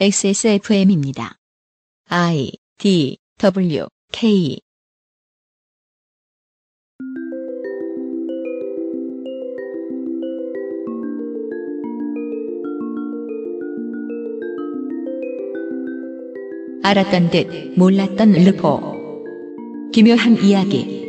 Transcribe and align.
XSFM입니다. 0.00 1.36
I 2.08 2.52
D 2.78 3.18
W 3.38 3.86
K. 4.10 4.58
알았던 16.82 17.30
듯 17.30 17.78
몰랐던 17.78 18.32
르포. 18.32 18.92
기묘한 19.92 20.42
이야기 20.42 21.01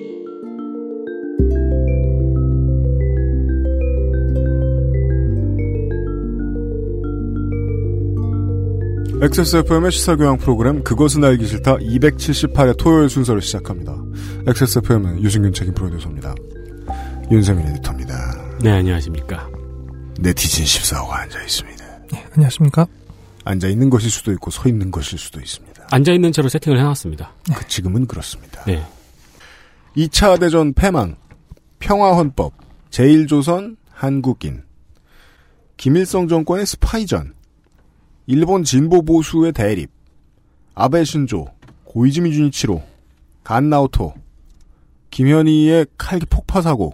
XSFM의 9.23 9.90
시사교양 9.94 10.38
프로그램 10.38 10.84
그것은 10.84 11.23
알기 11.23 11.45
싫다 11.45 11.77
278회 11.77 12.76
토요일 12.77 13.09
순서를 13.09 13.41
시작합니다. 13.41 13.96
XSFM은 14.46 15.23
유승균 15.23 15.54
책임 15.54 15.73
프로듀서입니다. 15.73 16.36
윤세민 17.32 17.66
에디터입니다. 17.68 18.58
네, 18.62 18.72
안녕하십니까. 18.72 19.49
네티즌 20.20 20.66
14호가 20.66 21.12
앉아있습니다. 21.12 21.86
네, 22.12 22.26
안녕하십니까. 22.34 22.86
앉아있는 23.46 23.90
것일 23.90 24.12
수도 24.12 24.34
있고 24.34 24.52
서 24.52 24.68
있는 24.68 24.91
것일 24.91 25.18
수도 25.18 25.40
있습니다. 25.40 25.88
앉아있는 25.90 26.34
채로 26.34 26.49
세팅을 26.49 26.77
해놨습니다. 26.80 27.34
그 27.55 27.66
지금은 27.70 28.08
그렇습니다. 28.08 28.62
네. 28.66 28.85
2차 29.96 30.38
대전 30.38 30.74
패망, 30.74 31.16
평화헌법, 31.80 32.52
제1조선, 32.91 33.77
한국인, 33.90 34.63
김일성 35.77 36.27
정권의 36.27 36.66
스파이전, 36.66 37.35
일본 38.26 38.63
진보 38.63 39.04
보수의 39.04 39.52
대립, 39.52 39.90
아베 40.76 41.04
신조, 41.04 41.46
고이즈미 41.84 42.34
주니치로, 42.34 42.82
간나오토, 43.43 44.13
김현희의 45.12 45.88
칼기 45.98 46.26
폭파 46.26 46.62
사고, 46.62 46.94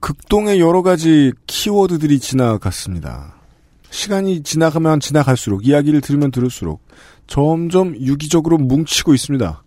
극동의 0.00 0.60
여러 0.60 0.82
가지 0.82 1.32
키워드들이 1.46 2.20
지나갔습니다. 2.20 3.34
시간이 3.90 4.42
지나가면 4.42 5.00
지나갈수록 5.00 5.66
이야기를 5.66 6.00
들으면 6.00 6.30
들을수록 6.30 6.80
점점 7.26 7.96
유기적으로 7.96 8.58
뭉치고 8.58 9.14
있습니다. 9.14 9.62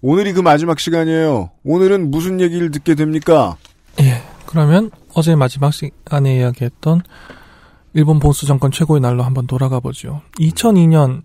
오늘이 0.00 0.32
그 0.32 0.40
마지막 0.40 0.78
시간이에요. 0.78 1.50
오늘은 1.64 2.10
무슨 2.10 2.40
얘기를 2.40 2.70
듣게 2.70 2.94
됩니까? 2.94 3.56
예, 4.00 4.22
그러면 4.46 4.90
어제 5.14 5.34
마지막 5.34 5.72
시간에 5.72 6.38
이야기했던 6.38 7.02
일본 7.94 8.18
보수 8.18 8.44
정권 8.44 8.70
최고의 8.70 9.00
날로 9.00 9.22
한번 9.22 9.46
돌아가 9.46 9.80
보죠. 9.80 10.20
2002년 10.40 11.22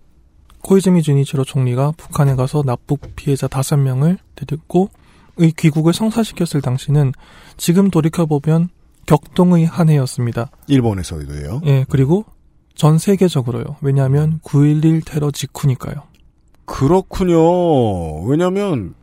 코이즈미 0.62 1.02
주니치로 1.02 1.44
총리가 1.44 1.92
북한에 1.96 2.36
가서 2.36 2.62
납북 2.64 3.16
피해자 3.16 3.48
5명을 3.48 4.18
데리고 4.36 4.88
의 5.36 5.52
귀국을 5.52 5.92
성사시켰을 5.92 6.60
당시는 6.60 7.12
지금 7.56 7.90
돌이켜보면 7.90 8.68
격동의 9.06 9.64
한 9.64 9.88
해였습니다. 9.88 10.50
일본에서도요. 10.66 11.62
예, 11.64 11.86
그리고 11.88 12.24
전 12.74 12.98
세계적으로요. 12.98 13.76
왜냐하면 13.80 14.40
9.11 14.44 15.04
테러 15.04 15.30
직후니까요. 15.30 16.02
그렇군요. 16.66 18.22
왜냐면, 18.24 18.94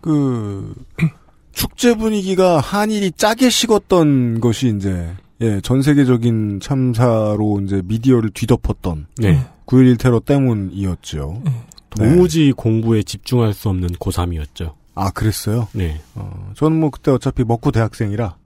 그, 0.00 0.74
축제 1.52 1.94
분위기가 1.94 2.58
한일이 2.58 3.12
짜게 3.12 3.50
식었던 3.50 4.40
것이 4.40 4.74
이제, 4.76 5.14
예, 5.40 5.60
전 5.60 5.82
세계적인 5.82 6.60
참사로 6.60 7.60
이제 7.64 7.82
미디어를 7.84 8.30
뒤덮었던 8.30 9.06
네. 9.18 9.46
9.11 9.66 9.98
테러 9.98 10.20
때문이었죠. 10.20 11.42
예. 11.46 11.52
도무지 11.90 12.52
공부에 12.52 13.02
집중할 13.02 13.52
수 13.52 13.68
없는 13.68 13.88
고3이었죠. 13.88 14.74
아, 14.94 15.10
그랬어요? 15.10 15.68
네. 15.72 16.00
어, 16.14 16.52
저는 16.54 16.80
뭐 16.80 16.90
그때 16.90 17.10
어차피 17.10 17.44
먹고 17.44 17.70
대학생이라 17.70 18.36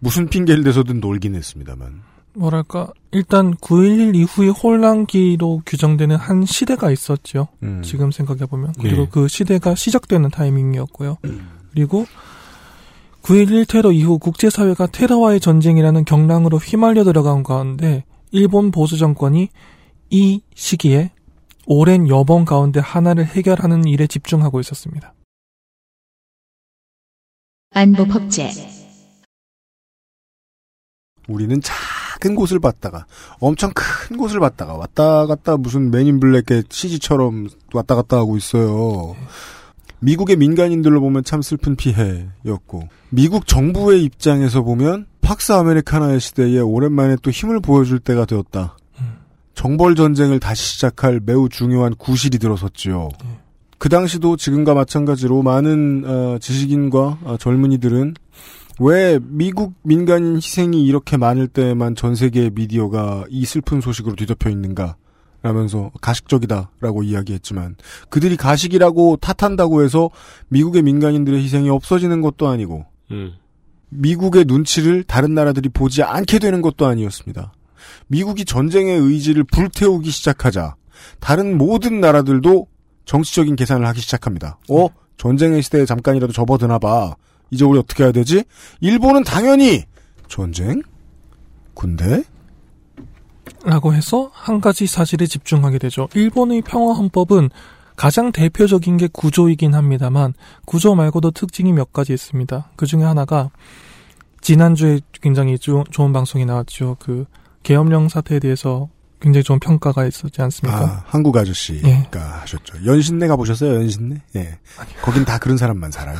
무슨 0.00 0.28
핑계를 0.28 0.64
대서든 0.64 1.00
놀긴 1.00 1.34
했습니다만. 1.34 2.02
뭐랄까, 2.32 2.92
일단 3.10 3.54
9.11 3.56 4.14
이후의 4.16 4.50
혼란기로 4.50 5.62
규정되는 5.66 6.16
한 6.16 6.44
시대가 6.46 6.90
있었죠. 6.90 7.48
음. 7.62 7.82
지금 7.82 8.10
생각해보면. 8.10 8.74
그리고 8.80 9.02
네. 9.04 9.08
그 9.10 9.28
시대가 9.28 9.74
시작되는 9.74 10.30
타이밍이었고요. 10.30 11.18
그리고 11.72 12.06
9.11 13.22 13.68
테러 13.68 13.92
이후 13.92 14.18
국제사회가 14.18 14.86
테러와의 14.86 15.40
전쟁이라는 15.40 16.04
경랑으로 16.04 16.56
휘말려 16.56 17.04
들어간 17.04 17.42
가운데 17.42 18.04
일본 18.30 18.70
보수 18.70 18.96
정권이 18.96 19.48
이 20.10 20.42
시기에 20.54 21.12
오랜 21.66 22.08
여번 22.08 22.44
가운데 22.44 22.80
하나를 22.80 23.26
해결하는 23.26 23.84
일에 23.84 24.06
집중하고 24.06 24.60
있었습니다. 24.60 25.14
안보 27.72 28.04
법제 28.06 28.50
우리는 31.28 31.60
작은 31.60 32.34
곳을 32.34 32.58
봤다가 32.58 33.06
엄청 33.38 33.70
큰 33.72 34.16
곳을 34.16 34.40
봤다가 34.40 34.74
왔다 34.74 35.26
갔다 35.26 35.56
무슨 35.56 35.92
맨인 35.92 36.18
블랙의 36.18 36.64
CG처럼 36.68 37.48
왔다 37.72 37.94
갔다 37.94 38.16
하고 38.16 38.36
있어요. 38.36 39.14
미국의 40.00 40.36
민간인들로 40.36 41.00
보면 41.00 41.24
참 41.24 41.42
슬픈 41.42 41.76
피해였고 41.76 42.88
미국 43.10 43.46
정부의 43.46 44.02
입장에서 44.04 44.62
보면 44.62 45.06
팍스 45.20 45.52
아메리카나의 45.52 46.20
시대에 46.20 46.58
오랜만에 46.60 47.16
또 47.22 47.30
힘을 47.30 47.60
보여줄 47.60 48.00
때가 48.00 48.24
되었다. 48.24 48.76
정벌 49.54 49.94
전쟁을 49.94 50.40
다시 50.40 50.74
시작할 50.74 51.20
매우 51.24 51.48
중요한 51.48 51.94
구실이 51.94 52.38
들어섰지요. 52.38 53.10
그 53.78 53.88
당시도 53.88 54.36
지금과 54.36 54.74
마찬가지로 54.74 55.42
많은 55.42 56.04
어, 56.06 56.38
지식인과 56.40 57.18
어, 57.24 57.36
젊은이들은 57.38 58.14
왜 58.78 59.18
미국 59.22 59.74
민간인 59.82 60.36
희생이 60.36 60.84
이렇게 60.84 61.16
많을 61.16 61.46
때만 61.48 61.94
전 61.94 62.14
세계 62.14 62.50
미디어가 62.50 63.26
이 63.28 63.44
슬픈 63.44 63.80
소식으로 63.80 64.16
뒤덮여 64.16 64.48
있는가? 64.50 64.96
라면서 65.42 65.90
가식적이다라고 66.02 67.02
이야기했지만 67.02 67.76
그들이 68.10 68.36
가식이라고 68.36 69.16
탓한다고 69.16 69.82
해서 69.82 70.10
미국의 70.48 70.82
민간인들의 70.82 71.42
희생이 71.42 71.70
없어지는 71.70 72.20
것도 72.20 72.48
아니고 72.48 72.84
음. 73.10 73.32
미국의 73.88 74.44
눈치를 74.46 75.02
다른 75.04 75.34
나라들이 75.34 75.68
보지 75.68 76.02
않게 76.02 76.38
되는 76.38 76.60
것도 76.60 76.86
아니었습니다. 76.86 77.52
미국이 78.06 78.44
전쟁의 78.44 78.98
의지를 78.98 79.44
불태우기 79.44 80.10
시작하자 80.10 80.76
다른 81.20 81.56
모든 81.56 82.00
나라들도 82.00 82.66
정치적인 83.06 83.56
계산을 83.56 83.86
하기 83.88 84.00
시작합니다. 84.00 84.58
어? 84.68 84.88
전쟁의 85.16 85.62
시대에 85.62 85.86
잠깐이라도 85.86 86.32
접어드나 86.32 86.78
봐. 86.78 87.14
이제 87.50 87.64
우리 87.64 87.78
어떻게 87.78 88.04
해야 88.04 88.12
되지? 88.12 88.44
일본은 88.80 89.24
당연히 89.24 89.84
전쟁? 90.28 90.82
군대? 91.74 92.22
라고 93.64 93.94
해서 93.94 94.30
한 94.32 94.60
가지 94.60 94.86
사실에 94.86 95.26
집중하게 95.26 95.78
되죠. 95.78 96.08
일본의 96.14 96.62
평화 96.62 96.94
헌법은 96.94 97.50
가장 97.96 98.32
대표적인 98.32 98.96
게 98.96 99.08
구조이긴 99.12 99.74
합니다만 99.74 100.32
구조 100.64 100.94
말고도 100.94 101.32
특징이 101.32 101.72
몇 101.72 101.92
가지 101.92 102.12
있습니다. 102.14 102.70
그 102.76 102.86
중에 102.86 103.02
하나가 103.02 103.50
지난주에 104.40 105.00
굉장히 105.20 105.58
조- 105.58 105.84
좋은 105.90 106.12
방송이 106.12 106.46
나왔죠. 106.46 106.96
그 106.98 107.26
계엄령 107.62 108.08
사태에 108.08 108.38
대해서 108.38 108.88
굉장히 109.20 109.44
좋은 109.44 109.60
평가가 109.60 110.06
있었지 110.06 110.40
않습니까? 110.40 110.80
아, 110.82 111.04
한국 111.06 111.36
아저씨가 111.36 111.86
예. 111.86 112.08
하셨죠. 112.14 112.86
연신내 112.86 113.28
가보셨어요? 113.28 113.74
연신내? 113.74 114.16
예. 114.36 114.58
거긴 115.02 115.26
다 115.26 115.36
그런 115.36 115.58
사람만 115.58 115.90
살아요. 115.90 116.16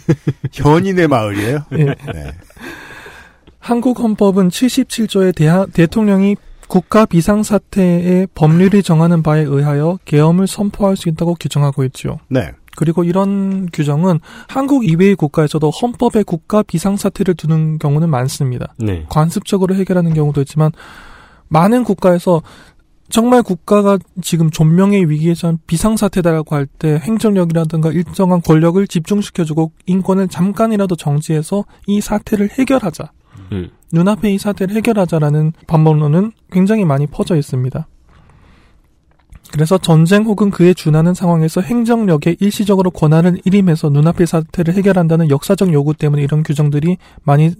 현인의 0.54 1.08
마을이에요? 1.08 1.58
예. 1.72 1.84
네. 1.84 2.32
한국 3.58 4.00
헌법은 4.00 4.48
77조에 4.48 5.34
대하, 5.34 5.66
대통령이 5.66 6.36
국가 6.68 7.06
비상사태의 7.06 8.28
법률이 8.34 8.82
정하는 8.82 9.22
바에 9.22 9.42
의하여 9.42 9.98
계엄을 10.04 10.46
선포할 10.46 10.96
수 10.96 11.08
있다고 11.08 11.34
규정하고 11.40 11.84
있죠. 11.84 12.18
네. 12.28 12.50
그리고 12.76 13.02
이런 13.02 13.68
규정은 13.72 14.20
한국 14.46 14.88
이외의 14.88 15.16
국가에서도 15.16 15.68
헌법에 15.70 16.22
국가 16.22 16.62
비상사태를 16.62 17.34
두는 17.34 17.78
경우는 17.78 18.08
많습니다. 18.08 18.72
네. 18.78 19.04
관습적으로 19.08 19.74
해결하는 19.74 20.14
경우도 20.14 20.40
있지만 20.42 20.70
많은 21.48 21.82
국가에서 21.82 22.42
정말 23.10 23.42
국가가 23.42 23.98
지금 24.20 24.50
존명의 24.50 25.08
위기에 25.08 25.34
처한 25.34 25.58
비상사태다라고 25.66 26.54
할 26.54 26.66
때 26.78 26.98
행정력이라든가 27.02 27.90
일정한 27.90 28.42
권력을 28.42 28.86
집중시켜주고 28.86 29.72
인권을 29.86 30.28
잠깐이라도 30.28 30.94
정지해서 30.94 31.64
이 31.86 32.00
사태를 32.00 32.50
해결하자. 32.50 33.10
음. 33.52 33.70
눈앞에 33.92 34.30
이 34.30 34.38
사태를 34.38 34.76
해결하자라는 34.76 35.52
반론은 35.66 36.32
굉장히 36.50 36.84
많이 36.84 37.06
퍼져 37.06 37.36
있습니다. 37.36 37.86
그래서 39.52 39.78
전쟁 39.78 40.24
혹은 40.24 40.50
그에 40.50 40.74
준하는 40.74 41.14
상황에서 41.14 41.60
행정력에 41.60 42.36
일시적으로 42.38 42.90
권한을 42.90 43.40
일임해서 43.44 43.88
눈앞의 43.88 44.26
사태를 44.26 44.74
해결한다는 44.74 45.30
역사적 45.30 45.72
요구 45.72 45.94
때문에 45.94 46.22
이런 46.22 46.42
규정들이 46.42 46.98
많이 47.22 47.54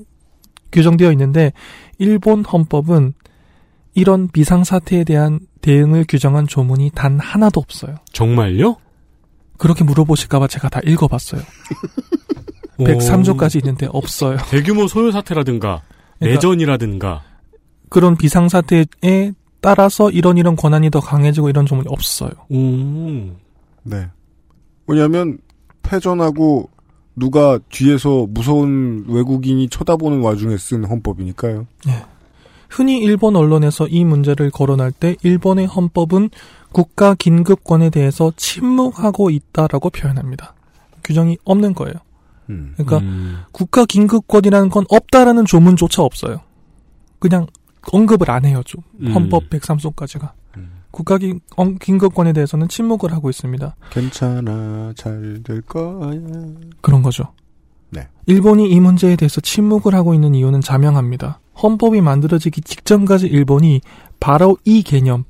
규정되어 0.71 1.11
있는데 1.13 1.53
일본 1.99 2.45
헌법은 2.45 3.15
이런 3.95 4.29
비상 4.29 4.65
사태에 4.65 5.05
대한 5.05 5.41
대응을 5.63 6.05
규정한 6.09 6.47
조문이 6.47 6.91
단 6.95 7.19
하나도 7.19 7.59
없어요. 7.59 7.97
정말요? 8.13 8.77
그렇게 9.57 9.83
물어보실까봐 9.83 10.47
제가 10.47 10.69
다 10.69 10.81
읽어봤어요. 10.85 11.41
103조까지 12.79 13.57
있는데 13.57 13.89
없어요. 13.91 14.37
대규모 14.51 14.87
소요 14.87 15.11
사태라든가 15.11 15.83
그러니까 16.19 16.41
내전이라든가 16.41 17.23
그런 17.89 18.17
비상 18.17 18.49
사태에 18.49 18.87
따라서 19.61 20.11
이런 20.11 20.39
이런 20.39 20.57
권한이 20.57 20.91
더 20.91 21.01
강해지고 21.01 21.49
이런 21.49 21.67
조문이 21.67 21.89
없어요. 21.91 22.31
음. 22.53 23.37
네. 23.83 24.07
왜냐하면 24.87 25.39
패전하고 25.83 26.71
누가 27.17 27.59
뒤에서 27.69 28.27
무서운 28.29 29.05
외국인이 29.09 29.69
쳐다보는 29.69 30.21
와중에 30.21 30.57
쓴 30.57 30.85
헌법이니까요. 30.85 31.67
흔히 32.69 32.99
일본 32.99 33.35
언론에서 33.35 33.89
이 33.89 34.05
문제를 34.05 34.51
거론할 34.51 34.93
때 34.93 35.17
일본의 35.23 35.67
헌법은 35.67 36.31
국가 36.71 37.15
긴급권에 37.15 37.91
대해서 37.91 38.33
침묵하고 38.37 39.31
있다라고 39.31 39.91
표현합니다. 39.91 40.55
규정이 41.03 41.39
없는 41.45 41.75
거예요. 41.75 41.95
음. 42.51 42.73
그러니까 42.77 42.99
음. 42.99 43.39
국가 43.53 43.85
긴급권이라는 43.85 44.69
건 44.71 44.85
없다라는 44.89 45.45
조문조차 45.45 46.03
없어요. 46.03 46.41
그냥 47.19 47.47
언급을 47.93 48.31
안 48.31 48.45
해요. 48.45 48.63
좀. 48.65 48.83
음. 49.01 49.13
헌법 49.13 49.51
103조까지가. 49.51 50.31
음. 50.57 50.71
국가 50.91 51.19
긴- 51.19 51.41
어, 51.57 51.65
긴급권에 51.69 52.33
대해서는 52.33 52.69
침묵을 52.69 53.13
하고 53.13 53.29
있습니다. 53.31 53.77
괜찮아 53.91 54.93
잘 54.97 55.41
될 55.45 55.61
거야. 55.63 56.11
그런 56.81 57.03
거죠. 57.03 57.33
네. 57.91 58.09
일본이 58.27 58.71
이 58.71 58.81
문제에 58.81 59.17
대해서 59.17 59.41
침묵을 59.41 59.95
하고 59.95 60.15
있는 60.15 60.35
이유는 60.35 60.61
자명합니다. 60.61 61.41
헌법이 61.63 62.01
만들어지기 62.01 62.61
직전까지 62.63 63.27
일본이 63.27 63.81
바로 64.21 64.57
이 64.65 64.83
개념, 64.83 65.25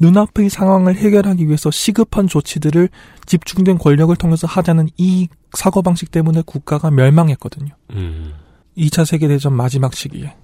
눈앞의 0.00 0.50
상황을 0.50 0.96
해결하기 0.96 1.46
위해서 1.46 1.70
시급한 1.70 2.26
조치들을 2.26 2.88
집중된 3.26 3.78
권력을 3.78 4.14
통해서 4.16 4.46
하자는 4.46 4.88
이 4.96 5.28
사고 5.52 5.82
방식 5.82 6.10
때문에 6.10 6.42
국가가 6.44 6.90
멸망했거든요. 6.90 7.74
음. 7.92 8.32
2차 8.76 9.04
세계 9.04 9.28
대전 9.28 9.52
마지막 9.54 9.94
시기에. 9.94 10.34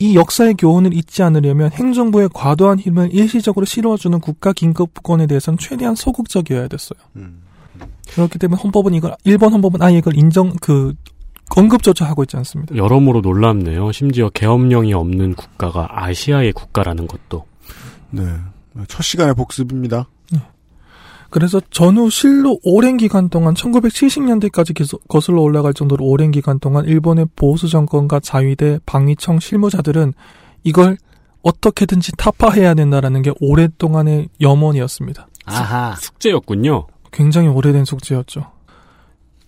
이 0.00 0.14
역사의 0.14 0.54
교훈을 0.54 0.94
잊지 0.94 1.22
않으려면 1.22 1.72
행정부의 1.72 2.28
과도한 2.32 2.78
힘을 2.78 3.12
일시적으로 3.12 3.66
실어주는 3.66 4.20
국가 4.20 4.52
긴급권에 4.52 5.26
대해서는 5.26 5.58
최대한 5.58 5.94
소극적이어야 5.96 6.68
됐어요. 6.68 7.00
음. 7.16 7.42
그렇기 8.10 8.38
때문에 8.38 8.60
헌법은 8.62 8.94
이걸 8.94 9.16
일본 9.24 9.52
헌법은 9.52 9.82
아예 9.82 9.98
이걸 9.98 10.16
인정 10.16 10.52
그 10.60 10.94
언급조차 11.56 12.04
하고 12.04 12.22
있지 12.22 12.36
않습니다. 12.36 12.76
여러모로 12.76 13.20
놀랍네요. 13.20 13.90
심지어 13.92 14.28
계엄령이 14.28 14.92
없는 14.92 15.34
국가가 15.34 15.88
아시아의 15.90 16.52
국가라는 16.52 17.08
것도. 17.08 17.44
네. 18.10 18.22
첫 18.86 19.02
시간의 19.02 19.34
복습입니다. 19.34 20.08
그래서 21.30 21.60
전후 21.70 22.08
실로 22.08 22.58
오랜 22.62 22.96
기간 22.96 23.28
동안 23.28 23.52
1970년대까지 23.52 24.74
계속 24.74 25.06
거슬러 25.08 25.42
올라갈 25.42 25.74
정도로 25.74 26.04
오랜 26.06 26.30
기간 26.30 26.58
동안 26.58 26.86
일본의 26.86 27.26
보수 27.36 27.68
정권과 27.68 28.20
자위대, 28.20 28.78
방위청 28.86 29.38
실무자들은 29.38 30.14
이걸 30.64 30.96
어떻게든지 31.42 32.12
타파해야 32.16 32.72
된다라는 32.74 33.20
게 33.22 33.32
오랫동안의 33.40 34.30
염원이었습니다. 34.40 35.28
아하. 35.44 35.94
숙제였군요. 35.96 36.86
굉장히 37.12 37.48
오래된 37.48 37.84
숙제였죠. 37.84 38.50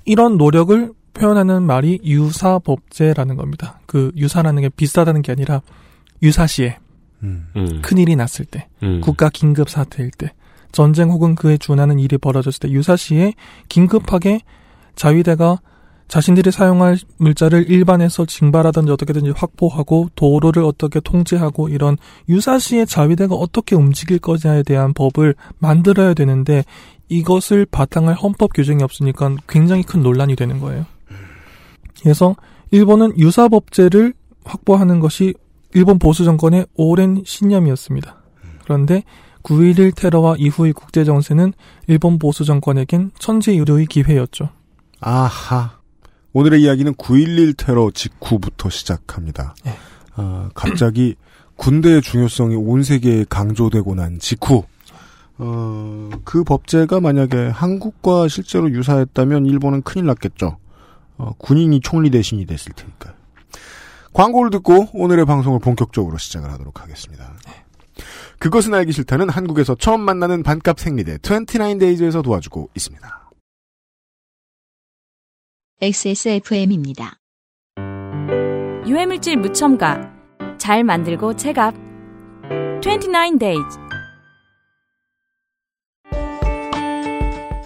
이런 0.04 0.36
노력을 0.36 0.92
표현하는 1.14 1.62
말이 1.62 1.98
유사법제라는 2.04 3.36
겁니다. 3.36 3.80
그 3.86 4.12
유사라는 4.16 4.62
게 4.62 4.68
비싸다는 4.68 5.22
게 5.22 5.32
아니라 5.32 5.62
유사시에 6.22 6.78
음. 7.22 7.46
음. 7.56 7.82
큰일이 7.82 8.16
났을 8.16 8.44
때, 8.44 8.68
음. 8.82 9.00
국가 9.00 9.28
긴급 9.28 9.68
사태일 9.68 10.10
때, 10.10 10.32
전쟁 10.72 11.10
혹은 11.10 11.34
그에 11.34 11.56
준하는 11.56 11.98
일이 11.98 12.16
벌어졌을 12.18 12.60
때 12.60 12.70
유사시에 12.70 13.34
긴급하게 13.68 14.40
자위대가 14.94 15.58
자신들이 16.10 16.50
사용할 16.50 16.98
물자를 17.18 17.70
일반에서 17.70 18.26
징발하든지 18.26 18.90
어떻게든지 18.90 19.30
확보하고 19.30 20.10
도로를 20.16 20.64
어떻게 20.64 20.98
통제하고 20.98 21.68
이런 21.68 21.96
유사시에 22.28 22.84
자위대가 22.84 23.36
어떻게 23.36 23.76
움직일 23.76 24.18
거냐에 24.18 24.64
대한 24.64 24.92
법을 24.92 25.36
만들어야 25.58 26.14
되는데 26.14 26.64
이것을 27.08 27.64
바탕할 27.64 28.16
헌법 28.16 28.52
규정이 28.54 28.82
없으니까 28.82 29.36
굉장히 29.48 29.84
큰 29.84 30.02
논란이 30.02 30.34
되는 30.34 30.58
거예요. 30.58 30.84
그래서 32.02 32.34
일본은 32.72 33.16
유사법제를 33.16 34.12
확보하는 34.44 34.98
것이 34.98 35.34
일본 35.72 35.98
보수 35.98 36.24
정권의 36.24 36.66
오랜 36.74 37.22
신념이었습니다. 37.24 38.16
그런데 38.64 39.04
9.11 39.42 39.94
테러와 39.94 40.36
이후의 40.38 40.72
국제 40.72 41.04
정세는 41.04 41.52
일본 41.86 42.18
보수 42.18 42.44
정권에겐 42.44 43.12
천재유료의 43.18 43.86
기회였죠. 43.86 44.50
아하. 45.00 45.78
오늘의 46.32 46.62
이야기는 46.62 46.94
9.11 46.94 47.56
테러 47.56 47.90
직후부터 47.92 48.70
시작합니다. 48.70 49.54
네. 49.64 49.74
아, 50.14 50.50
갑자기 50.54 51.16
군대의 51.56 52.02
중요성이 52.02 52.56
온 52.56 52.82
세계에 52.82 53.24
강조되고 53.28 53.94
난 53.94 54.18
직후, 54.18 54.64
어, 55.38 56.10
그 56.24 56.44
법제가 56.44 57.00
만약에 57.00 57.48
한국과 57.48 58.28
실제로 58.28 58.70
유사했다면 58.70 59.46
일본은 59.46 59.82
큰일 59.82 60.06
났겠죠. 60.06 60.58
어, 61.18 61.32
군인이 61.38 61.80
총리 61.80 62.10
대신이 62.10 62.46
됐을 62.46 62.72
테니까요. 62.72 63.14
광고를 64.12 64.50
듣고 64.50 64.88
오늘의 64.92 65.24
방송을 65.24 65.60
본격적으로 65.60 66.18
시작을 66.18 66.50
하도록 66.52 66.80
하겠습니다. 66.80 67.32
그것은 68.38 68.74
알기 68.74 68.92
싫다는 68.92 69.28
한국에서 69.28 69.74
처음 69.74 70.00
만나는 70.00 70.42
반값 70.42 70.80
생리대 70.80 71.18
29데이즈에서 71.18 72.22
도와주고 72.24 72.70
있습니다. 72.74 73.30
XSFM입니다. 75.82 77.16
유해물질 78.86 79.36
무첨가 79.36 80.12
잘 80.58 80.84
만들고 80.84 81.36
체갑 81.36 81.74
29 82.82 83.38
days 83.38 83.78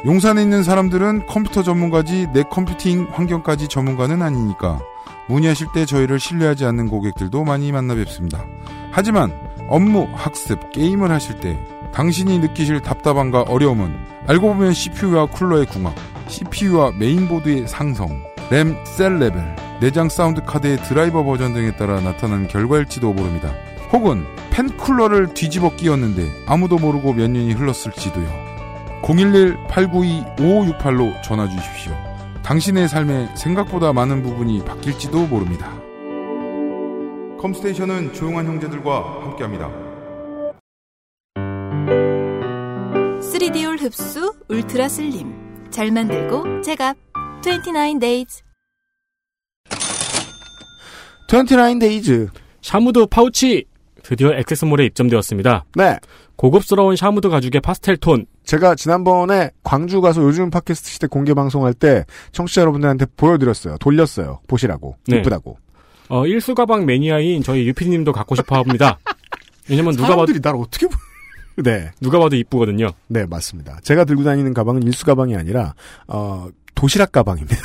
용산에 0.05 0.43
있는 0.43 0.63
사람들은 0.63 1.27
컴퓨터 1.27 1.63
전문가지 1.63 2.27
내 2.35 2.43
컴퓨팅 2.43 3.09
환경까지 3.11 3.69
전문가는 3.69 4.21
아니니까 4.21 4.81
문의하실 5.29 5.69
때 5.75 5.87
저희를 5.87 6.21
신뢰하지 6.21 6.65
않는 6.67 6.89
고객들도 6.89 7.45
많이 7.45 7.73
만나 7.73 7.95
뵙습니다. 7.95 8.45
하지만 8.91 9.33
업무, 9.69 10.09
학습, 10.13 10.73
게임을 10.73 11.11
하실 11.11 11.41
때 11.41 11.59
당신이 11.93 12.39
느끼실 12.41 12.81
답답함과 12.81 13.43
어려움은 13.43 13.95
알고 14.27 14.55
보면 14.55 14.73
CPU와 14.73 15.27
쿨러의 15.27 15.67
궁합, 15.67 15.95
CPU와 16.29 16.93
메인보드의 16.99 17.69
상성, 17.69 18.23
램, 18.51 18.77
셀 18.85 19.19
레벨, 19.19 19.55
내장 19.81 20.09
사운드 20.09 20.43
카드의 20.43 20.79
드라이버 20.83 21.23
버전 21.25 21.53
등에 21.55 21.77
따라 21.77 22.01
나타나는 22.01 22.49
결과일지도 22.49 23.13
모릅니다. 23.13 23.53
혹은 23.93 24.25
팬 24.51 24.69
쿨러를 24.77 25.35
뒤집어 25.35 25.77
끼웠는데 25.77 26.29
아무도 26.47 26.79
모르고 26.79 27.13
몇 27.13 27.31
년이 27.31 27.53
흘렀을지도요. 27.53 28.27
011-892-5568로 29.03 31.23
전화 31.23 31.49
주십시오. 31.49 31.93
당신의 32.45 32.89
삶에 32.89 33.35
생각보다 33.35 33.95
많은 33.95 34.23
부분이 34.23 34.63
바뀔지도 34.67 35.27
모릅니다. 35.27 35.73
컴스테이션은 37.41 38.13
조용한 38.13 38.47
형제들과 38.47 39.23
함께합니다. 39.23 39.71
3D 43.21 43.45
all 43.45 43.81
흡수 43.81 44.35
ultra 44.49 44.89
slim 44.89 45.35
잘 45.71 45.91
만들고 45.91 46.61
제값 46.61 46.97
29 47.43 47.99
days 47.99 48.43
29데이즈. 51.29 52.29
샤무드 52.61 53.07
파우치 53.07 53.65
드디어 54.03 54.35
액세스몰에 54.35 54.85
입점되었습니다. 54.85 55.65
네. 55.77 55.99
고급스러운 56.37 56.97
샤무드 56.97 57.29
가죽의 57.29 57.61
파스텔 57.61 57.97
톤. 57.97 58.27
제가 58.45 58.75
지난번에 58.75 59.51
광주 59.63 60.01
가서 60.01 60.23
요즘 60.23 60.51
팟캐스트 60.51 60.91
시대 60.91 61.07
공개 61.07 61.35
방송할 61.35 61.75
때 61.75 62.05
청취자 62.33 62.63
여러분들한테 62.63 63.07
보여드렸어요. 63.17 63.77
돌렸어요. 63.79 64.41
보시라고. 64.47 64.97
네. 65.07 65.19
이쁘다고. 65.19 65.59
어, 66.09 66.27
일수 66.27 66.55
가방 66.55 66.85
매니아인 66.85 67.43
저희 67.43 67.67
유피디님도 67.69 68.13
갖고 68.13 68.35
싶어 68.35 68.57
합니다. 68.57 68.99
왜냐면 69.69 69.93
누가 69.93 70.09
봐도 70.09 70.27
사람들이 70.27 70.41
나를 70.43 70.61
어떻게 70.61 70.87
보... 70.87 70.95
네. 71.63 71.91
누가 72.01 72.19
봐도 72.19 72.37
이쁘거든요. 72.37 72.89
네, 73.09 73.25
맞습니다. 73.27 73.79
제가 73.83 74.05
들고 74.05 74.25
다니는 74.25 74.53
가방은 74.53 74.83
일수 74.83 75.07
가방이 75.07 75.37
아니라 75.37 75.75
어, 76.07 76.49
도시락 76.75 77.13
가방입니다. 77.13 77.57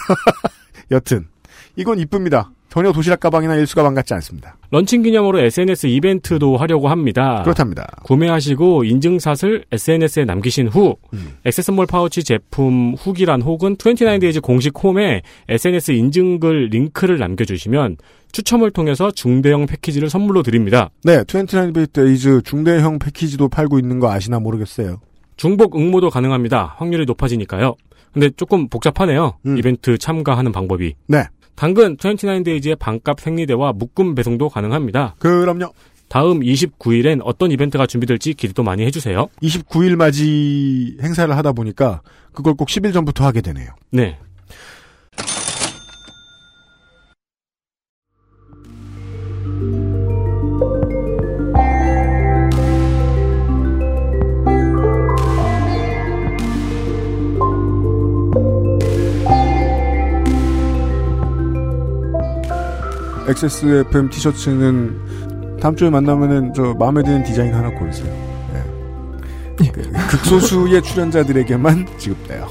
여튼 0.91 1.27
이건 1.75 1.99
이쁩니다. 1.99 2.51
전혀 2.69 2.91
도시락 2.91 3.19
가방이나 3.19 3.55
일수 3.55 3.75
가방 3.75 3.95
같지 3.95 4.13
않습니다. 4.13 4.55
런칭 4.69 5.01
기념으로 5.01 5.39
SNS 5.39 5.88
이벤트도 5.88 6.57
하려고 6.57 6.88
합니다. 6.88 7.41
그렇답니다. 7.43 7.88
구매하시고 8.03 8.83
인증샷을 8.83 9.65
SNS에 9.71 10.25
남기신 10.25 10.67
후 10.67 10.95
음. 11.13 11.38
액세스몰 11.45 11.88
파우치 11.88 12.23
제품 12.23 12.93
후기란 12.97 13.41
혹은 13.41 13.75
29데이즈 13.75 14.41
공식 14.41 14.73
홈에 14.83 15.23
SNS 15.47 15.91
인증글 15.91 16.69
링크를 16.71 17.17
남겨주시면 17.17 17.97
추첨을 18.31 18.69
통해서 18.69 19.09
중대형 19.09 19.65
패키지를 19.65 20.09
선물로 20.09 20.43
드립니다. 20.43 20.91
네, 21.03 21.23
29데이즈 21.23 22.45
중대형 22.45 22.99
패키지도 22.99 23.49
팔고 23.49 23.79
있는 23.79 23.99
거 23.99 24.11
아시나 24.11 24.39
모르겠어요. 24.39 25.01
중복 25.38 25.75
응모도 25.75 26.11
가능합니다. 26.11 26.75
확률이 26.77 27.05
높아지니까요. 27.05 27.75
근데 28.13 28.29
조금 28.35 28.67
복잡하네요. 28.69 29.38
음. 29.45 29.57
이벤트 29.57 29.97
참가하는 29.97 30.51
방법이. 30.51 30.93
네, 31.07 31.23
당근 31.59 31.97
29데이즈의 31.97 32.79
반값 32.79 33.19
생리대와 33.19 33.73
묶음 33.73 34.15
배송도 34.15 34.47
가능합니다. 34.47 35.15
그럼요. 35.19 35.73
다음 36.07 36.39
29일엔 36.39 37.19
어떤 37.25 37.51
이벤트가 37.51 37.85
준비될지 37.85 38.33
기대도 38.33 38.63
많이 38.63 38.85
해주세요. 38.85 39.27
29일 39.43 39.97
맞이 39.97 40.95
행사를 41.01 41.35
하다 41.35 41.51
보니까 41.51 42.01
그걸 42.31 42.53
꼭 42.53 42.69
10일 42.69 42.93
전부터 42.93 43.25
하게 43.25 43.41
되네요. 43.41 43.71
네. 43.91 44.17
XSFM 63.29 64.09
티셔츠는 64.09 65.59
다음 65.59 65.75
주에 65.75 65.89
만나면은 65.89 66.53
저 66.55 66.74
마음에 66.74 67.03
드는 67.03 67.24
디자인 67.24 67.53
하나 67.53 67.69
고르세요. 67.69 68.07
네. 68.53 69.65
예. 69.65 69.71
그 69.71 69.91
극소수의 70.09 70.81
출연자들에게만 70.83 71.86
지급돼요. 71.98 72.48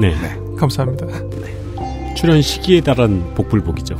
네. 0.00 0.14
감사합니다. 0.56 1.06
출연 2.16 2.40
시기에 2.40 2.80
따른 2.80 3.34
복불복이죠. 3.34 3.96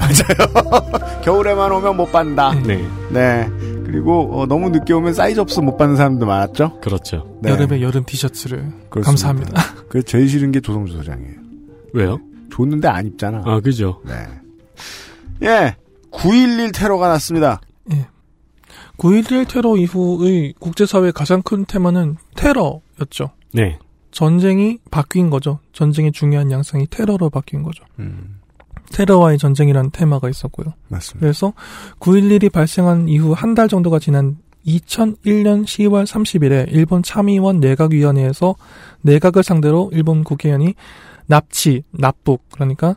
겨울에만 1.22 1.70
오면 1.72 1.96
못 1.96 2.10
받는다. 2.12 2.54
네. 2.66 2.86
네. 3.10 3.48
그리고 3.84 4.40
어, 4.40 4.46
너무 4.46 4.70
늦게 4.70 4.94
오면 4.94 5.12
사이즈 5.12 5.38
없어 5.38 5.60
못 5.60 5.76
받는 5.76 5.96
사람도 5.96 6.24
많았죠. 6.24 6.80
그렇죠. 6.80 7.26
네. 7.42 7.50
여름에 7.50 7.82
여름 7.82 8.04
티셔츠를 8.06 8.72
그렇습니다. 8.88 9.02
감사합니다. 9.02 9.62
그 9.90 10.02
제일 10.02 10.28
싫은 10.28 10.52
게 10.52 10.60
조성주 10.60 10.94
소장이에요. 10.94 11.34
왜요? 11.92 12.20
줬는데 12.50 12.88
안 12.88 13.06
입잖아. 13.06 13.42
아, 13.44 13.60
그죠. 13.60 14.00
네. 14.06 14.14
예. 15.42 15.76
9.11 16.12 16.74
테러가 16.74 17.08
났습니다. 17.08 17.60
9.11 18.98 19.48
테러 19.48 19.76
이후의 19.76 20.54
국제사회의 20.60 21.12
가장 21.12 21.42
큰 21.42 21.64
테마는 21.64 22.16
테러였죠. 22.36 23.30
네. 23.52 23.78
전쟁이 24.10 24.78
바뀐 24.90 25.30
거죠. 25.30 25.58
전쟁의 25.72 26.12
중요한 26.12 26.50
양상이 26.52 26.86
테러로 26.86 27.30
바뀐 27.30 27.62
거죠. 27.62 27.82
음, 27.98 28.38
테러와의 28.92 29.38
전쟁이라는 29.38 29.90
테마가 29.90 30.28
있었고요. 30.28 30.74
맞습니다. 30.88 31.20
그래서 31.20 31.54
9.11이 31.98 32.52
발생한 32.52 33.08
이후 33.08 33.32
한 33.32 33.54
달 33.54 33.68
정도가 33.68 33.98
지난 33.98 34.36
2001년 34.66 35.64
10월 35.64 36.04
30일에 36.06 36.66
일본 36.70 37.02
참의원 37.02 37.58
내각위원회에서 37.60 38.54
내각을 39.00 39.42
상대로 39.42 39.90
일본 39.92 40.22
국회의원이 40.22 40.74
납치, 41.26 41.82
납북, 41.90 42.42
그러니까 42.52 42.96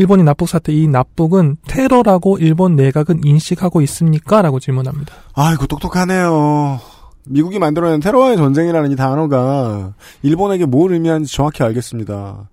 일본이 0.00 0.22
납북 0.22 0.48
사태 0.48 0.72
이 0.72 0.88
납북은 0.88 1.58
테러라고 1.68 2.38
일본 2.38 2.74
내각은 2.74 3.20
인식하고 3.22 3.82
있습니까? 3.82 4.40
라고 4.40 4.58
질문합니다. 4.58 5.12
아이고 5.34 5.66
똑똑하네요. 5.66 6.80
미국이 7.26 7.58
만들어낸 7.58 8.00
테러와의 8.00 8.38
전쟁이라는 8.38 8.92
이 8.92 8.96
단어가 8.96 9.92
일본에게 10.22 10.64
뭘 10.64 10.94
의미하는지 10.94 11.30
정확히 11.30 11.62
알겠습니다. 11.64 12.48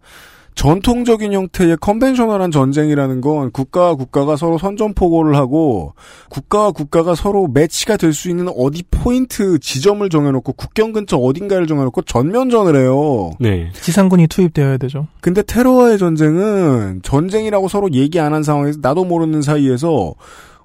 전통적인 0.58 1.34
형태의 1.34 1.78
컨벤셔널한 1.80 2.50
전쟁이라는 2.50 3.22
건 3.22 3.52
국가와 3.52 3.94
국가가 3.94 4.36
서로 4.36 4.58
선전포고를 4.58 5.36
하고 5.36 5.94
국가와 6.30 6.72
국가가 6.72 7.14
서로 7.14 7.48
매치가 7.48 7.96
될 7.96 8.12
수 8.12 8.30
있는 8.30 8.48
어디 8.58 8.82
포인트 8.90 9.60
지점을 9.60 10.10
정해놓고 10.10 10.54
국경 10.54 10.92
근처 10.94 11.18
어딘가를 11.18 11.68
정해놓고 11.68 12.02
전면전을 12.02 12.76
해요. 12.76 13.32
네. 13.40 13.70
지상군이 13.74 14.28
투입되어야 14.28 14.78
되죠. 14.78 15.08
근데 15.22 15.44
테러와의 15.44 16.00
전쟁은 16.00 17.02
전쟁이라고 17.04 17.68
서로 17.68 17.92
얘기 17.92 18.20
안 18.20 18.34
한 18.34 18.42
상황에서 18.44 18.80
나도 18.82 19.06
모르는 19.06 19.42
사이에서 19.44 20.14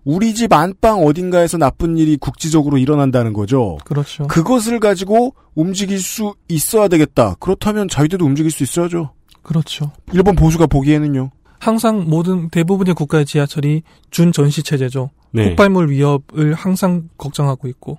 우리 0.05 0.35
집 0.35 0.53
안방 0.53 1.01
어딘가에서 1.05 1.59
나쁜 1.59 1.97
일이 1.99 2.17
국지적으로 2.17 2.79
일어난다는 2.79 3.33
거죠. 3.35 3.77
그렇죠. 3.85 4.27
그것을 4.27 4.81
가지고 4.81 5.35
움직일 5.55 6.01
수 6.01 6.35
있어야 6.49 6.89
되겠다. 6.89 7.37
그렇다면 7.39 7.89
자위대도 7.89 8.25
움직일 8.25 8.51
수 8.51 8.63
있어야죠. 8.63 9.11
그렇죠. 9.43 9.93
일본 10.13 10.37
보수가 10.37 10.67
보기에는요. 10.67 11.31
항상 11.59 12.05
모든 12.09 12.49
대부분의 12.49 12.95
국가의 12.95 13.25
지하철이 13.25 13.83
준 14.11 14.33
전시 14.33 14.63
체제죠. 14.63 15.11
네. 15.31 15.49
폭발물 15.51 15.91
위협을 15.91 16.55
항상 16.55 17.09
걱정하고 17.17 17.69
있고 17.69 17.99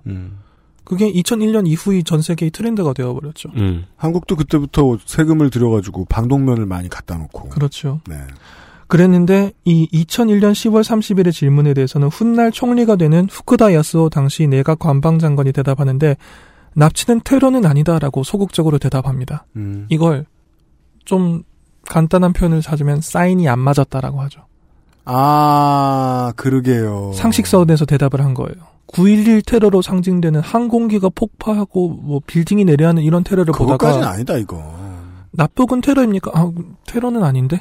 그게 0.84 1.12
2001년 1.12 1.68
이후의 1.68 2.04
전 2.04 2.22
세계의 2.22 2.52
트렌드가 2.52 2.94
되어버렸죠. 2.94 3.50
음. 3.56 3.86
한국도 3.96 4.36
그때부터 4.36 4.98
세금을 5.06 5.50
들여가지고 5.50 6.06
방독면을 6.06 6.66
많이 6.66 6.90
갖다 6.90 7.18
놓고. 7.18 7.50
그렇죠. 7.50 8.02
네. 8.08 8.16
그랬는데 8.88 9.54
이 9.66 9.88
2001년 9.92 10.52
10월 10.52 10.84
30일의 10.84 11.32
질문에 11.32 11.74
대해서는 11.74 12.10
훗날 12.10 12.52
총리가 12.52 12.96
되는 12.98 13.28
후쿠다 13.32 13.74
야스오 13.74 14.10
당시 14.10 14.46
내각 14.46 14.80
관방장관이 14.80 15.52
대답하는데 15.52 16.18
납치는 16.76 17.22
테러는 17.24 17.66
아니다라고 17.66 18.24
소극적으로 18.24 18.78
대답합니다. 18.78 19.46
음. 19.56 19.86
이걸 19.90 20.26
좀 21.06 21.44
간단한 21.88 22.34
표현을 22.34 22.62
찾으면 22.62 23.02
사인이 23.02 23.48
안 23.50 23.60
맞았다라고 23.60 24.22
하죠. 24.24 24.42
아, 25.06 26.32
그러게요. 26.36 27.12
상식선에서 27.14 27.86
대답을 27.86 28.22
한 28.22 28.34
거예요. 28.34 28.54
9.11 28.88 29.46
테러로 29.46 29.82
상징되는 29.82 30.40
항공기가 30.42 31.10
폭파하고 31.14 31.90
뭐 31.90 32.22
빌딩이 32.26 32.64
내려하는 32.66 33.04
이런 33.04 33.24
테러를 33.24 33.54
그것까지는 33.54 34.02
보다가 34.02 34.14
아니다, 34.14 34.38
이거. 34.38 34.64
납북은 35.32 35.82
테러입니까? 35.82 36.32
아, 36.34 36.52
테러는 36.86 37.24
아닌데? 37.24 37.60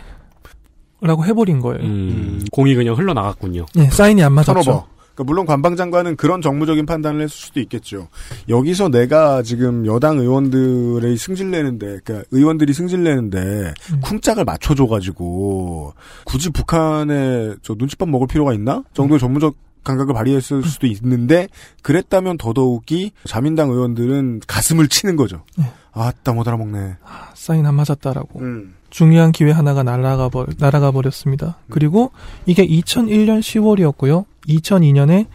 라고 1.00 1.24
해버린 1.24 1.60
거예요. 1.60 1.82
음. 1.82 2.44
공이 2.52 2.74
그냥 2.76 2.94
흘러나갔군요. 2.96 3.66
네, 3.74 3.90
사인이 3.90 4.22
안 4.22 4.32
맞았죠. 4.32 4.86
그러니까 5.14 5.24
물론 5.24 5.46
관방장관은 5.46 6.16
그런 6.16 6.40
정무적인 6.40 6.86
판단을 6.86 7.22
했을 7.22 7.36
수도 7.36 7.60
있겠죠. 7.60 8.08
여기서 8.48 8.88
내가 8.88 9.42
지금 9.42 9.86
여당 9.86 10.18
의원들의 10.18 11.16
승질내는데, 11.16 12.00
그러니까 12.04 12.28
의원들이 12.30 12.72
승질내는데 12.72 13.74
음. 13.92 14.00
쿵짝을 14.02 14.44
맞춰줘가지고 14.44 15.94
굳이 16.24 16.50
북한에 16.50 17.54
저 17.62 17.74
눈칫밥 17.76 18.08
먹을 18.08 18.26
필요가 18.26 18.52
있나 18.54 18.82
정도의 18.94 19.20
전문적 19.20 19.54
감각을 19.84 20.14
발휘했을 20.14 20.62
수도 20.62 20.86
있는데 20.86 21.48
그랬다면 21.82 22.38
더더욱이 22.38 23.12
자민당 23.24 23.70
의원들은 23.70 24.42
가슴을 24.46 24.88
치는 24.88 25.16
거죠. 25.16 25.42
네. 25.58 25.64
아따 25.92 26.32
못 26.32 26.46
알아먹네. 26.46 26.96
사인 27.34 27.66
안 27.66 27.74
맞았다라고. 27.74 28.40
음. 28.40 28.74
중요한 28.90 29.32
기회 29.32 29.50
하나가 29.50 29.82
날아가 29.82 30.28
버 30.28 30.46
날아가 30.58 30.90
버렸습니다. 30.90 31.56
그리고 31.70 32.12
이게 32.46 32.66
2001년 32.66 33.40
10월이었고요. 33.40 34.24
2002년에 34.48 35.26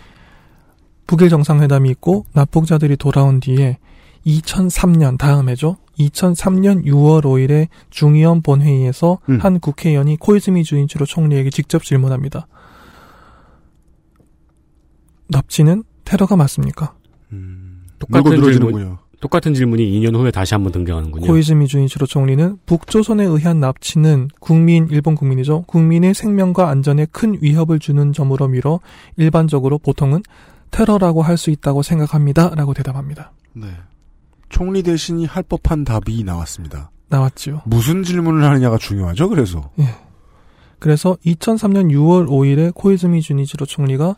북일 1.07 1.29
정상회담이 1.29 1.89
있고 1.91 2.25
납북자들이 2.33 2.97
돌아온 2.97 3.39
뒤에 3.39 3.77
2003년 4.25 5.17
다음 5.17 5.49
해죠. 5.49 5.77
2003년 5.97 6.85
6월 6.85 7.23
5일에 7.23 7.67
중의원 7.89 8.41
본회의에서 8.41 9.19
음. 9.29 9.39
한 9.39 9.59
국회의원이 9.59 10.17
코이즈미 10.17 10.63
주인치로 10.63 11.05
총리에게 11.05 11.49
직접 11.49 11.83
질문합니다. 11.83 12.47
납치는 15.29 15.83
테러가 16.05 16.35
맞습니까? 16.35 16.95
음. 17.31 17.87
똑같은 17.99 18.23
물고 18.23 18.51
질문, 18.51 18.71
늘어지는군요. 18.71 18.99
똑같은 19.19 19.53
질문이 19.53 19.83
2년 19.99 20.15
후에 20.15 20.29
다시 20.31 20.53
한번 20.53 20.71
등장하는군요. 20.71 21.25
코이즈미 21.25 21.67
주인치로 21.67 22.05
총리는 22.05 22.57
북조선에 22.65 23.23
의한 23.23 23.59
납치는 23.59 24.29
국민 24.39 24.87
일본 24.91 25.15
국민이죠. 25.15 25.63
국민의 25.63 26.13
생명과 26.13 26.69
안전에 26.69 27.07
큰 27.11 27.37
위협을 27.41 27.79
주는 27.79 28.13
점으로 28.13 28.47
미뤄 28.47 28.79
일반적으로 29.15 29.79
보통은 29.79 30.21
테러라고 30.69 31.23
할 31.23 31.37
수 31.37 31.49
있다고 31.49 31.81
생각합니다 31.81 32.53
라고 32.55 32.73
대답합니다. 32.73 33.31
네. 33.53 33.67
총리 34.49 34.83
대신이 34.83 35.25
할 35.25 35.43
법한 35.43 35.83
답이 35.83 36.23
나왔습니다. 36.23 36.91
나왔지요. 37.09 37.61
무슨 37.65 38.03
질문을 38.03 38.43
하느냐가 38.43 38.77
중요하죠. 38.77 39.29
그래서 39.29 39.71
그래서 40.79 41.17
2003년 41.25 41.91
6월 41.91 42.27
5일에 42.27 42.73
코이즈미 42.75 43.21
주니치로 43.21 43.65
총리가 43.65 44.13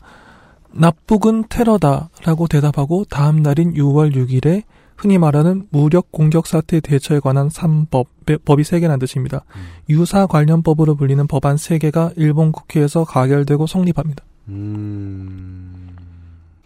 납북은 0.72 1.46
테러다라고 1.50 2.48
대답하고 2.48 3.06
다음 3.10 3.42
날인 3.42 3.74
6월 3.76 4.14
6일에 4.14 4.64
흔히 5.00 5.18
말하는 5.18 5.66
무력 5.70 6.12
공격 6.12 6.46
사태 6.46 6.82
대처에 6.82 7.22
관한 7.22 7.48
3법, 7.48 8.08
법이 8.44 8.64
3개라는 8.64 9.00
뜻입니다. 9.00 9.46
유사 9.88 10.28
관련법으로 10.28 10.96
불리는 10.96 11.26
법안 11.26 11.56
3개가 11.56 12.12
일본 12.18 12.52
국회에서 12.52 13.06
가결되고 13.06 13.66
성립합니다. 13.66 14.26
음. 14.50 15.96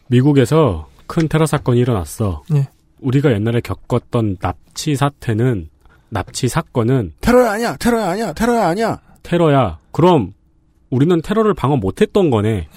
미국에서 0.07 0.89
큰 1.05 1.27
테러 1.27 1.45
사건이 1.45 1.79
일어났어. 1.79 2.41
예. 2.55 2.69
우리가 3.01 3.31
옛날에 3.31 3.61
겪었던 3.61 4.37
납치 4.39 4.95
사태는 4.95 5.69
납치 6.09 6.47
사건은 6.47 7.13
테러야 7.21 7.51
아니야, 7.51 7.75
테러야 7.75 8.09
아니야, 8.09 8.33
테러야 8.33 8.67
아니야. 8.67 8.99
테러야. 9.21 9.77
그럼 9.91 10.33
우리는 10.89 11.21
테러를 11.21 11.53
방어 11.53 11.77
못했던 11.77 12.31
거네. 12.31 12.67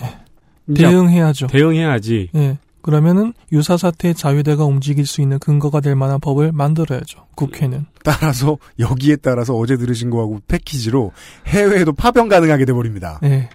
이제 0.68 0.86
대응해야죠. 0.86 1.46
대응해야지. 1.46 2.28
예. 2.34 2.58
그러면은 2.86 3.32
유사 3.50 3.76
사태의 3.76 4.14
자위대가 4.14 4.64
움직일 4.64 5.06
수 5.06 5.20
있는 5.20 5.40
근거가 5.40 5.80
될 5.80 5.96
만한 5.96 6.20
법을 6.20 6.52
만들어야죠. 6.52 7.26
국회는. 7.34 7.86
따라서 8.04 8.58
여기에 8.78 9.16
따라서 9.16 9.56
어제 9.56 9.76
들으신 9.76 10.08
거하고 10.08 10.38
패키지로 10.46 11.10
해외에도 11.48 11.92
파병 11.92 12.28
가능하게 12.28 12.64
돼 12.64 12.72
버립니다. 12.72 13.18
예. 13.24 13.48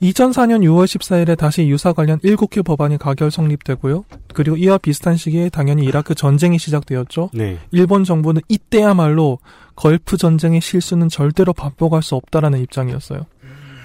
2004년 0.00 0.62
6월 0.62 0.84
14일에 0.84 1.36
다시 1.36 1.66
유사 1.66 1.92
관련 1.92 2.20
7개 2.20 2.64
법안이 2.64 2.98
가결 2.98 3.32
성립되고요. 3.32 4.04
그리고 4.32 4.56
이와 4.56 4.78
비슷한 4.78 5.16
시기에 5.16 5.48
당연히 5.48 5.82
이라크 5.82 6.14
전쟁이 6.14 6.60
시작되었죠. 6.60 7.30
네. 7.34 7.58
일본 7.72 8.04
정부는 8.04 8.42
이때야말로 8.48 9.40
걸프 9.74 10.16
전쟁의 10.16 10.60
실수는 10.60 11.08
절대로 11.08 11.52
반복할 11.52 12.04
수 12.04 12.14
없다라는 12.14 12.60
입장이었어요. 12.60 13.26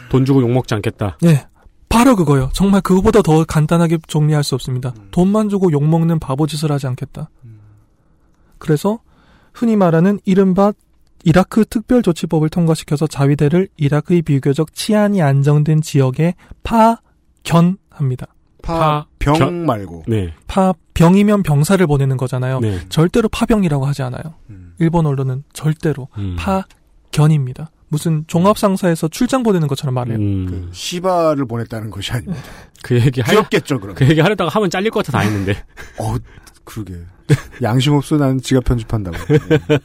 돈 0.10 0.26
주고 0.26 0.44
욕먹지 0.44 0.76
않겠다. 0.76 1.18
네. 1.24 1.48
바로 1.94 2.16
그거요. 2.16 2.50
정말 2.54 2.82
그거보다 2.82 3.22
더 3.22 3.44
간단하게 3.44 4.00
정리할 4.08 4.44
수 4.44 4.56
없습니다. 4.56 4.94
돈만 5.12 5.50
주고 5.50 5.72
욕먹는 5.72 6.20
바보짓을 6.20 6.72
하지 6.72 6.88
않겠다. 6.88 7.30
그래서 8.58 9.00
흔히 9.54 9.76
말하는 9.76 10.20
이른바 10.26 10.74
이라크 11.24 11.66
특별조치법을 11.66 12.50
통과시켜서 12.50 13.08
자위대를 13.08 13.70
이라크의 13.78 14.24
비교적 14.24 14.74
치안이 14.74 15.22
안정된 15.22 15.82
지역에 15.82 16.34
파견합니다. 16.64 18.28
파, 18.62 19.06
병 19.20 19.36
병. 19.36 19.66
말고. 19.66 20.04
네. 20.08 20.34
파병이면 20.48 21.44
병사를 21.44 21.86
보내는 21.86 22.18
거잖아요. 22.18 22.60
네. 22.62 22.80
절대로 22.90 23.30
파병이라고 23.30 23.86
하지 23.86 24.02
않아요. 24.04 24.36
음. 24.50 24.74
일본 24.80 25.06
언론은 25.06 25.44
절대로 25.54 26.08
음. 26.18 26.38
파견입니다. 26.38 27.70
무슨 27.94 28.24
종합상사에서 28.26 29.08
출장 29.10 29.44
보내는 29.44 29.68
것처럼 29.68 29.94
말해요. 29.94 30.18
음. 30.18 30.48
그 30.50 30.70
시바를 30.72 31.46
보냈다는 31.46 31.92
것이 31.92 32.12
아닙니다. 32.12 32.42
그 32.82 33.00
얘기 33.00 33.22
할, 33.22 33.36
귀엽겠죠, 33.36 33.80
그럼. 33.80 33.96
그 33.96 34.10
얘기 34.10 34.20
하려다가 34.20 34.50
하면 34.50 34.72
잘릴 34.72 34.90
것 34.90 35.06
같아 35.06 35.20
다 35.20 35.24
했는데. 35.24 35.64
어, 36.02 36.16
그러게. 36.64 36.96
양심 37.62 37.94
없어 37.94 38.18
나는 38.18 38.42
지가 38.42 38.62
편집한다고. 38.62 39.16
네. 39.30 39.80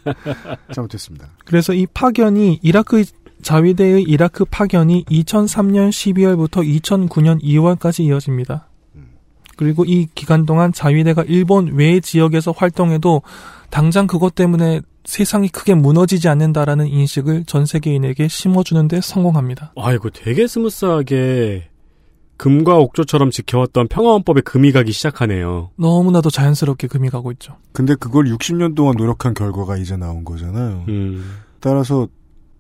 잘못했습니다. 0.73 1.29
그래서 1.45 1.75
이 1.75 1.87
파견이 1.87 2.61
이라크 2.63 3.05
자위대의 3.43 4.05
이라크 4.05 4.47
파견이 4.47 5.05
2003년 5.05 5.91
12월부터 5.91 6.81
2009년 6.81 7.43
2월까지 7.43 8.05
이어집니다. 8.05 8.69
그리고 9.57 9.85
이 9.85 10.07
기간 10.15 10.47
동안 10.47 10.73
자위대가 10.73 11.25
일본 11.25 11.75
외 11.75 12.01
지역에서 12.01 12.53
활동해도 12.53 13.21
당장 13.69 14.07
그것 14.07 14.35
때문에 14.35 14.81
세상이 15.09 15.49
크게 15.49 15.73
무너지지 15.73 16.29
않는다라는 16.29 16.87
인식을 16.87 17.45
전 17.47 17.65
세계인에게 17.65 18.29
심어주는데 18.29 19.01
성공합니다. 19.01 19.73
아, 19.75 19.93
이거 19.95 20.11
되게 20.11 20.47
스무스하게 20.47 21.71
금과옥조처럼 22.37 23.31
지켜왔던 23.31 23.89
평화헌법에 23.89 24.43
금이 24.43 24.71
가기 24.71 24.93
시작하네요. 24.93 25.71
너무나도 25.77 26.29
자연스럽게 26.29 26.89
금이 26.89 27.09
가고 27.09 27.33
있죠. 27.33 27.57
근데 27.73 27.95
그걸 27.95 28.27
60년 28.27 28.77
동안 28.77 28.97
노력한 28.99 29.33
결과가 29.33 29.79
이제 29.79 29.97
나온 29.97 30.27
거잖아요. 30.27 30.85
음. 30.89 31.37
따라서 31.61 32.07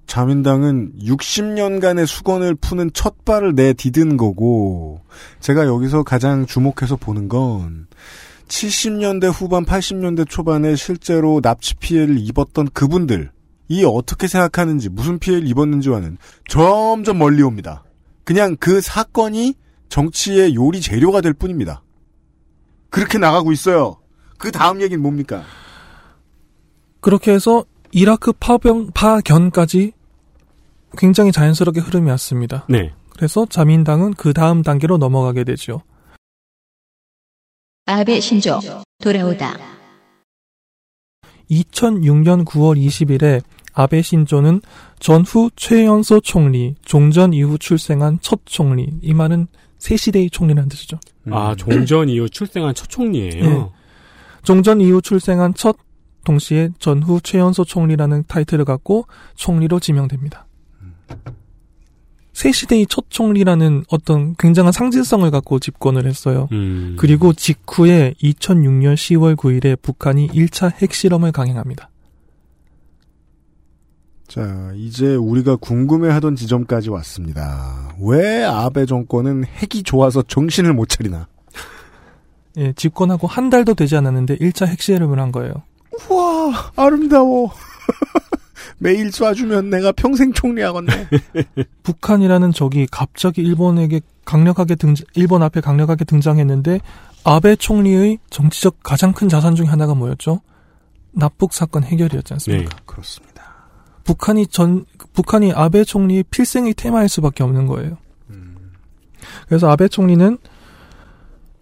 자민당은 0.06 0.94
60년간의 1.02 2.06
수건을 2.06 2.54
푸는 2.54 2.92
첫 2.94 3.26
발을 3.26 3.56
내디딘 3.56 4.16
거고 4.16 5.02
제가 5.40 5.66
여기서 5.66 6.02
가장 6.02 6.46
주목해서 6.46 6.96
보는 6.96 7.28
건 7.28 7.88
70년대 8.48 9.30
후반 9.32 9.64
80년대 9.64 10.28
초반에 10.28 10.74
실제로 10.74 11.40
납치 11.40 11.74
피해를 11.76 12.18
입었던 12.18 12.70
그분들 12.70 13.30
이 13.68 13.84
어떻게 13.84 14.26
생각하는지 14.26 14.88
무슨 14.88 15.18
피해를 15.18 15.46
입었는지와는 15.46 16.18
점점 16.48 17.18
멀리 17.18 17.42
옵니다. 17.42 17.84
그냥 18.24 18.56
그 18.58 18.80
사건이 18.80 19.54
정치의 19.88 20.54
요리 20.54 20.80
재료가 20.80 21.20
될 21.20 21.34
뿐입니다. 21.34 21.82
그렇게 22.90 23.18
나가고 23.18 23.52
있어요. 23.52 23.98
그 24.38 24.50
다음 24.50 24.80
얘기는 24.80 25.00
뭡니까? 25.00 25.42
그렇게 27.00 27.32
해서 27.32 27.64
이라크 27.92 28.32
파병 28.32 28.90
파견까지 28.92 29.92
굉장히 30.96 31.32
자연스럽게 31.32 31.80
흐름이 31.80 32.10
왔습니다. 32.10 32.64
네. 32.68 32.92
그래서 33.14 33.46
자민당은 33.46 34.14
그 34.14 34.32
다음 34.32 34.62
단계로 34.62 34.98
넘어가게 34.98 35.44
되죠. 35.44 35.82
아베 37.90 38.20
신조 38.20 38.60
돌아오다. 39.02 39.56
2006년 41.50 42.44
9월 42.44 42.76
20일에 42.76 43.40
아베 43.72 44.02
신조는 44.02 44.60
전후 44.98 45.48
최연소 45.56 46.20
총리, 46.20 46.74
종전 46.84 47.32
이후 47.32 47.56
출생한 47.56 48.18
첫 48.20 48.40
총리, 48.44 48.90
이 49.00 49.14
말은 49.14 49.46
새 49.78 49.96
시대의 49.96 50.28
총리라는 50.28 50.68
뜻이죠. 50.68 50.98
아, 51.30 51.54
종전 51.56 52.10
이후 52.10 52.28
출생한 52.28 52.74
첫 52.74 52.90
총리예요. 52.90 53.42
네. 53.42 53.66
종전 54.42 54.82
이후 54.82 55.00
출생한 55.00 55.54
첫 55.54 55.78
동시에 56.26 56.68
전후 56.78 57.22
최연소 57.22 57.64
총리라는 57.64 58.24
타이틀을 58.28 58.66
갖고 58.66 59.06
총리로 59.34 59.80
지명됩니다. 59.80 60.46
새 62.38 62.52
시대의 62.52 62.86
첫 62.88 63.06
총리라는 63.08 63.82
어떤 63.88 64.36
굉장한 64.36 64.70
상징성을 64.70 65.28
갖고 65.32 65.58
집권을 65.58 66.06
했어요. 66.06 66.46
음. 66.52 66.94
그리고 66.96 67.32
직후에 67.32 68.14
2006년 68.22 68.94
10월 68.94 69.34
9일에 69.34 69.82
북한이 69.82 70.28
1차 70.28 70.72
핵실험을 70.80 71.32
강행합니다. 71.32 71.90
자, 74.28 74.70
이제 74.76 75.16
우리가 75.16 75.56
궁금해하던 75.56 76.36
지점까지 76.36 76.90
왔습니다. 76.90 77.92
왜 78.00 78.44
아베 78.44 78.86
정권은 78.86 79.42
핵이 79.44 79.82
좋아서 79.82 80.22
정신을 80.22 80.74
못 80.74 80.88
차리나? 80.88 81.26
예, 82.56 82.72
집권하고 82.74 83.26
한 83.26 83.50
달도 83.50 83.74
되지 83.74 83.96
않았는데 83.96 84.36
1차 84.36 84.68
핵실험을 84.68 85.18
한 85.18 85.32
거예요. 85.32 85.54
우와, 86.08 86.70
아름다워. 86.76 87.50
매일 88.78 89.08
쏴주면 89.10 89.66
내가 89.66 89.92
평생 89.92 90.32
총리하겠네. 90.32 91.08
북한이라는 91.82 92.52
적이 92.52 92.86
갑자기 92.90 93.42
일본에게 93.42 94.00
강력하게 94.24 94.76
등장, 94.76 95.06
일본 95.14 95.42
앞에 95.42 95.60
강력하게 95.60 96.04
등장했는데 96.04 96.80
아베 97.24 97.56
총리의 97.56 98.18
정치적 98.30 98.82
가장 98.82 99.12
큰 99.12 99.28
자산 99.28 99.54
중에 99.54 99.66
하나가 99.66 99.94
뭐였죠? 99.94 100.40
납북 101.12 101.52
사건 101.52 101.82
해결이었지 101.82 102.34
않습니까? 102.34 102.76
네. 102.76 102.82
그렇습니다. 102.86 103.28
북한이 104.04 104.46
전 104.46 104.84
북한이 105.12 105.52
아베 105.52 105.84
총리의 105.84 106.24
필생의 106.30 106.74
테마일 106.74 107.08
수밖에 107.08 107.42
없는 107.42 107.66
거예요. 107.66 107.98
그래서 109.48 109.70
아베 109.70 109.88
총리는 109.88 110.38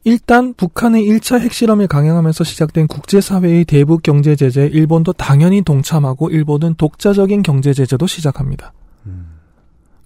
일단 0.07 0.55
북한의 0.55 1.03
1차 1.03 1.41
핵실험을 1.41 1.89
강행하면서 1.89 2.45
시작된 2.45 2.87
국제사회의 2.87 3.65
대북 3.65 4.05
경제 4.05 4.37
제재에 4.37 4.69
일본도 4.69 5.15
당연히 5.15 5.63
동참하고 5.63 6.31
일본은 6.31 6.77
독자적인 6.77 7.43
경제 7.43 7.75
제재도 7.75 8.07
시작합니다. 8.07 8.73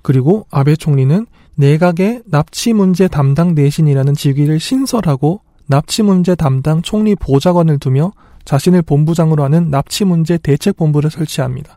그리고 0.01 0.47
아베 0.51 0.75
총리는 0.75 1.27
내각의 1.55 2.23
납치 2.25 2.73
문제 2.73 3.09
담당 3.09 3.55
내신이라는 3.55 4.15
직위를 4.15 4.59
신설하고 4.59 5.43
납치 5.67 6.03
문제 6.03 6.35
담당 6.35 6.81
총리 6.81 7.15
보좌관을 7.15 7.77
두며 7.77 8.13
자신을 8.47 8.81
본부장으로 8.81 9.45
하는 9.45 9.71
납치 9.71 10.07
문제 10.07 10.39
대책 10.39 10.79
본부를 10.79 11.11
설치합니다. 11.11 11.77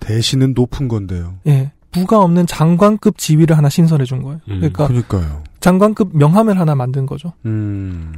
대신은 0.00 0.54
높은 0.56 0.88
건데요. 0.88 1.34
예. 1.46 1.70
부가 1.92 2.18
없는 2.22 2.48
장관급 2.48 3.18
지위를 3.18 3.56
하나 3.56 3.68
신설해 3.68 4.04
준 4.04 4.22
거예요. 4.22 4.40
음. 4.48 4.56
그러니까 4.56 4.88
그러니까요. 4.88 5.44
장관급 5.62 6.10
명함을 6.12 6.58
하나 6.58 6.74
만든 6.74 7.06
거죠. 7.06 7.32
음. 7.46 8.12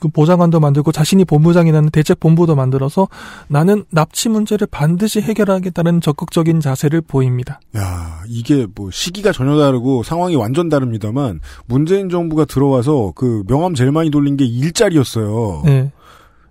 그 0.00 0.08
보좌관도 0.08 0.60
만들고 0.60 0.92
자신이 0.92 1.24
본부장이라는 1.24 1.90
대책 1.90 2.20
본부도 2.20 2.56
만들어서 2.56 3.08
나는 3.48 3.84
납치 3.90 4.28
문제를 4.28 4.66
반드시 4.70 5.20
해결하겠다는 5.20 6.00
적극적인 6.00 6.60
자세를 6.60 7.00
보입니다. 7.00 7.60
야, 7.76 8.22
이게 8.28 8.66
뭐 8.74 8.90
시기가 8.90 9.32
전혀 9.32 9.58
다르고 9.58 10.02
상황이 10.02 10.36
완전 10.36 10.68
다릅니다만 10.68 11.40
문재인 11.66 12.10
정부가 12.10 12.44
들어와서 12.44 13.12
그 13.14 13.44
명함 13.48 13.74
제일 13.74 13.92
많이 13.92 14.10
돌린 14.10 14.36
게 14.36 14.44
일자리였어요. 14.44 15.62
예. 15.66 15.92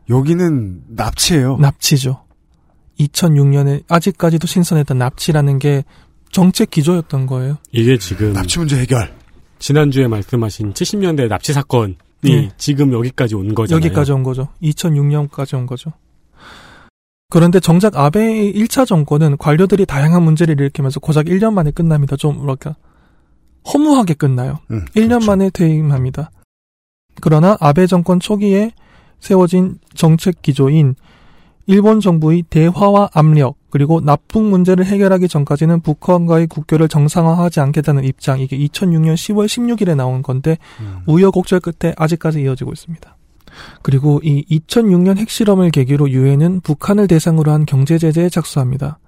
여기는 0.10 0.82
납치예요. 0.90 1.58
납치죠. 1.58 2.24
2006년에 3.00 3.84
아직까지도 3.88 4.48
신선했던 4.48 4.98
납치라는 4.98 5.60
게 5.60 5.84
정책 6.32 6.72
기조였던 6.72 7.28
거예요. 7.28 7.58
이게 7.72 7.98
지금 7.98 8.34
납치 8.34 8.60
문제 8.60 8.78
해결. 8.78 9.23
지난주에 9.64 10.08
말씀하신 10.08 10.74
70년대 10.74 11.30
납치 11.30 11.54
사건 11.54 11.96
네. 12.20 12.52
지금 12.58 12.92
여기까지 12.92 13.36
온 13.36 13.56
거잖아요. 13.56 13.78
여기까지 13.86 14.12
온 14.12 14.22
거죠. 14.22 14.50
2006년까지 14.62 15.56
온 15.56 15.66
거죠. 15.66 15.94
그런데 17.30 17.62
정작 17.62 17.96
아베의 17.96 18.54
1차 18.56 18.86
정권은 18.86 19.38
관료들이 19.38 19.86
다양한 19.86 20.22
문제를 20.22 20.60
일으키면서 20.60 21.00
고작 21.00 21.28
1년 21.28 21.54
만에 21.54 21.72
끝납니다. 21.72 22.18
좀 22.18 22.40
뭐랄까 22.40 22.76
허무하게 23.74 24.16
끝나요. 24.16 24.60
음, 24.70 24.84
1년 24.96 25.08
그렇죠. 25.08 25.28
만에 25.28 25.50
퇴임합니다. 25.50 26.30
그러나 27.22 27.56
아베 27.62 27.88
정권 27.88 28.20
초기에 28.20 28.72
세워진 29.22 29.80
정책 29.96 30.42
기조인 30.42 30.96
일본 31.68 32.02
정부의 32.02 32.44
대화와 32.50 33.12
압력 33.14 33.56
그리고 33.74 34.02
납북 34.02 34.44
문제를 34.44 34.86
해결하기 34.86 35.28
전까지는 35.28 35.80
북한과의 35.80 36.46
국교를 36.46 36.88
정상화하지 36.88 37.60
않겠다는 37.60 38.04
입장 38.04 38.40
이게 38.40 38.56
2006년 38.56 39.16
10월 39.16 39.48
16일에 39.48 39.96
나온 39.96 40.22
건데 40.22 40.60
음. 40.80 41.00
우여곡절 41.08 41.60
끝에 41.60 41.92
아직까지 41.98 42.44
이어지고 42.44 42.72
있습니다. 42.72 43.18
그리고 43.82 44.20
이 44.24 44.46
2006년 44.60 45.18
핵실험을 45.18 45.72
계기로 45.72 46.12
유엔은 46.12 46.62
북한을 46.62 47.08
대상으로 47.08 47.52
한 47.52 47.66
경제 47.66 47.98
제재에 47.98 48.30
착수합니다. 48.30 49.00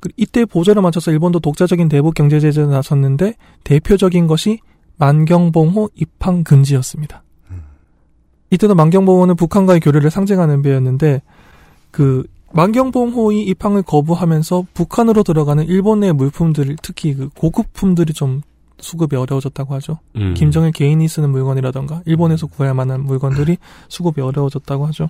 그 0.00 0.08
이때 0.16 0.44
보조를 0.44 0.82
맞춰서 0.82 1.12
일본도 1.12 1.38
독자적인 1.38 1.88
대북 1.88 2.14
경제 2.14 2.40
제재에 2.40 2.66
나섰는데 2.66 3.34
대표적인 3.62 4.26
것이 4.26 4.58
만경봉호 4.96 5.90
입항 5.94 6.42
금지였습니다. 6.42 7.22
이때도 8.50 8.74
만경봉호는 8.74 9.36
북한과의 9.36 9.78
교류를 9.78 10.10
상징하는 10.10 10.62
배였는데 10.62 11.22
그 11.92 12.24
만경봉호의 12.52 13.42
입항을 13.42 13.82
거부하면서 13.82 14.66
북한으로 14.74 15.22
들어가는 15.22 15.66
일본 15.66 16.00
내 16.00 16.12
물품들 16.12 16.76
특히 16.82 17.14
그 17.14 17.28
고급품들이 17.28 18.12
좀 18.12 18.42
수급이 18.80 19.16
어려워졌다고 19.16 19.74
하죠. 19.74 19.98
음. 20.16 20.34
김정일 20.34 20.72
개인이 20.72 21.06
쓰는 21.06 21.30
물건이라던가 21.30 22.02
일본에서 22.06 22.46
구할 22.46 22.74
만한 22.74 23.04
물건들이 23.04 23.58
수급이 23.88 24.20
어려워졌다고 24.20 24.86
하죠. 24.86 25.08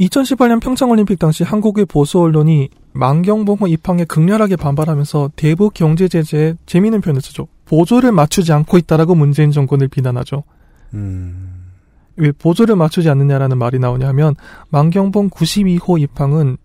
2018년 0.00 0.60
평창올림픽 0.60 1.18
당시 1.18 1.42
한국의 1.42 1.86
보수 1.86 2.20
언론이 2.20 2.68
만경봉호 2.92 3.66
입항에 3.68 4.04
극렬하게 4.04 4.56
반발하면서 4.56 5.32
대북 5.36 5.74
경제 5.74 6.08
제재에 6.08 6.54
재미있는 6.66 7.00
표현을 7.00 7.22
쓰죠. 7.22 7.48
보조를 7.64 8.12
맞추지 8.12 8.52
않고 8.52 8.78
있다라고 8.78 9.14
문재인 9.14 9.52
정권을 9.52 9.88
비난하죠. 9.88 10.44
음. 10.94 11.55
왜 12.16 12.32
보조를 12.32 12.76
맞추지 12.76 13.08
않느냐라는 13.10 13.58
말이 13.58 13.78
나오냐 13.78 14.08
하면 14.08 14.34
만경봉 14.70 15.30
92호 15.30 16.00
입항은 16.00 16.56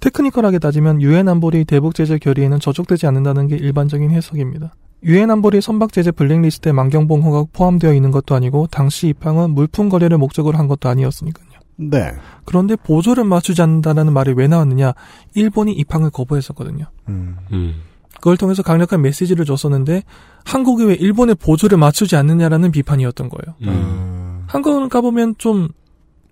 테크니컬하게 0.00 0.58
따지면 0.58 1.02
유엔 1.02 1.28
안보리 1.28 1.64
대북 1.64 1.94
제재 1.94 2.18
결의에는 2.18 2.58
저촉되지 2.58 3.06
않는다는 3.06 3.48
게 3.48 3.56
일반적인 3.56 4.10
해석입니다. 4.10 4.74
유엔 5.04 5.30
안보리 5.30 5.60
선박 5.60 5.92
제재 5.92 6.10
블랙리스트에 6.10 6.72
만경봉호가 6.72 7.46
포함되어 7.52 7.94
있는 7.94 8.10
것도 8.10 8.34
아니고 8.34 8.66
당시 8.70 9.08
입항은 9.08 9.50
물품 9.50 9.88
거래를 9.88 10.18
목적으로 10.18 10.58
한 10.58 10.68
것도 10.68 10.88
아니었으니까요. 10.88 11.48
네. 11.76 12.12
그런데 12.44 12.76
보조를 12.76 13.24
맞추지 13.24 13.62
않는다는 13.62 14.12
말이 14.12 14.34
왜 14.36 14.46
나왔느냐? 14.48 14.92
일본이 15.34 15.72
입항을 15.72 16.10
거부했었거든요. 16.10 16.86
음. 17.08 17.36
음. 17.52 17.82
그걸 18.16 18.36
통해서 18.36 18.62
강력한 18.62 19.00
메시지를 19.00 19.46
줬었는데 19.46 20.02
한국이 20.44 20.84
왜 20.84 20.94
일본의 20.94 21.36
보조를 21.36 21.78
맞추지 21.78 22.16
않느냐라는 22.16 22.70
비판이었던 22.70 23.30
거예요. 23.30 23.56
음. 23.62 24.19
음. 24.50 24.54
한국을 24.54 24.88
가보면 24.88 25.36
좀 25.38 25.68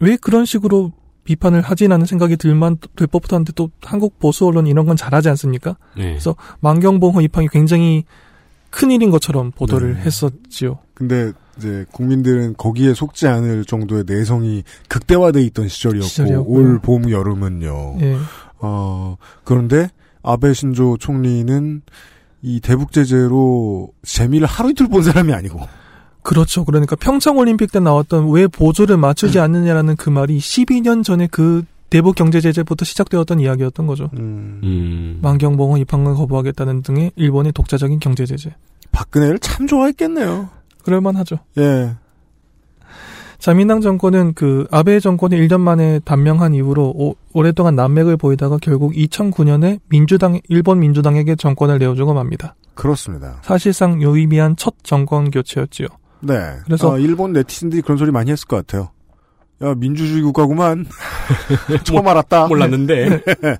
왜 0.01 0.17
그런 0.17 0.45
식으로 0.45 0.93
비판을 1.25 1.61
하지라는 1.61 2.07
생각이 2.07 2.37
들만 2.37 2.79
될 2.97 3.07
법도 3.07 3.37
한데 3.37 3.53
또 3.55 3.71
한국 3.83 4.19
보수 4.19 4.47
언론 4.47 4.67
이런 4.67 4.87
건 4.87 4.97
잘하지 4.97 5.29
않습니까? 5.31 5.77
네. 5.97 6.05
그래서 6.11 6.37
만경봉호 6.61 7.21
입항이 7.21 7.49
굉장히 7.49 8.05
큰 8.71 8.91
일인 8.91 9.11
것처럼 9.11 9.51
보도를 9.51 9.95
네. 9.95 10.01
했었지요. 10.03 10.79
근데 10.95 11.33
이제 11.59 11.85
국민들은 11.93 12.55
거기에 12.57 12.95
속지 12.95 13.27
않을 13.27 13.65
정도의 13.65 14.05
내성이 14.07 14.63
극대화돼 14.89 15.43
있던 15.43 15.69
시절이었고 15.69 16.09
시절이었고요. 16.09 16.59
올 16.59 16.79
봄 16.79 17.11
여름은요. 17.11 17.97
예. 18.01 18.17
어 18.61 19.17
그런데 19.45 19.91
아베 20.23 20.53
신조 20.55 20.97
총리는 20.99 21.83
이 22.43 22.61
대북 22.61 22.93
제재로 22.93 23.91
재미를 24.03 24.47
하루 24.47 24.71
이틀 24.71 24.89
본 24.89 25.03
사람이 25.03 25.33
아니고 25.35 25.61
그렇죠. 26.23 26.65
그러니까 26.65 26.97
평창 26.97 27.39
올림픽 27.39 27.73
때 27.73 27.81
나왔던 27.81 28.31
왜 28.31 28.47
보조를 28.47 28.97
맞추지 28.97 29.41
않느냐라는 29.41 29.97
그 29.97 30.11
말이 30.11 30.39
12년 30.39 31.03
전에 31.03 31.27
그 31.31 31.65
대북 31.91 32.17
경제 32.17 32.41
제재부터 32.41 32.85
시작되었던 32.85 33.41
이야기였던 33.41 33.87
거죠. 33.87 34.11
음, 34.15 34.61
음. 34.63 35.19
만경봉호 35.23 35.79
입항을 35.79 36.15
거부하겠다는 36.15 36.83
등의 36.83 37.13
일본의 37.17 37.53
독자적인 37.53 37.99
경제 37.99 38.27
제재. 38.27 38.55
박근혜를 38.93 39.39
참 39.39 39.67
좋아했겠네요. 39.67 40.51
그럴만하죠. 40.83 41.39
예. 41.59 41.95
자민당 43.39 43.81
정권은 43.81 44.35
그 44.35 44.67
아베 44.71 44.99
정권이 44.99 45.37
1년 45.37 45.61
만에 45.61 46.01
단명한 46.01 46.55
이후로 46.55 46.93
오, 46.97 47.15
오랫동안 47.33 47.77
난맥을 47.77 48.17
보이다가 48.17 48.59
결국 48.61 48.93
2009년에 48.95 49.79
민주당 49.89 50.41
일본 50.49 50.81
민주당에게 50.81 51.37
정권을 51.37 51.79
내어주고 51.79 52.15
맙니다. 52.15 52.57
그렇습니다. 52.75 53.39
사실상 53.43 54.03
유의미한 54.03 54.57
첫 54.57 54.75
정권 54.83 55.31
교체였지요. 55.31 55.87
네. 56.21 56.35
그래서- 56.65 56.91
어, 56.93 56.99
일본 56.99 57.33
네티즌들이 57.33 57.83
그런 57.83 57.97
소리 57.99 58.11
많이 58.11 58.31
했을 58.31 58.47
것 58.47 58.57
같아요. 58.57 58.91
야 59.63 59.75
민주주의 59.75 60.23
국가구만. 60.23 60.87
처음 61.85 62.07
알았다. 62.07 62.47
몰랐는데 62.47 63.23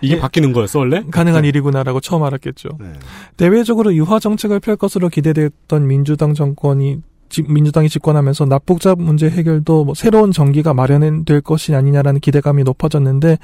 이게 0.00 0.16
예. 0.16 0.20
바뀌는 0.20 0.52
거였어 0.52 0.80
원래? 0.80 1.02
가능한 1.10 1.44
일이구나라고 1.44 2.00
처음 2.00 2.24
알았겠죠. 2.24 2.68
네. 2.80 2.92
대외적으로 3.36 3.94
유화 3.94 4.18
정책을 4.18 4.60
펼 4.60 4.76
것으로 4.76 5.08
기대됐던 5.08 5.86
민주당 5.86 6.34
정권이 6.34 7.00
지- 7.30 7.42
민주당이 7.42 7.88
집권하면서 7.88 8.44
납북자 8.46 8.94
문제 8.96 9.30
해결도 9.30 9.84
뭐 9.84 9.94
새로운 9.94 10.30
정기가 10.30 10.74
마련될 10.74 11.40
것이 11.40 11.74
아니냐라는 11.74 12.20
기대감이 12.20 12.64
높아졌는데 12.64 13.38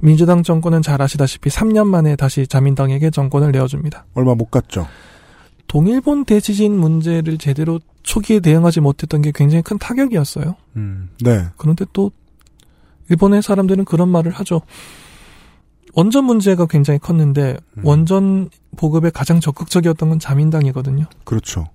민주당 0.00 0.42
정권은 0.42 0.80
잘 0.82 1.02
아시다시피 1.02 1.50
3년 1.50 1.86
만에 1.86 2.16
다시 2.16 2.46
자민당에게 2.46 3.10
정권을 3.10 3.52
내어줍니다. 3.52 4.06
얼마 4.14 4.34
못 4.34 4.50
갔죠. 4.50 4.86
동일본 5.68 6.24
대지진 6.24 6.78
문제를 6.78 7.38
제대로 7.38 7.80
초기에 8.02 8.40
대응하지 8.40 8.80
못했던 8.80 9.20
게 9.20 9.32
굉장히 9.34 9.62
큰 9.62 9.78
타격이었어요. 9.78 10.54
음. 10.76 11.10
네. 11.20 11.46
그런데 11.56 11.84
또 11.92 12.12
일본의 13.08 13.42
사람들은 13.42 13.84
그런 13.84 14.08
말을 14.08 14.32
하죠. 14.32 14.62
원전 15.94 16.24
문제가 16.24 16.66
굉장히 16.66 16.98
컸는데 16.98 17.56
음. 17.78 17.82
원전 17.84 18.50
보급에 18.76 19.10
가장 19.10 19.40
적극적이었던 19.40 20.08
건 20.08 20.18
자민당이거든요. 20.18 21.06
그렇죠. 21.24 21.68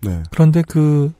네. 0.00 0.22
그런데 0.30 0.62
그 0.66 1.12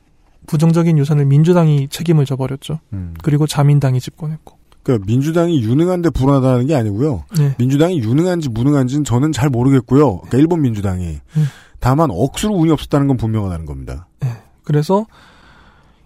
부정적인 0.46 0.98
유산을 0.98 1.24
민주당이 1.24 1.88
책임을 1.88 2.26
져버렸죠. 2.26 2.80
음. 2.92 3.14
그리고 3.22 3.46
자민당이 3.46 4.00
집권했고. 4.00 4.58
그러니까 4.82 5.06
민주당이 5.06 5.62
유능한데 5.62 6.10
불안하다는 6.10 6.66
게 6.66 6.74
아니고요. 6.74 7.24
네. 7.38 7.54
민주당이 7.58 7.98
유능한지 8.00 8.50
무능한지는 8.50 9.04
저는 9.04 9.32
잘 9.32 9.48
모르겠고요. 9.48 10.18
그러니까 10.18 10.38
일본 10.38 10.60
민주당이 10.60 11.06
음. 11.06 11.46
다만 11.84 12.10
억수로 12.10 12.54
운이 12.54 12.70
없었다는 12.70 13.08
건 13.08 13.18
분명하다는 13.18 13.66
겁니다. 13.66 14.08
그래서 14.62 15.04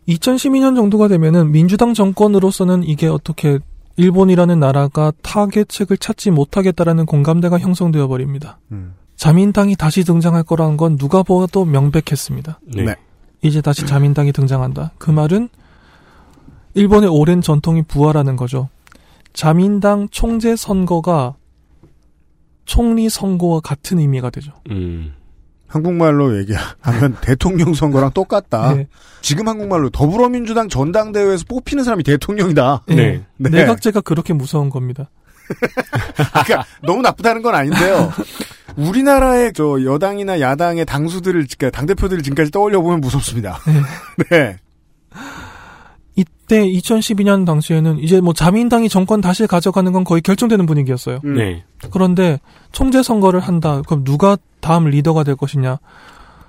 2012년 0.08 0.74
정도가 0.74 1.06
되면은 1.06 1.52
민주당 1.52 1.94
정권으로서는 1.94 2.82
이게 2.82 3.06
어떻게 3.06 3.60
일본이라는 3.96 4.58
나라가 4.58 5.12
타겟책을 5.22 5.98
찾지 5.98 6.32
못하겠다라는 6.32 7.06
공감대가 7.06 7.60
형성되어 7.60 8.08
버립니다. 8.08 8.58
음. 8.72 8.96
자민당이 9.14 9.76
다시 9.76 10.02
등장할 10.02 10.42
거라는 10.42 10.76
건 10.76 10.98
누가 10.98 11.22
보아도 11.22 11.64
명백했습니다. 11.64 12.58
네. 12.74 12.82
네. 12.82 12.96
이제 13.42 13.60
다시 13.60 13.86
자민당이 13.86 14.32
등장한다. 14.32 14.94
그 14.98 15.12
말은 15.12 15.48
일본의 16.74 17.08
오랜 17.08 17.40
전통이 17.40 17.82
부활하는 17.82 18.34
거죠. 18.34 18.68
자민당 19.32 20.08
총재 20.10 20.56
선거가 20.56 21.36
총리 22.64 23.08
선거와 23.08 23.60
같은 23.60 24.00
의미가 24.00 24.30
되죠. 24.30 24.52
음. 24.70 25.14
한국말로 25.68 26.38
얘기하면 26.38 27.16
대통령 27.20 27.74
선거랑 27.74 28.12
똑같다. 28.12 28.74
네. 28.74 28.88
지금 29.20 29.46
한국말로 29.46 29.90
더불어민주당 29.90 30.68
전당대회에서 30.68 31.44
뽑히는 31.48 31.85
사람이 31.85 32.02
대통령이다. 32.02 32.83
네. 32.87 32.94
네. 32.94 33.24
네. 33.37 33.50
내각제가 33.50 34.00
그렇게 34.00 34.33
무서운 34.33 34.70
겁니다. 34.70 35.11
그러니까 36.16 36.64
너무 36.83 37.02
나쁘다는 37.02 37.42
건 37.42 37.54
아닌데요. 37.54 38.12
우리나라의 38.76 39.52
저 39.54 39.83
여당이나 39.83 40.40
야당의 40.40 40.85
당수들을 40.85 41.46
그러니까 41.59 41.76
당 41.76 41.87
대표들을 41.87 42.22
지금까지 42.22 42.50
떠올려 42.50 42.81
보면 42.81 43.00
무섭습니다. 43.00 43.59
네. 44.31 44.57
이때 46.18 46.66
2012년 46.66 47.46
당시에는 47.46 48.00
이제 48.00 48.20
뭐 48.20 48.33
자민당이 48.33 48.88
정권 48.88 49.20
다시 49.20 49.46
가져가는 49.46 49.92
건 49.92 50.02
거의 50.02 50.20
결정되는 50.20 50.66
분위기였어요. 50.66 51.20
음. 51.24 51.35
네. 51.35 51.64
그런데 51.92 52.40
총재 52.72 53.04
선거를 53.04 53.38
한다. 53.38 53.83
그럼 53.87 54.02
누가 54.02 54.37
다음 54.59 54.87
리더가 54.87 55.22
될 55.22 55.37
것이냐? 55.37 55.78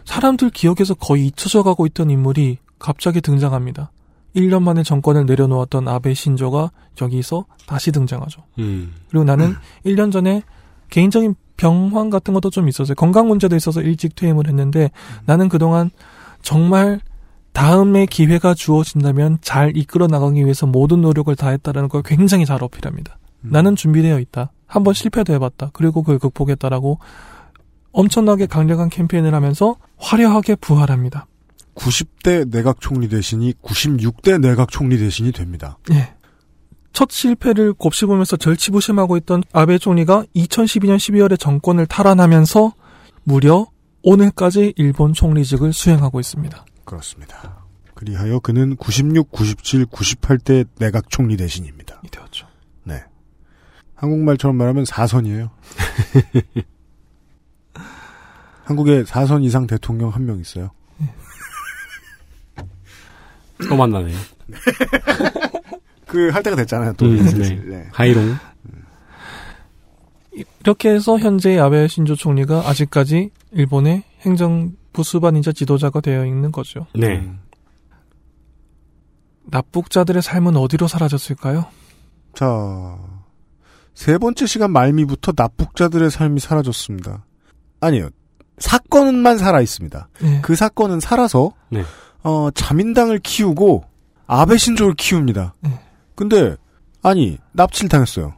사람들 0.05 0.49
기억에서 0.49 0.95
거의 0.95 1.27
잊혀져 1.27 1.61
가고 1.61 1.85
있던 1.85 2.09
인물이 2.09 2.57
갑자기 2.79 3.21
등장합니다. 3.21 3.91
1년 4.35 4.63
만에 4.63 4.81
정권을 4.81 5.27
내려놓았던 5.27 5.87
아베 5.87 6.15
신조가 6.15 6.71
여기서 6.99 7.45
다시 7.67 7.91
등장하죠. 7.91 8.41
음. 8.57 8.95
그리고 9.09 9.23
나는 9.23 9.53
1년 9.85 10.11
전에 10.11 10.41
개인적인 10.89 11.35
병환 11.57 12.09
같은 12.09 12.33
것도 12.33 12.49
좀 12.49 12.67
있었어요. 12.67 12.95
건강 12.95 13.27
문제도 13.27 13.55
있어서 13.55 13.81
일찍 13.81 14.15
퇴임을 14.15 14.47
했는데 14.47 14.89
나는 15.25 15.47
그동안 15.47 15.91
정말 16.41 17.01
다음에 17.53 18.05
기회가 18.05 18.53
주어진다면 18.53 19.39
잘 19.41 19.75
이끌어 19.75 20.07
나가기 20.07 20.43
위해서 20.43 20.65
모든 20.65 21.01
노력을 21.01 21.33
다했다라는 21.35 21.89
걸 21.89 22.03
굉장히 22.03 22.45
잘 22.45 22.63
어필합니다. 22.63 23.17
음. 23.41 23.49
나는 23.51 23.75
준비되어 23.75 24.19
있다. 24.19 24.51
한번 24.65 24.93
실패도 24.93 25.33
해봤다. 25.33 25.71
그리고 25.73 26.03
그걸 26.03 26.19
극복했다라고 26.19 26.99
엄청나게 27.91 28.45
강력한 28.45 28.89
캠페인을 28.89 29.33
하면서 29.33 29.75
화려하게 29.97 30.55
부활합니다. 30.55 31.25
90대 31.75 32.49
내각 32.49 32.81
총리 32.81 33.07
대신이 33.09 33.53
96대 33.63 34.39
내각 34.39 34.69
총리 34.69 34.97
대신이 34.97 35.31
됩니다. 35.31 35.77
예. 35.91 36.13
첫 36.91 37.11
실패를 37.11 37.73
곱씹으면서 37.73 38.37
절치부심하고 38.37 39.17
있던 39.17 39.43
아베 39.53 39.77
총리가 39.77 40.25
2012년 40.35 40.97
12월에 40.97 41.39
정권을 41.39 41.85
탈환하면서 41.85 42.73
무려 43.23 43.67
오늘까지 44.03 44.73
일본 44.75 45.13
총리직을 45.13 45.71
수행하고 45.73 46.19
있습니다. 46.19 46.65
그렇습니다. 46.89 47.65
그리하여 47.93 48.39
그는 48.39 48.75
96, 48.75 49.29
97, 49.31 49.85
98대 49.85 50.65
내각 50.79 51.09
총리 51.09 51.37
대신입니다. 51.37 52.01
이 52.03 52.09
되었죠. 52.09 52.47
네. 52.83 53.03
한국말처럼 53.95 54.55
말하면 54.55 54.85
4선이에요. 54.85 55.49
한국에 58.63 59.03
4선 59.03 59.43
이상 59.43 59.67
대통령 59.67 60.09
한 60.09 60.25
명 60.25 60.39
있어요. 60.39 60.71
또 63.69 63.75
만나네요. 63.75 64.17
그 66.07 66.31
할 66.31 66.41
때가 66.41 66.55
됐잖아요. 66.55 66.93
또 66.93 67.05
음, 67.05 67.23
슬슬. 67.27 67.69
네. 67.69 67.87
하이롱. 67.91 68.35
이렇게 70.63 70.89
해서 70.89 71.19
현재 71.19 71.59
아베 71.59 71.87
신조 71.87 72.15
총리가 72.15 72.67
아직까지 72.67 73.29
일본의 73.51 74.03
행정 74.21 74.71
부 74.99 75.03
수반이자 75.03 75.53
지도자가 75.53 76.01
되어 76.01 76.25
있는 76.25 76.51
거죠. 76.51 76.85
네. 76.93 77.19
음. 77.19 77.39
납북자들의 79.45 80.21
삶은 80.21 80.57
어디로 80.57 80.89
사라졌을까요? 80.89 81.65
자, 82.35 82.99
세 83.93 84.17
번째 84.17 84.45
시간 84.45 84.71
말미부터 84.71 85.31
납북자들의 85.37 86.11
삶이 86.11 86.41
사라졌습니다. 86.41 87.25
아니요. 87.79 88.09
사건만 88.57 89.37
살아 89.37 89.61
있습니다. 89.61 90.09
네. 90.21 90.41
그 90.41 90.55
사건은 90.55 90.99
살아서 90.99 91.53
네. 91.69 91.83
어, 92.23 92.51
자민당을 92.51 93.19
키우고 93.19 93.85
아베 94.27 94.57
신조를 94.57 94.95
키웁니다. 94.95 95.55
네. 95.61 95.79
근데 96.15 96.57
아니 97.01 97.37
납치를 97.53 97.87
당했어요. 97.87 98.33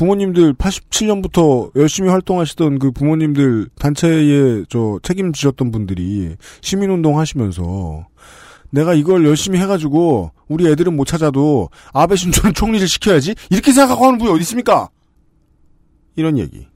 부모님들 0.00 0.54
87년부터 0.54 1.76
열심히 1.76 2.08
활동하시던 2.08 2.78
그 2.78 2.90
부모님들 2.90 3.68
단체에 3.78 4.64
저 4.70 4.98
책임지셨던 5.02 5.70
분들이 5.70 6.36
시민운동 6.62 7.18
하시면서 7.18 8.06
내가 8.70 8.94
이걸 8.94 9.26
열심히 9.26 9.58
해가지고 9.58 10.30
우리 10.48 10.66
애들은 10.68 10.96
못 10.96 11.04
찾아도 11.04 11.68
아베 11.92 12.16
신조는 12.16 12.54
총리를 12.54 12.88
시켜야지 12.88 13.34
이렇게 13.50 13.72
생각하고 13.72 14.06
하는 14.06 14.18
분이 14.18 14.30
어디 14.30 14.40
있습니까? 14.40 14.88
이런 16.16 16.38
얘기. 16.38 16.66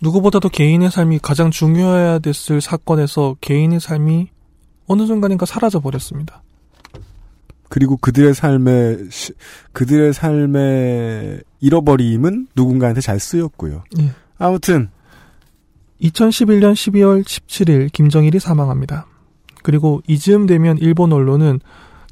누구보다도 0.00 0.48
개인의 0.48 0.90
삶이 0.90 1.18
가장 1.18 1.50
중요해야 1.50 2.20
됐을 2.20 2.62
사건에서 2.62 3.36
개인의 3.42 3.78
삶이 3.78 4.30
어느 4.86 5.04
순간인가 5.04 5.44
사라져 5.44 5.80
버렸습니다. 5.80 6.41
그리고 7.72 7.96
그들의 7.96 8.34
삶의 8.34 9.06
시- 9.10 9.32
그들의 9.72 10.12
삶의 10.12 11.40
잃어버림은 11.60 12.48
누군가한테 12.54 13.00
잘 13.00 13.18
쓰였고요. 13.18 13.82
예. 13.98 14.10
아무튼 14.36 14.90
2011년 16.02 16.74
12월 16.74 17.22
17일 17.24 17.90
김정일이 17.90 18.38
사망합니다. 18.40 19.06
그리고 19.62 20.02
이즈음 20.06 20.44
되면 20.46 20.76
일본 20.78 21.14
언론은 21.14 21.60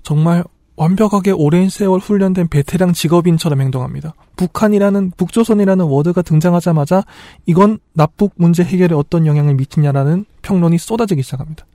정말 0.03 0.45
완벽하게 0.77 1.33
오랜 1.33 1.69
세월 1.69 2.01
훈련된 2.01 2.49
베테랑 2.49 2.95
직업인처럼 2.95 3.61
행동합니다. 3.61 4.15
북한이라는 4.37 5.13
북조선이라는 5.19 5.85
워드가 5.85 6.23
등장하자마자 6.23 7.05
이건 7.45 7.81
납북 7.93 8.33
문제 8.37 8.63
해결에 8.65 8.95
어떤 8.95 9.27
영향을 9.27 9.57
미치냐라는 9.57 10.25
평론이 10.41 10.79
쏟아지기 10.79 11.23
시작합니다. 11.23 11.67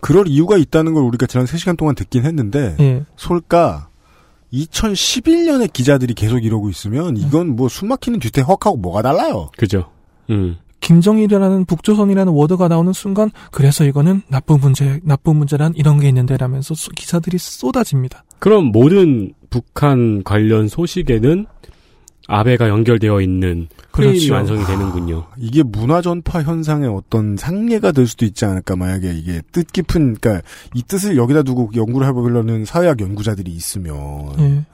그럴 0.00 0.28
이유가 0.28 0.56
있다는 0.56 0.94
걸 0.94 1.02
우리가 1.04 1.26
지난 1.26 1.46
3시간 1.46 1.76
동안 1.76 1.94
듣긴 1.94 2.24
했는데 2.24 2.76
예. 2.80 3.04
솔까 3.16 3.88
2011년에 4.52 5.72
기자들이 5.72 6.14
계속 6.14 6.44
이러고 6.44 6.68
있으면 6.70 7.16
이건 7.16 7.56
뭐 7.56 7.68
숨막히는 7.68 8.20
뒤태 8.20 8.42
헉하고 8.42 8.76
뭐가 8.76 9.02
달라요. 9.02 9.50
그죠. 9.56 9.90
음. 10.30 10.56
김정일이라는 10.80 11.64
북조선이라는 11.64 12.32
워드가 12.32 12.68
나오는 12.68 12.92
순간 12.92 13.30
그래서 13.50 13.84
이거는 13.84 14.22
나쁜 14.28 14.60
문제 14.60 15.00
나쁜 15.02 15.36
문제란 15.36 15.72
이런 15.74 15.98
게 15.98 16.06
있는데라면서 16.08 16.74
소- 16.74 16.90
기사들이 16.92 17.38
쏟아집니다. 17.38 18.24
그럼 18.38 18.66
모든 18.66 19.32
북한 19.50 20.22
관련 20.22 20.68
소식에는 20.68 21.46
아베가 22.28 22.68
연결되어 22.68 23.20
있는 23.20 23.68
프레임이 23.92 24.18
그렇죠. 24.18 24.34
완성이 24.34 24.64
되는군요. 24.64 25.26
이게 25.36 25.62
문화 25.62 26.02
전파 26.02 26.42
현상의 26.42 26.88
어떤 26.88 27.36
상례가 27.36 27.92
될 27.92 28.06
수도 28.06 28.24
있지 28.24 28.44
않을까 28.44 28.76
만약에 28.76 29.12
이게 29.12 29.40
뜻깊은 29.52 30.16
그러니까 30.20 30.46
이 30.74 30.82
뜻을 30.82 31.16
여기다 31.16 31.42
두고 31.42 31.70
연구를 31.74 32.06
해보려는 32.08 32.64
사회학 32.64 33.00
연구자들이 33.00 33.50
있으면 33.50 34.32
예. 34.40 34.64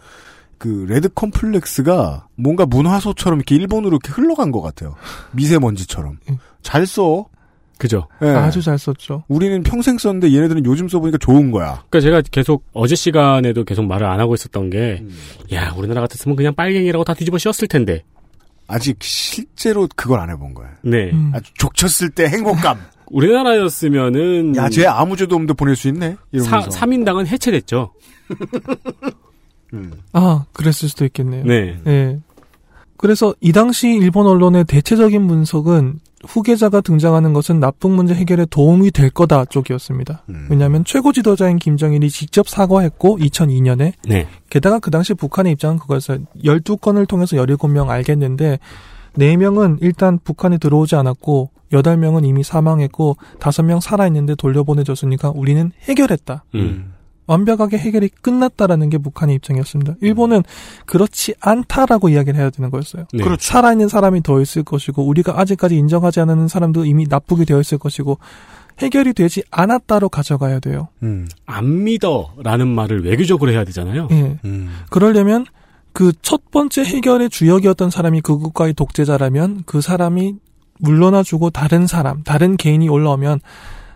그 0.59 0.87
레드 0.89 1.09
컴플렉스가 1.09 2.29
뭔가 2.37 2.67
문화소처럼 2.67 3.41
이렇게 3.41 3.57
일본으로 3.57 3.99
이렇게 3.99 4.13
흘러간 4.13 4.51
것 4.51 4.63
같아요. 4.63 4.95
미세먼지처럼 5.33 6.19
응. 6.31 6.39
잘 6.63 6.87
써. 6.87 7.27
그죠. 7.83 8.07
예. 8.23 8.29
아주 8.29 8.63
잘 8.63 8.79
썼죠. 8.79 9.25
우리는 9.27 9.61
평생 9.65 9.99
썼는데 9.99 10.33
얘네들은 10.33 10.65
요즘 10.67 10.87
써보니까 10.87 11.19
좋은 11.19 11.51
거야. 11.51 11.83
그러니까 11.91 11.99
제가 11.99 12.23
계속 12.31 12.65
어제 12.73 12.95
시간에도 12.95 13.65
계속 13.65 13.85
말을 13.87 14.07
안 14.07 14.21
하고 14.21 14.35
있었던 14.35 14.71
게, 14.71 15.03
야 15.53 15.75
우리나라 15.77 16.01
같았으면 16.03 16.37
그냥 16.37 16.55
빨갱이라고 16.55 17.03
다 17.03 17.13
뒤집어 17.13 17.39
씌웠을 17.39 17.67
텐데. 17.67 18.05
아직 18.69 18.99
실제로 19.03 19.89
그걸 19.97 20.21
안 20.21 20.31
해본 20.31 20.55
거야. 20.55 20.69
네. 20.83 21.11
음. 21.11 21.33
아주 21.35 21.53
족쳤을 21.55 22.11
때 22.11 22.29
행복감. 22.29 22.79
우리나라였으면은 23.11 24.55
야, 24.55 24.69
쟤 24.69 24.87
아무 24.87 25.17
죄도 25.17 25.35
없는데 25.35 25.55
보낼 25.55 25.75
수 25.75 25.89
있네. 25.89 26.17
이러면서. 26.31 26.71
사, 26.71 26.87
3인당은 26.87 27.27
해체됐죠. 27.27 27.93
음. 29.75 29.93
아 30.13 30.45
그랬을 30.53 30.89
수도 30.89 31.05
있겠네요. 31.05 31.45
네. 31.45 31.81
예. 31.89 32.21
그래서 32.97 33.35
이 33.41 33.51
당시 33.51 33.89
일본 33.89 34.29
언론의 34.29 34.67
대체적인 34.67 35.27
분석은 35.27 35.99
후계자가 36.25 36.81
등장하는 36.81 37.33
것은 37.33 37.61
납북 37.61 37.93
문제 37.93 38.15
해결에 38.15 38.47
도움이 38.47 38.91
될 38.91 39.11
거다 39.11 39.45
쪽이었습니다. 39.47 40.25
음. 40.29 40.47
왜냐하면 40.51 40.85
최고 40.85 41.13
지도자인 41.13 41.59
김정일이 41.59 42.11
직접 42.11 42.49
사과했고 42.49 43.19
2002년에 43.19 43.93
네. 44.09 44.29
게다가 44.51 44.79
그 44.79 44.91
당시 44.91 45.15
북한의 45.15 45.53
입장은 45.53 45.79
그거였어요. 45.79 46.19
12건을 46.45 47.09
통해서 47.09 47.37
17명 47.37 47.89
알겠는데 47.89 48.59
4명은 49.19 49.79
일단 49.81 50.19
북한에 50.23 50.59
들어오지 50.59 50.95
않았고 50.97 51.51
8명은 51.73 52.25
이미 52.27 52.43
사망했고 52.43 53.17
5명 53.39 53.81
살아있는데 53.81 54.35
돌려보내줬으니까 54.37 55.33
우리는 55.35 55.73
해결했다. 55.83 56.45
음. 56.55 56.92
완벽하게 57.27 57.79
해결이 57.79 58.09
끝났다라는 58.21 58.91
게 58.91 58.99
북한의 58.99 59.37
입장이었습니다. 59.37 59.95
일본은 60.01 60.43
그렇지 60.87 61.35
않다라고 61.41 62.09
이야기를 62.09 62.39
해야 62.39 62.51
되는 62.51 62.71
거였어요. 62.71 63.07
네. 63.13 63.23
그렇죠. 63.23 63.43
살아있는 63.43 63.89
사람이 63.89 64.23
더 64.23 64.41
있을 64.41 64.63
것이고 64.65 65.07
우리가 65.07 65.39
아직까지 65.41 65.77
인정하지 65.77 66.21
않는 66.21 66.49
사람도 66.49 66.85
이미 66.85 67.07
납북이 67.09 67.45
되어 67.45 67.61
있을 67.61 67.79
것이고 67.79 68.19
해결이 68.81 69.13
되지 69.13 69.43
않았다로 69.51 70.09
가져가야 70.09 70.61
돼요. 70.61 70.89
음. 71.03 71.29
안 71.47 71.85
믿어라는 71.85 72.67
말을 72.69 73.05
외교적으로 73.05 73.53
해야 73.53 73.65
되잖아요. 73.65 74.09
예. 74.11 74.39
음. 74.45 74.71
그러려면 74.91 75.47
그 75.93 76.13
첫 76.23 76.51
번째 76.51 76.85
해결의 76.85 77.29
주역이었던 77.31 77.91
사람이 77.91 78.21
그 78.23 78.39
국가의 78.39 78.75
독재자라면 78.75 79.65
그 79.67 79.81
사람이 79.81 80.37
물러나주고 80.79 81.51
다른 81.51 81.87
사람, 81.87 82.23
다른 82.25 82.57
개인이 82.57 82.89
올라오면 82.89 83.41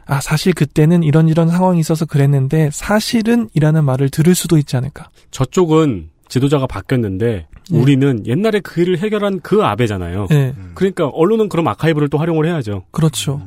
아 0.07 0.21
사실 0.21 0.53
그때는 0.53 1.03
이런 1.03 1.29
이런 1.29 1.49
상황이 1.49 1.81
있어서 1.81 2.07
그랬는데 2.07 2.71
사실은 2.73 3.49
이라는 3.55 3.85
말을 3.85 4.09
들을 4.09 4.35
수도 4.35 4.57
있지 4.57 4.77
않을까. 4.77 5.09
저쪽은 5.31 6.11
지도자가 6.29 6.67
바뀌었는데 6.67 7.47
예. 7.73 7.77
우리는 7.77 8.27
옛날에 8.27 8.61
그 8.61 8.81
일을 8.81 8.99
해결한 8.99 9.41
그 9.41 9.65
아베잖아요. 9.65 10.29
예, 10.31 10.55
그러니까 10.75 11.09
언론은 11.09 11.49
그럼 11.49 11.69
아카이브를 11.69 12.09
또 12.09 12.19
활용을 12.19 12.47
해야죠. 12.47 12.85
그렇죠. 12.93 13.43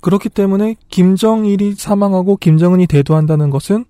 그렇기 0.00 0.28
때문에 0.28 0.76
김정일이 0.88 1.74
사망하고 1.74 2.36
김정은이 2.36 2.86
대도한다는 2.86 3.50
것은 3.50 3.84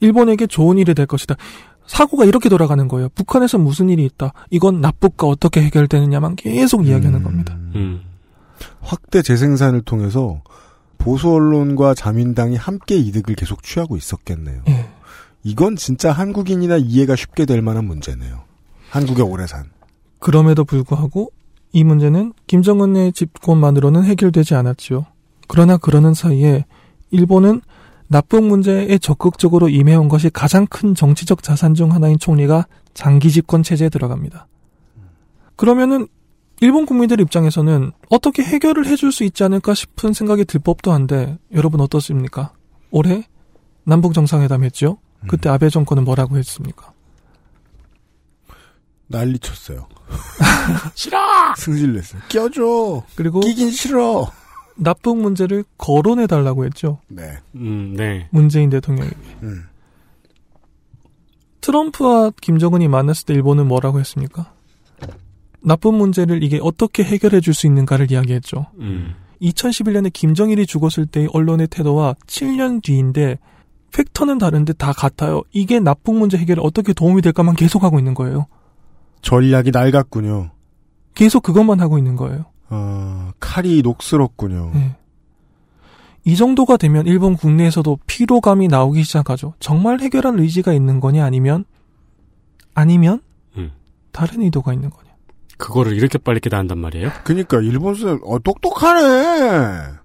일본에게 0.00 0.46
좋은 0.46 0.78
일이 0.78 0.94
될 0.94 1.06
것이다. 1.06 1.36
사고가 1.86 2.24
이렇게 2.24 2.48
돌아가는 2.48 2.86
거예요. 2.88 3.08
북한에서 3.14 3.58
무슨 3.58 3.88
일이 3.88 4.04
있다. 4.04 4.32
이건 4.50 4.80
납북과 4.80 5.26
어떻게 5.26 5.62
해결되느냐만 5.62 6.36
계속 6.36 6.86
이야기하는 6.86 7.22
겁니다. 7.22 7.56
음. 7.74 8.02
확대 8.80 9.22
재생산을 9.22 9.82
통해서 9.82 10.42
보수 10.98 11.32
언론과 11.32 11.94
자민당이 11.94 12.56
함께 12.56 12.96
이득을 12.96 13.34
계속 13.34 13.62
취하고 13.62 13.96
있었겠네요. 13.96 14.62
예. 14.68 14.88
이건 15.44 15.76
진짜 15.76 16.10
한국인이나 16.10 16.76
이해가 16.76 17.14
쉽게 17.14 17.44
될 17.44 17.62
만한 17.62 17.84
문제네요. 17.84 18.42
한국에 18.90 19.22
오래 19.22 19.46
산. 19.46 19.70
그럼에도 20.18 20.64
불구하고 20.64 21.30
이 21.72 21.84
문제는 21.84 22.32
김정은의 22.46 23.12
집권만으로는 23.12 24.04
해결되지 24.04 24.54
않았지요. 24.54 25.06
그러나 25.46 25.76
그러는 25.76 26.14
사이에 26.14 26.64
일본은 27.10 27.60
납북 28.08 28.44
문제에 28.44 28.98
적극적으로 28.98 29.68
임해온 29.68 30.08
것이 30.08 30.30
가장 30.30 30.66
큰 30.66 30.94
정치적 30.94 31.42
자산 31.42 31.74
중 31.74 31.92
하나인 31.92 32.18
총리가 32.18 32.66
장기 32.94 33.30
집권 33.30 33.62
체제에 33.62 33.88
들어갑니다. 33.88 34.46
그러면은 35.56 36.08
일본 36.60 36.86
국민들 36.86 37.20
입장에서는 37.20 37.92
어떻게 38.08 38.42
해결을 38.42 38.86
해줄 38.86 39.12
수 39.12 39.24
있지 39.24 39.44
않을까 39.44 39.74
싶은 39.74 40.12
생각이 40.12 40.44
들 40.44 40.60
법도 40.60 40.92
한데 40.92 41.38
여러분 41.52 41.80
어떻습니까? 41.80 42.52
올해 42.90 43.24
남북 43.84 44.14
정상회담 44.14 44.64
했죠. 44.64 44.98
그때 45.28 45.48
아베 45.48 45.68
정권은 45.68 46.04
뭐라고 46.04 46.36
했습니까? 46.38 46.92
난리 49.08 49.38
쳤어요. 49.38 49.86
싫어! 50.94 51.18
승질냈어요. 51.56 52.22
껴줘! 52.28 53.04
그리고 53.14 53.40
끼긴 53.40 53.70
싫어! 53.70 54.30
납북 54.76 55.18
문제를 55.18 55.64
거론해 55.78 56.26
달라고 56.26 56.64
했죠. 56.64 57.00
네. 57.08 57.38
음, 57.54 57.94
네. 57.96 58.28
문재인 58.30 58.68
대통령에게. 58.70 59.16
음. 59.42 59.64
트럼프와 61.60 62.32
김정은이 62.40 62.88
만났을 62.88 63.26
때 63.26 63.34
일본은 63.34 63.66
뭐라고 63.66 63.98
했습니까? 64.00 64.52
납북 65.62 65.94
문제를 65.94 66.42
이게 66.42 66.58
어떻게 66.62 67.02
해결해 67.02 67.40
줄 67.40 67.54
수 67.54 67.66
있는가를 67.66 68.10
이야기했죠. 68.10 68.66
음. 68.80 69.14
2011년에 69.42 70.12
김정일이 70.12 70.66
죽었을 70.66 71.06
때의 71.06 71.28
언론의 71.32 71.68
태도와 71.68 72.14
7년 72.26 72.82
뒤인데 72.82 73.38
팩터는 73.92 74.38
다른데 74.38 74.74
다 74.74 74.92
같아요. 74.92 75.42
이게 75.52 75.80
납북 75.80 76.16
문제 76.16 76.36
해결에 76.36 76.60
어떻게 76.62 76.92
도움이 76.92 77.22
될까만 77.22 77.54
계속 77.54 77.82
하고 77.82 77.98
있는 77.98 78.14
거예요. 78.14 78.46
전략이 79.22 79.70
낡았군요. 79.72 80.50
계속 81.14 81.42
그것만 81.42 81.80
하고 81.80 81.98
있는 81.98 82.16
거예요. 82.16 82.44
어, 82.68 83.30
칼이 83.40 83.82
녹슬었군요. 83.82 84.70
네. 84.74 84.96
이 86.24 86.36
정도가 86.36 86.76
되면 86.76 87.06
일본 87.06 87.36
국내에서도 87.36 87.98
피로감이 88.06 88.68
나오기 88.68 89.02
시작하죠. 89.04 89.54
정말 89.60 90.00
해결할 90.00 90.38
의지가 90.40 90.72
있는 90.72 90.98
거냐 91.00 91.24
아니면 91.24 91.64
아니면 92.74 93.20
음. 93.56 93.72
다른 94.12 94.42
의도가 94.42 94.72
있는 94.74 94.90
거냐. 94.90 95.05
그거를 95.56 95.96
이렇게 95.96 96.18
빨리 96.18 96.40
깨닫는단 96.40 96.78
말이에요? 96.78 97.10
그니까, 97.24 97.60
일본 97.60 97.94
사람, 97.94 98.20
어, 98.24 98.38
똑똑하네! 98.38 99.96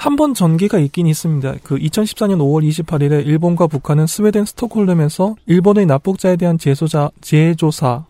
한 0.00 0.16
번 0.16 0.32
전개가 0.32 0.78
있긴 0.78 1.08
있습니다. 1.08 1.56
그 1.64 1.76
2014년 1.76 2.36
5월 2.38 2.66
28일에 2.68 3.26
일본과 3.26 3.66
북한은 3.66 4.06
스웨덴 4.06 4.44
스톡홀름에서 4.44 5.34
일본의 5.46 5.86
납북자에 5.86 6.36
대한 6.36 6.56
재조사, 6.56 7.10
재조사, 7.20 8.04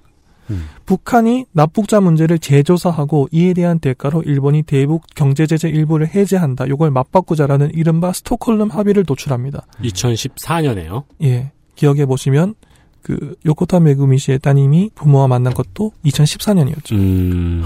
음. 0.51 0.67
북한이 0.85 1.47
납북자 1.53 2.01
문제를 2.03 2.39
재조사하고 2.39 3.29
이에 3.33 3.55
대한 3.55 3.79
대가로 3.79 4.23
일본이 4.23 4.63
대북 4.63 5.05
경제 5.15 5.47
제재 5.47 5.69
일부를 5.71 6.09
해제한다. 6.09 6.69
요걸 6.69 6.91
맞바꾸자라는 6.91 7.73
이른바 7.75 8.13
스톡홀름 8.13 8.69
합의를 8.69 9.05
도출합니다. 9.05 9.67
2014년에요. 9.83 11.05
예. 11.23 11.53
기억해 11.75 12.05
보시면 12.07 12.55
그 13.03 13.37
요코타 13.47 13.81
메구미 13.81 14.19
씨의 14.19 14.39
따님이 14.41 14.91
부모와 14.95 15.29
만난 15.29 15.55
것도 15.55 15.93
2014년이었죠. 16.05 16.93
음. 16.93 17.63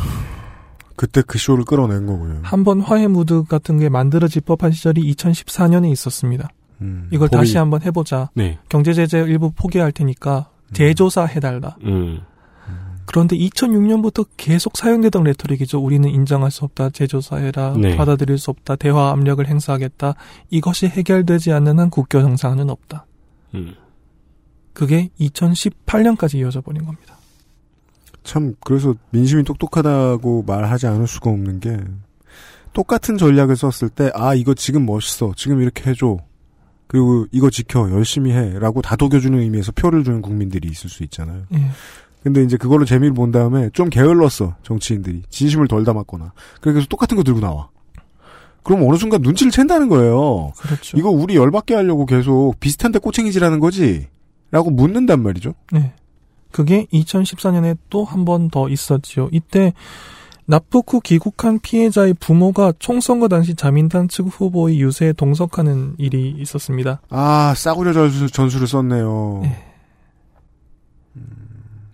그때 0.97 1.23
그 1.27 1.39
쇼를 1.39 1.65
끌어낸 1.65 2.07
거군요. 2.07 2.41
한 2.43 2.65
번 2.65 2.81
화해 2.81 3.09
무드 3.09 3.45
같은 3.45 3.79
게 3.79 3.89
만들어질 3.89 4.43
법한 4.43 4.73
시절이 4.73 5.03
2014년에 5.15 5.91
있었습니다. 5.93 6.51
음. 6.81 7.09
이걸 7.13 7.29
거의- 7.29 7.41
다시 7.41 7.57
한번 7.59 7.83
해보자. 7.83 8.31
네. 8.35 8.59
경제 8.69 8.93
제재 8.93 9.19
일부 9.21 9.51
포기할 9.53 9.91
테니까 9.93 10.51
재조사 10.73 11.25
해달라. 11.27 11.77
음. 11.85 12.21
그런데 13.05 13.37
2006년부터 13.37 14.27
계속 14.37 14.77
사용되던 14.77 15.25
레토릭이죠. 15.25 15.81
우리는 15.81 16.09
인정할 16.09 16.51
수 16.53 16.65
없다. 16.65 16.91
재조사해라. 16.91 17.75
네. 17.77 17.97
받아들일 17.97 18.39
수 18.39 18.51
없다. 18.51 18.77
대화 18.77 19.11
압력을 19.11 19.45
행사하겠다. 19.47 20.15
이것이 20.51 20.87
해결되지 20.87 21.53
않는 21.53 21.79
한 21.81 21.91
국교 21.91 22.21
정상화는 22.21 22.71
없다. 22.71 23.07
음. 23.55 23.75
그게 24.73 25.11
2018년까지 25.21 26.37
이어져 26.37 26.61
버린 26.61 26.85
겁니다. 26.85 27.17
참, 28.25 28.55
그래서 28.65 28.95
민심이 29.11 29.43
똑똑하다고 29.43 30.45
말하지 30.47 30.87
않을 30.87 31.07
수가 31.07 31.31
없는 31.31 31.61
게, 31.61 31.79
똑같은 32.73 33.19
전략을 33.19 33.57
썼을 33.57 33.91
때, 33.91 34.11
아, 34.15 34.35
이거 34.35 34.55
지금 34.55 34.87
멋있어. 34.87 35.33
지금 35.37 35.61
이렇게 35.61 35.91
해줘. 35.91 36.19
그리고 36.87 37.27
이거 37.33 37.51
지켜. 37.51 37.91
열심히 37.91 38.33
해. 38.33 38.59
라고 38.59 38.83
다독여주는 38.83 39.39
의미에서 39.39 39.73
표를 39.73 40.05
주는 40.05 40.21
국민들이 40.21 40.69
있을 40.69 40.91
수 40.91 41.03
있잖아요. 41.05 41.45
예. 41.55 41.71
근데 42.23 42.43
이제 42.43 42.57
그걸로 42.57 42.85
재미를 42.85 43.15
본 43.15 43.33
다음에 43.33 43.71
좀 43.73 43.89
게을렀어. 43.89 44.57
정치인들이. 44.63 45.23
진심을 45.29 45.69
덜 45.69 45.85
담았거나. 45.85 46.33
그래서 46.61 46.87
똑같은 46.89 47.17
거 47.17 47.23
들고 47.23 47.41
나와. 47.41 47.69
그럼 48.63 48.87
어느 48.87 48.97
순간 48.97 49.23
눈치를 49.23 49.51
챈다는 49.51 49.89
거예요. 49.89 50.53
그렇죠. 50.59 50.97
이거 50.97 51.11
우리 51.11 51.35
열받게 51.35 51.75
하려고 51.75 52.07
계속 52.07 52.55
비슷한데 52.61 53.01
꼬챙이질하는 53.01 53.59
거지? 53.59 54.09
라고 54.53 54.71
묻는단 54.71 55.21
말이죠. 55.23 55.55
네. 55.73 55.93
그게 56.53 56.87
2014년에 56.93 57.77
또 57.91 58.05
한 58.05 58.25
번 58.25 58.51
더 58.51 58.69
있었지요. 58.69 59.29
이때 59.33 59.73
납북 60.45 60.93
후 60.93 61.01
귀국한 61.01 61.59
피해자의 61.61 62.15
부모가 62.15 62.73
총선거 62.79 63.29
당시 63.29 63.55
자민당 63.55 64.07
측 64.09 64.27
후보의 64.27 64.81
유세에 64.81 65.15
동석하는 65.15 65.95
일이 65.99 66.35
있었습니다. 66.39 67.01
아, 67.09 67.55
싸구려 67.57 67.93
전수, 67.95 68.29
전술을 68.31 68.67
썼네요. 68.67 69.41
네. 69.43 69.65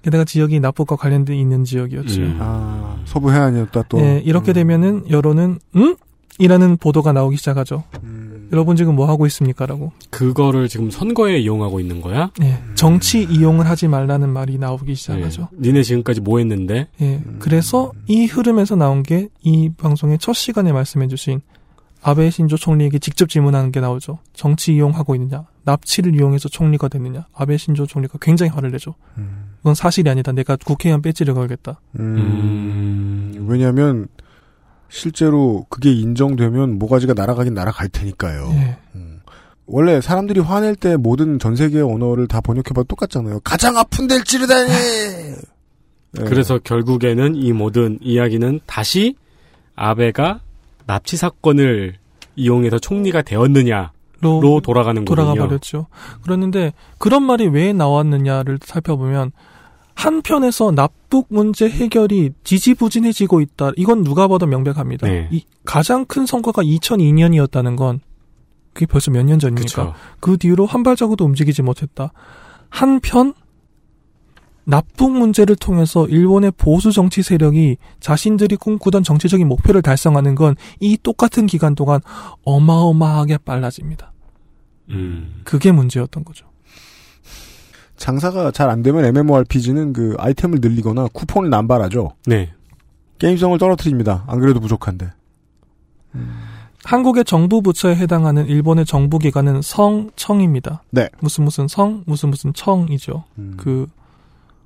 게다가 0.03 0.25
지역이 0.25 0.61
납북과 0.61 0.97
관련돼 0.97 1.37
있는 1.37 1.64
지역이었죠. 1.64 2.21
음. 2.21 2.37
아, 2.40 2.97
서부 3.05 3.33
해안이었다 3.33 3.83
또. 3.88 3.99
네, 3.99 4.21
이렇게 4.25 4.53
음. 4.53 4.55
되면은 4.55 5.11
여론은 5.11 5.59
응? 5.77 5.97
이라는 6.38 6.77
보도가 6.79 7.12
나오기 7.12 7.37
시작하죠. 7.37 7.85
음. 8.03 8.28
여러분 8.53 8.77
지금 8.77 8.95
뭐 8.97 9.07
하고 9.09 9.27
있습니까 9.27 9.67
라고. 9.67 9.93
그거를 10.11 10.69
지금 10.69 10.91
선거에 10.91 11.39
이용하고 11.39 11.81
있는 11.81 12.01
거야? 12.01 12.31
네, 12.39 12.63
정치 12.75 13.23
이용을 13.23 13.67
하지 13.67 13.89
말라는 13.89 14.29
말이 14.31 14.59
나오기 14.59 14.95
시작하죠. 14.95 15.49
네. 15.53 15.69
니네 15.69 15.83
지금까지 15.83 16.21
뭐 16.21 16.39
했는데? 16.39 16.89
예. 17.01 17.21
그래서 17.39 17.93
이 18.07 18.25
흐름에서 18.27 18.77
나온 18.77 19.03
게 19.03 19.29
이 19.43 19.71
방송의 19.77 20.19
첫 20.19 20.35
시간에 20.35 20.73
말씀해 20.73 21.09
주신 21.09 21.41
아베 22.03 22.31
신조 22.31 22.57
총리에게 22.57 22.99
직접 23.01 23.29
질문하는 23.29 23.73
게 23.73 23.81
나오죠. 23.81 24.19
정치 24.33 24.75
이용하고 24.75 25.15
있느냐, 25.17 25.45
납치를 25.65 26.15
이용해서 26.15 26.49
총리가 26.49 26.89
됐느냐. 26.89 27.27
아베 27.35 27.57
신조 27.57 27.87
총리가 27.87 28.19
굉장히 28.21 28.51
화를 28.51 28.71
내죠. 28.71 28.95
음. 29.17 29.55
그건 29.59 29.75
사실이 29.75 30.09
아니다. 30.09 30.31
내가 30.33 30.57
국회의원 30.57 31.03
배지를 31.03 31.35
걸겠다. 31.35 31.81
음. 31.99 33.47
왜냐면, 33.49 34.07
실제로 34.88 35.66
그게 35.68 35.92
인정되면 35.92 36.79
모가지가 36.79 37.14
날아가긴 37.14 37.55
날아갈 37.55 37.88
테니까요. 37.88 38.51
예. 38.53 38.77
음. 38.94 39.20
원래 39.66 40.01
사람들이 40.01 40.40
화낼 40.40 40.74
때 40.74 40.96
모든 40.96 41.38
전 41.38 41.55
세계의 41.55 41.83
언어를 41.85 42.27
다 42.27 42.40
번역해봐도 42.40 42.85
똑같잖아요. 42.85 43.40
가장 43.40 43.77
아픈 43.77 44.09
데를 44.09 44.24
찌르다니! 44.24 44.72
예. 44.72 45.35
그래서 46.24 46.59
결국에는 46.59 47.37
이 47.37 47.53
모든 47.53 47.98
이야기는 48.01 48.61
다시 48.66 49.14
아베가 49.77 50.40
납치 50.87 51.16
사건을 51.18 51.96
이용해서 52.35 52.79
총리가 52.79 53.20
되었느냐로 53.22 53.90
로 54.22 54.61
돌아가는 54.62 55.05
돌아가 55.05 55.31
거군요. 55.31 55.48
버렸죠. 55.48 55.87
그랬는데 56.22 56.72
그런 56.96 57.22
말이 57.24 57.46
왜 57.46 57.74
나왔느냐를 57.74 58.59
살펴보면 58.64 59.33
한편에서 59.99 60.71
납북 60.71 61.27
문제 61.29 61.69
해결이 61.69 62.31
지지부진해지고 62.45 63.41
있다. 63.41 63.73
이건 63.77 64.05
누가 64.05 64.29
봐도 64.29 64.47
명백합니다. 64.47 65.09
네. 65.09 65.29
이 65.33 65.43
가장 65.65 66.05
큰 66.05 66.25
선거가 66.25 66.63
2002년이었다는 66.63 67.77
건 67.77 68.01
그게 68.73 68.87
벌써 68.87 69.11
몇 69.11 69.25
년 69.25 69.41
전입니까? 69.41 69.73
그렇죠. 69.83 69.95
그 70.21 70.39
뒤로 70.39 70.67
한 70.67 70.85
발자국도 70.85 71.25
움직이지 71.25 71.63
못했다. 71.63 72.13
한편 72.69 73.35
납북 74.65 75.11
문제를 75.19 75.57
통해서 75.57 76.07
일본의 76.07 76.53
보수 76.57 76.93
정치 76.93 77.23
세력이 77.23 77.79
자신들이 77.99 78.55
꿈꾸던 78.57 79.03
정치적인 79.03 79.49
목표를 79.49 79.83
달성하는 79.83 80.37
건 80.37 80.55
이 80.79 80.97
똑같은 81.03 81.47
기간 81.47 81.75
동안 81.75 82.01
어마어마하게 82.45 83.39
빨라집니다. 83.39 84.13
음. 84.91 85.41
그게 85.43 85.73
문제였던 85.73 86.25
거죠. 86.25 86.47
장사가 87.99 88.51
잘 88.53 88.71
안 88.71 88.83
되면 88.83 89.05
MMORPG는 89.05 89.93
그 89.93 90.15
아이템을 90.19 90.59
늘리거나 90.61 91.09
쿠폰을 91.13 91.51
남발하죠. 91.51 92.15
네. 92.27 92.53
게임성을 93.19 93.59
떨어뜨립니다. 93.59 94.25
안 94.27 94.41
그래도 94.41 94.61
부족한데. 94.61 95.11
한국의 96.85 97.25
정부 97.25 97.61
부처에 97.61 97.97
해당하는 97.97 98.47
일본의 98.47 98.87
정부 98.87 99.19
기관은 99.19 99.61
성청입니다. 99.63 100.83
네. 100.91 101.09
무슨 101.21 101.45
무슨 101.45 101.69
성, 101.69 102.03
무슨 102.07 102.31
무슨 102.31 102.53
청이죠. 102.55 103.25
음. 103.39 103.55
그 103.59 103.87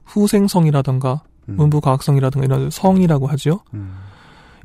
후생성이라던가 0.05 1.23
음. 1.49 1.57
문부과학성이라든가 1.57 2.45
이런 2.45 2.71
성이라고 2.71 3.27
하죠. 3.29 3.61
음. 3.75 3.95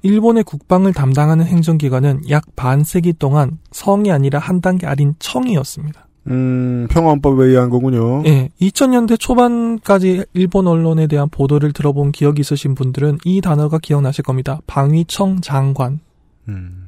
일본의 0.03 0.43
국방을 0.43 0.93
담당하는 0.93 1.45
행정기관은 1.45 2.29
약 2.29 2.43
반세기 2.55 3.13
동안 3.13 3.57
성이 3.71 4.11
아니라 4.11 4.39
한 4.39 4.61
단계 4.61 4.85
아닌 4.85 5.15
청이었습니다. 5.19 6.06
음, 6.29 6.87
평화헌법에 6.89 7.45
의한 7.45 7.69
거군요. 7.69 8.23
예, 8.25 8.49
2000년대 8.61 9.19
초반까지 9.19 10.25
일본 10.33 10.67
언론에 10.67 11.07
대한 11.07 11.29
보도를 11.29 11.71
들어본 11.73 12.11
기억이 12.11 12.41
있으신 12.41 12.75
분들은 12.75 13.19
이 13.25 13.41
단어가 13.41 13.77
기억나실 13.79 14.23
겁니다. 14.23 14.59
방위청 14.67 15.41
장관. 15.41 15.99
음. 16.47 16.83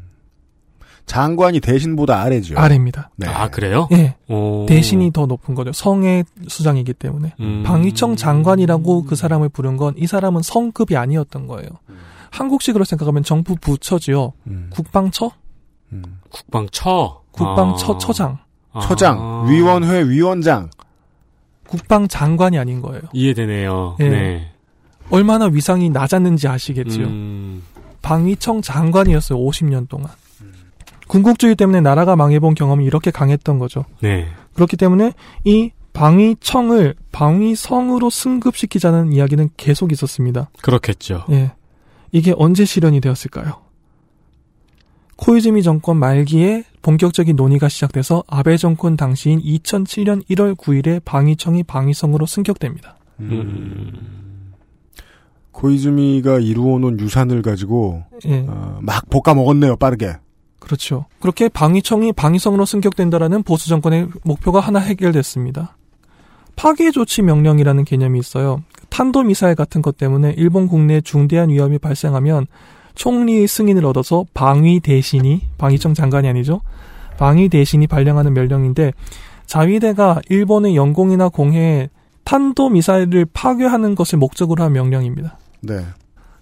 장관이 1.05 1.59
대신보다 1.59 2.21
아래죠. 2.21 2.55
아래입니다. 2.59 3.09
네. 3.15 3.27
아 3.27 3.49
그래요? 3.49 3.87
예. 3.93 4.15
오. 4.27 4.67
대신이 4.67 5.11
더 5.11 5.25
높은 5.25 5.55
거죠. 5.55 5.71
성의 5.71 6.23
수장이기 6.47 6.93
때문에. 6.93 7.33
음. 7.39 7.63
방위청 7.65 8.15
장관이라고 8.15 9.05
그 9.05 9.15
사람을 9.15 9.49
부른 9.49 9.75
건 9.77 9.95
이 9.97 10.05
사람은 10.05 10.43
성급이 10.43 10.95
아니었던 10.95 11.47
거예요. 11.47 11.67
한국식으로 12.29 12.83
생각하면 12.85 13.23
정부 13.23 13.55
부처지요. 13.55 14.33
음, 14.45 14.69
국방처? 14.71 15.31
음. 15.93 16.03
국방처. 16.29 17.23
국방처 17.31 17.93
아. 17.93 17.97
처장. 17.97 18.37
처장, 18.81 19.17
아. 19.19 19.45
위원회 19.49 20.03
위원장. 20.03 20.69
국방장관이 21.67 22.57
아닌 22.57 22.81
거예요. 22.81 23.01
이해되네요. 23.13 23.97
예. 23.99 24.09
네. 24.09 24.51
얼마나 25.11 25.45
위상이 25.45 25.89
낮았는지 25.89 26.47
아시겠지요. 26.47 27.07
음. 27.07 27.63
방위청 28.01 28.61
장관이었어요. 28.61 29.39
50년 29.39 29.87
동안. 29.87 30.09
군국주의 31.07 31.55
때문에 31.55 31.81
나라가 31.81 32.15
망해본 32.15 32.53
경험이 32.53 32.85
이렇게 32.85 33.09
강했던 33.11 33.57
거죠. 33.59 33.85
네. 34.01 34.27
그렇기 34.53 34.77
때문에 34.77 35.13
이 35.43 35.71
방위청을 35.93 36.95
방위성으로 37.11 38.09
승급시키자는 38.09 39.11
이야기는 39.13 39.49
계속 39.57 39.91
있었습니다. 39.91 40.49
그렇겠죠. 40.61 41.25
예. 41.31 41.51
이게 42.11 42.33
언제 42.37 42.63
실현이 42.63 43.01
되었을까요? 43.01 43.61
코이즈미 45.15 45.63
정권 45.63 45.97
말기에 45.97 46.63
본격적인 46.81 47.35
논의가 47.35 47.69
시작돼서 47.69 48.23
아베 48.27 48.57
정권 48.57 48.95
당시인 48.95 49.41
2007년 49.41 50.25
1월 50.29 50.55
9일에 50.55 51.03
방위청이 51.03 51.63
방위성으로 51.63 52.25
승격됩니다. 52.25 52.95
음. 53.19 54.53
코이즈미가 55.51 56.39
이루어놓은 56.39 56.99
유산을 56.99 57.41
가지고 57.41 58.03
예. 58.25 58.45
어, 58.47 58.79
막 58.81 59.09
볶아 59.09 59.35
먹었네요. 59.35 59.75
빠르게. 59.75 60.13
그렇죠. 60.59 61.05
그렇게 61.19 61.49
방위청이 61.49 62.13
방위성으로 62.13 62.65
승격된다라는 62.65 63.43
보수 63.43 63.67
정권의 63.67 64.07
목표가 64.23 64.59
하나 64.59 64.79
해결됐습니다. 64.79 65.75
파괴 66.55 66.91
조치 66.91 67.21
명령이라는 67.21 67.85
개념이 67.85 68.19
있어요. 68.19 68.63
탄도 68.89 69.23
미사일 69.23 69.55
같은 69.55 69.81
것 69.81 69.97
때문에 69.97 70.33
일본 70.37 70.67
국내에 70.67 71.01
중대한 71.01 71.49
위험이 71.49 71.77
발생하면 71.77 72.47
총리의 72.99 73.47
승인을 73.47 73.85
얻어서 73.85 74.25
방위 74.33 74.81
대신이 74.81 75.47
방위청 75.57 75.93
장관이 75.93 76.27
아니죠. 76.27 76.59
방위 77.17 77.47
대신이 77.47 77.87
발령하는 77.87 78.33
명령인데 78.33 78.91
자위대가 79.45 80.19
일본의 80.27 80.75
영공이나 80.75 81.29
공해에 81.29 81.89
탄도 82.25 82.69
미사일을 82.69 83.25
파괴하는 83.33 83.95
것을 83.95 84.19
목적으로 84.19 84.63
한 84.63 84.73
명령입니다. 84.73 85.39
네. 85.61 85.85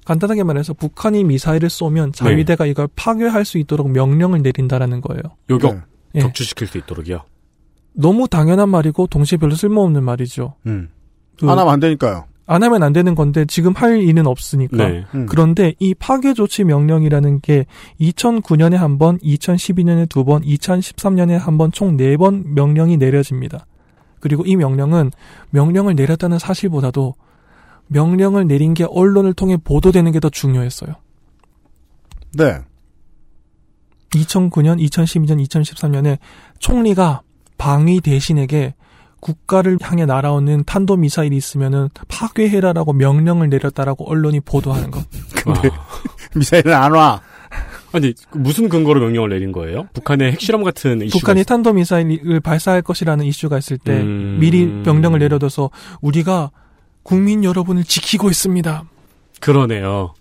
간단하게 0.05 0.43
말해서 0.43 0.73
북한이 0.73 1.23
미사일을 1.25 1.69
쏘면 1.69 2.11
자위대가 2.13 2.65
이걸 2.65 2.87
파괴할 2.95 3.45
수 3.45 3.59
있도록 3.59 3.91
명령을 3.91 4.41
내린다라는 4.41 5.01
거예요. 5.01 5.21
요격 5.51 5.75
네. 5.75 5.81
예. 6.15 6.19
격추시킬 6.21 6.65
수 6.67 6.79
있도록요. 6.79 7.21
너무 7.93 8.27
당연한 8.27 8.69
말이고 8.69 9.05
동시에 9.07 9.37
별로 9.37 9.53
쓸모없는 9.53 10.03
말이죠. 10.03 10.55
음. 10.65 10.89
그 11.39 11.47
안 11.49 11.59
하면 11.59 11.71
안 11.71 11.79
되니까요. 11.79 12.25
안 12.47 12.63
하면 12.63 12.81
안 12.81 12.93
되는 12.93 13.13
건데 13.13 13.45
지금 13.45 13.73
할 13.73 14.01
일은 14.01 14.25
없으니까. 14.25 14.77
네. 14.87 15.05
음. 15.13 15.25
그런데 15.27 15.73
이 15.79 15.93
파괴 15.93 16.33
조치 16.33 16.63
명령이라는 16.63 17.41
게 17.41 17.65
2009년에 17.99 18.75
한 18.75 18.97
번, 18.97 19.19
2012년에 19.19 20.07
두 20.09 20.23
번, 20.23 20.41
2013년에 20.43 21.37
한 21.37 21.57
번 21.57 21.71
총 21.71 21.97
네 21.97 22.15
번 22.17 22.53
명령이 22.55 22.97
내려집니다. 22.97 23.65
그리고 24.21 24.43
이 24.45 24.55
명령은 24.55 25.11
명령을 25.51 25.93
내렸다는 25.95 26.39
사실보다도 26.39 27.13
명령을 27.87 28.47
내린 28.47 28.73
게 28.73 28.85
언론을 28.89 29.33
통해 29.33 29.57
보도되는 29.57 30.11
게 30.13 30.19
더 30.19 30.29
중요했어요. 30.29 30.95
네. 32.33 32.59
2009년, 34.11 34.79
2012년, 34.87 35.45
2013년에 35.47 36.17
총리가 36.59 37.21
방위 37.57 37.99
대신에게 38.01 38.73
국가를 39.19 39.77
향해 39.81 40.05
날아오는 40.05 40.63
탄도 40.65 40.95
미사일이 40.97 41.35
있으면은 41.37 41.89
파괴해라라고 42.07 42.93
명령을 42.93 43.49
내렸다라고 43.49 44.09
언론이 44.09 44.41
보도하는 44.41 44.91
것. 44.91 45.05
근데 45.43 45.69
아. 45.69 45.87
미사일은 46.35 46.73
안 46.73 46.91
와. 46.93 47.21
아니 47.93 48.13
그 48.29 48.37
무슨 48.37 48.67
근거로 48.69 48.99
명령을 48.99 49.29
내린 49.29 49.51
거예요? 49.51 49.87
북한의 49.93 50.33
핵실험 50.33 50.63
같은 50.63 51.01
이슈가 51.01 51.19
북한이 51.19 51.41
있- 51.41 51.45
탄도 51.45 51.73
미사일을 51.73 52.41
발사할 52.41 52.81
것이라는 52.81 53.25
이슈가 53.25 53.57
있을 53.57 53.77
때 53.77 54.01
음. 54.01 54.37
미리 54.39 54.65
명령을 54.65 55.19
내려둬서 55.19 55.69
우리가 56.01 56.51
국민 57.03 57.43
여러분을 57.45 57.85
지키고 57.85 58.29
있습니다. 58.29 58.83
그러네요. 59.39 60.13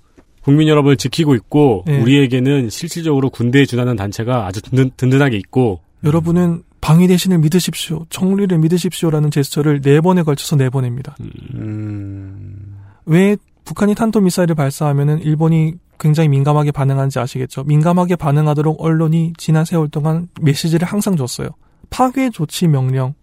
국민 0.42 0.68
여러분을 0.68 0.96
지키고 0.96 1.34
있고 1.34 1.82
네. 1.86 2.00
우리에게는 2.00 2.70
실질적으로 2.70 3.30
군대에 3.30 3.66
준하는 3.66 3.96
단체가 3.96 4.46
아주 4.46 4.62
든든, 4.62 4.92
든든하게 4.96 5.36
있고 5.38 5.80
여러분은 6.04 6.62
방위 6.86 7.08
대신을 7.08 7.38
믿으십시오. 7.38 8.06
총리를 8.10 8.56
믿으십시오라는 8.56 9.32
제스처를 9.32 9.80
네 9.80 10.00
번에 10.00 10.22
걸쳐서 10.22 10.54
내보냅니다. 10.54 11.16
음. 11.56 12.76
왜 13.06 13.36
북한이 13.64 13.96
탄도 13.96 14.20
미사일을 14.20 14.54
발사하면은 14.54 15.20
일본이 15.20 15.74
굉장히 15.98 16.28
민감하게 16.28 16.70
반응하는지 16.70 17.18
아시겠죠? 17.18 17.64
민감하게 17.64 18.14
반응하도록 18.14 18.80
언론이 18.80 19.32
지난 19.36 19.64
세월 19.64 19.88
동안 19.88 20.28
메시지를 20.40 20.86
항상 20.86 21.16
줬어요. 21.16 21.48
파괴 21.90 22.30
조치 22.30 22.68
명령 22.68 23.14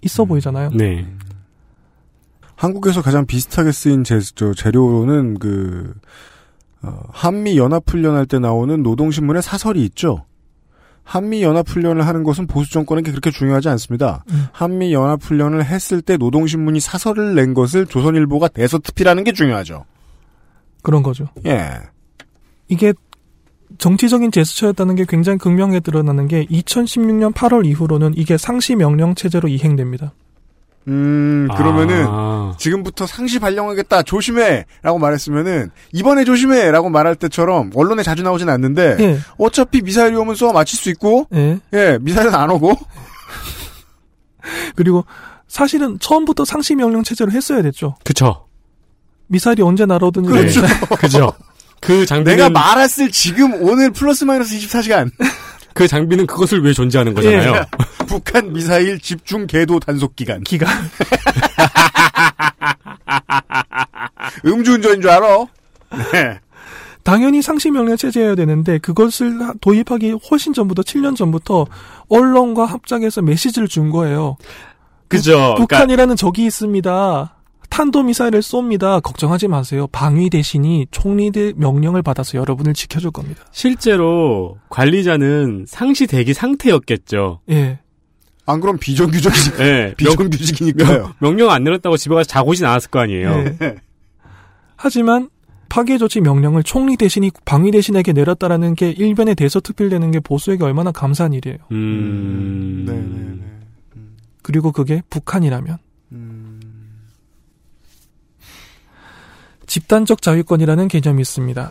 있어 0.00 0.24
보이잖아요. 0.24 0.70
네. 0.70 1.06
한국에서 2.56 3.02
가장 3.02 3.26
비슷하게 3.26 3.70
쓰인 3.72 4.02
제, 4.02 4.18
저, 4.34 4.54
재료는 4.54 5.38
그, 5.38 5.92
어, 6.80 6.98
한미 7.10 7.58
연합 7.58 7.82
훈련할 7.86 8.24
때 8.24 8.38
나오는 8.38 8.82
노동신문의 8.82 9.42
사설이 9.42 9.84
있죠. 9.84 10.24
한미 11.04 11.42
연합 11.42 11.68
훈련을 11.68 12.06
하는 12.06 12.22
것은 12.22 12.46
보수 12.46 12.70
정권에게 12.70 13.10
그렇게 13.10 13.30
중요하지 13.30 13.68
않습니다. 13.70 14.24
음. 14.30 14.46
한미 14.52 14.92
연합 14.92 15.22
훈련을 15.22 15.64
했을 15.64 16.02
때 16.02 16.16
노동신문이 16.16 16.80
사설을 16.80 17.34
낸 17.34 17.54
것을 17.54 17.86
조선일보가 17.86 18.48
대서특필하는 18.48 19.24
게 19.24 19.32
중요하죠. 19.32 19.84
그런 20.82 21.02
거죠. 21.02 21.28
예. 21.46 21.70
이게 22.68 22.92
정치적인 23.78 24.30
제스처였다는 24.30 24.94
게 24.94 25.04
굉장히 25.08 25.38
극명하게 25.38 25.80
드러나는 25.80 26.28
게 26.28 26.44
2016년 26.46 27.32
8월 27.34 27.66
이후로는 27.66 28.14
이게 28.16 28.36
상시 28.36 28.74
명령 28.74 29.14
체제로 29.14 29.48
이행됩니다. 29.48 30.12
음, 30.88 31.48
그러면은, 31.56 32.06
아, 32.08 32.54
지금부터 32.58 33.06
상시 33.06 33.38
발령하겠다, 33.38 34.02
조심해! 34.02 34.64
라고 34.82 34.98
말했으면은, 34.98 35.70
이번에 35.92 36.24
조심해! 36.24 36.70
라고 36.70 36.88
말할 36.88 37.16
때처럼, 37.16 37.70
언론에 37.74 38.02
자주 38.02 38.22
나오진 38.22 38.48
않는데, 38.48 38.96
예, 38.98 39.18
어차피 39.38 39.82
미사일이 39.82 40.16
오면 40.16 40.34
쏘아 40.34 40.52
맞힐 40.52 40.78
수 40.78 40.88
있고, 40.90 41.26
예. 41.34 41.58
예, 41.74 41.98
미사일은 42.00 42.34
안 42.34 42.50
오고, 42.50 42.76
그리고 44.74 45.04
사실은 45.48 45.98
처음부터 46.00 46.44
상시 46.44 46.74
명령 46.74 47.02
체제로 47.02 47.30
했어야 47.30 47.60
됐죠. 47.62 47.96
그쵸. 48.04 48.46
미사일이 49.26 49.62
언제 49.62 49.84
날아오든지 49.84 50.28
그렇죠. 50.30 50.62
그죠. 50.98 51.32
그 51.80 52.04
장비는 52.06 52.36
내가 52.36 52.50
말했을 52.50 53.10
지금 53.10 53.54
오늘 53.62 53.90
플러스 53.90 54.24
마이너스 54.24 54.56
24시간, 54.56 55.10
그 55.74 55.86
장비는 55.86 56.26
그것을 56.26 56.62
위해 56.62 56.72
존재하는 56.72 57.14
거잖아요. 57.14 57.54
예. 57.54 57.62
북한 58.10 58.52
미사일 58.52 58.98
집중 58.98 59.46
궤도 59.46 59.78
단속 59.78 60.16
기간. 60.16 60.42
기가 60.42 60.66
음주운전인 64.44 65.00
줄 65.00 65.10
알아? 65.10 65.46
네. 66.12 66.38
당연히 67.02 67.40
상시 67.40 67.70
명령 67.70 67.96
체제여야 67.96 68.34
되는데 68.34 68.78
그것을 68.78 69.40
하- 69.40 69.54
도입하기 69.60 70.16
훨씬 70.30 70.52
전부터 70.52 70.82
7년 70.82 71.16
전부터 71.16 71.66
언론과 72.08 72.66
합작해서 72.66 73.22
메시지를 73.22 73.68
준 73.68 73.90
거예요. 73.90 74.36
그죠. 75.08 75.32
그러니까 75.36 75.56
북한이라는 75.78 76.16
적이 76.16 76.46
있습니다. 76.46 77.36
탄도 77.70 78.02
미사일을 78.02 78.40
쏩니다. 78.40 79.00
걱정하지 79.02 79.48
마세요. 79.48 79.86
방위 79.92 80.28
대신이 80.28 80.88
총리들 80.90 81.54
명령을 81.56 82.02
받아서 82.02 82.36
여러분을 82.36 82.74
지켜줄 82.74 83.12
겁니다. 83.12 83.42
실제로 83.52 84.58
관리자는 84.68 85.64
상시 85.68 86.06
대기 86.06 86.34
상태였겠죠. 86.34 87.40
예. 87.50 87.78
안 88.46 88.60
그럼 88.60 88.78
비정규직이, 88.78 89.62
예. 89.62 89.94
명, 90.02 90.16
비정규직이니까요. 90.16 91.14
명령 91.18 91.50
안 91.50 91.62
내렸다고 91.64 91.96
집에 91.96 92.14
가서 92.14 92.26
자고 92.26 92.50
오진 92.50 92.64
않았을 92.66 92.90
거 92.90 92.98
아니에요. 93.00 93.44
예. 93.62 93.76
하지만 94.76 95.28
파괴 95.68 95.98
조치 95.98 96.20
명령을 96.20 96.64
총리 96.64 96.96
대신이 96.96 97.30
방위 97.44 97.70
대신에게 97.70 98.12
내렸다라는 98.12 98.74
게 98.74 98.90
일변에 98.90 99.34
대서특필되는 99.34 100.10
게 100.10 100.18
보수에게 100.20 100.64
얼마나 100.64 100.90
감사한 100.90 101.32
일이에요. 101.32 101.58
음. 101.70 102.84
네네네. 102.86 103.50
그리고 104.42 104.72
그게 104.72 105.02
북한이라면 105.10 105.78
음. 106.12 106.60
집단적 109.66 110.22
자위권이라는 110.22 110.88
개념이 110.88 111.20
있습니다. 111.20 111.70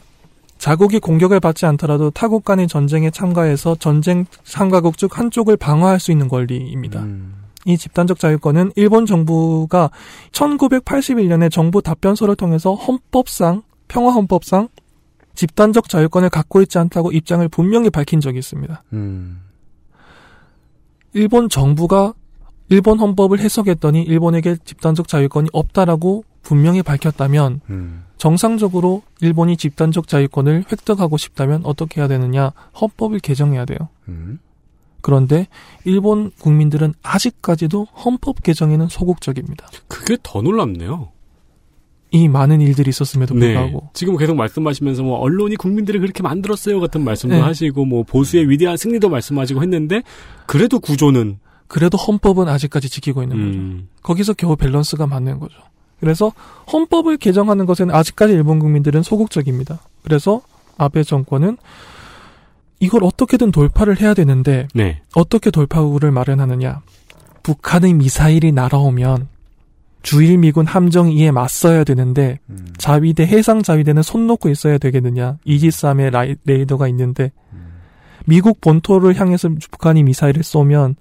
자국이 0.60 0.99
공격을 0.99 1.39
받지 1.39 1.66
않더라도 1.66 2.12
타국 2.12 2.43
간의 2.43 2.68
전쟁에 2.68 3.10
참가해서 3.10 3.76
전쟁 3.80 4.26
참가국 4.43 4.97
중 4.97 5.10
한쪽을 5.12 5.57
방어할 5.57 5.99
수 5.99 6.12
있는 6.12 6.28
권리입니다. 6.28 7.01
음. 7.01 7.34
이 7.66 7.78
집단적 7.78 8.20
자유권은 8.20 8.74
일본 8.76 9.05
정부가 9.05 9.89
1981년에 10.32 11.51
정부 11.51 11.82
답변서를 11.82 12.36
통해서 12.36 12.76
헌법상 12.76 13.64
평화 13.88 14.12
헌법상 14.12 14.68
집단적 15.34 15.88
자유권을 15.88 16.30
갖고 16.30 16.62
있지 16.62 16.78
않다고 16.78 17.12
입장을 17.12 17.47
분명히 17.47 17.89
밝힌 17.89 18.20
적이 18.20 18.39
있습니다. 18.39 18.84
음. 18.93 19.41
일본 21.14 21.47
정부가 21.47 22.14
일본 22.68 22.99
헌법을 22.99 23.39
해석했더니 23.39 24.03
일본에게 24.03 24.57
집단적 24.64 25.07
자유권이 25.07 25.49
없다라고 25.53 26.24
분명히 26.42 26.82
밝혔다면 26.82 27.62
음. 27.70 28.04
정상적으로 28.18 29.04
일본이 29.22 29.58
집단적 29.58 30.08
자유권을 30.08 30.66
획득하고 30.72 31.18
싶다면 31.18 31.62
어떻게 31.64 32.02
해야 32.02 32.08
되느냐? 32.08 32.52
헌법을 32.80 33.20
개정해야 33.20 33.66
돼요. 33.66 33.78
음. 34.08 34.40
그런데 35.02 35.48
일본 35.86 36.32
국민들은 36.40 36.94
아직까지도 37.02 37.86
헌법 37.86 38.44
개정에는 38.44 38.88
소극적입니다. 38.88 39.68
그게 39.88 40.18
더 40.22 40.42
놀랍네요. 40.42 41.12
이 42.12 42.28
많은 42.28 42.60
일들이 42.60 42.90
있었음에도 42.90 43.36
네. 43.36 43.54
불구하고 43.54 43.90
지금 43.94 44.18
계속 44.18 44.36
말씀하시면서 44.36 45.04
뭐 45.04 45.20
언론이 45.20 45.58
국민들을 45.58 46.00
그렇게 46.00 46.24
만들었어요 46.24 46.80
같은 46.80 47.04
말씀도 47.04 47.36
네. 47.36 47.42
하시고 47.42 47.86
뭐 47.86 48.02
보수의 48.02 48.50
위대한 48.50 48.78
승리도 48.78 49.10
말씀하시고 49.10 49.62
했는데 49.62 50.02
그래도 50.48 50.80
구조는 50.80 51.38
그래도 51.68 51.98
헌법은 52.00 52.50
아직까지 52.50 52.90
지키고 52.90 53.22
있는 53.22 53.38
거죠. 53.38 53.60
음, 53.60 53.88
거기서 54.02 54.34
겨우 54.34 54.56
밸런스가 54.56 55.06
맞는 55.06 55.38
거죠. 55.40 55.56
그래서 56.00 56.32
헌법을 56.72 57.18
개정하는 57.18 57.66
것에는 57.66 57.93
아직까지 57.93 58.34
일본 58.34 58.60
국민들은 58.60 59.04
소극적입니다. 59.04 59.80
그래서 60.04 60.41
아베 60.78 61.04
정권은 61.04 61.58
이걸 62.80 63.04
어떻게든 63.04 63.52
돌파를 63.52 64.00
해야 64.00 64.14
되는데 64.14 64.68
네. 64.74 65.02
어떻게 65.14 65.52
돌파구를 65.52 66.12
마련하느냐. 66.12 66.82
북한의 67.43 67.93
미사일이 67.93 68.52
날아오면 68.54 69.28
주일 70.02 70.38
미군 70.38 70.66
함정이에 70.66 71.32
맞서야 71.32 71.84
되는데 71.84 72.39
음. 72.50 72.68
자위대 72.78 73.26
해상 73.26 73.62
자위대는 73.64 74.02
손 74.02 74.28
놓고 74.28 74.47
있어야 74.50 74.78
되겠느냐. 74.78 75.38
이지스함의 75.43 76.12
라이- 76.12 76.38
레이더가 76.45 76.88
있는데 76.88 77.34
미국 78.26 78.62
본토를 78.62 79.20
향해서 79.20 79.50
북한이 79.72 80.04
미사일을 80.04 80.43
쏘면 80.43 80.95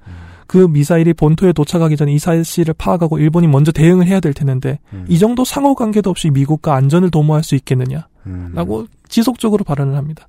그 0.48 0.56
미사일이 0.66 1.12
본토에 1.12 1.52
도착하기 1.52 1.96
전에 1.96 2.10
이 2.12 2.18
사실을 2.18 2.74
파악하고 2.76 3.18
일본이 3.18 3.46
먼저 3.46 3.70
대응을 3.70 4.06
해야 4.06 4.18
될 4.18 4.32
텐데 4.32 4.80
음. 4.94 5.04
이 5.06 5.18
정도 5.18 5.44
상호 5.44 5.74
관계도 5.74 6.08
없이 6.10 6.30
미국과 6.30 6.74
안전을 6.74 7.10
도모할 7.10 7.44
수 7.44 7.54
있겠느냐라고 7.54 8.08
음. 8.80 8.86
지속적으로 9.08 9.62
발언을 9.62 9.94
합니다. 9.94 10.26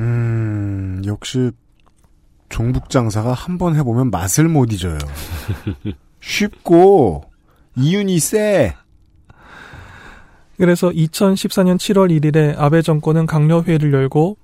음, 0.00 1.02
역시 1.04 1.50
종북 2.48 2.88
장사가 2.90 3.32
한 3.32 3.58
번 3.58 3.74
해보면 3.76 4.10
맛을 4.10 4.48
못 4.48 4.72
잊어요. 4.72 4.96
쉽고 6.22 7.24
이윤이 7.76 8.20
세. 8.20 8.74
그래서 10.56 10.90
2014년 10.90 11.76
7월 11.76 12.10
1일에 12.20 12.56
아베 12.56 12.82
정권은 12.82 13.26
강력회의를 13.26 13.92
열고 13.92 14.36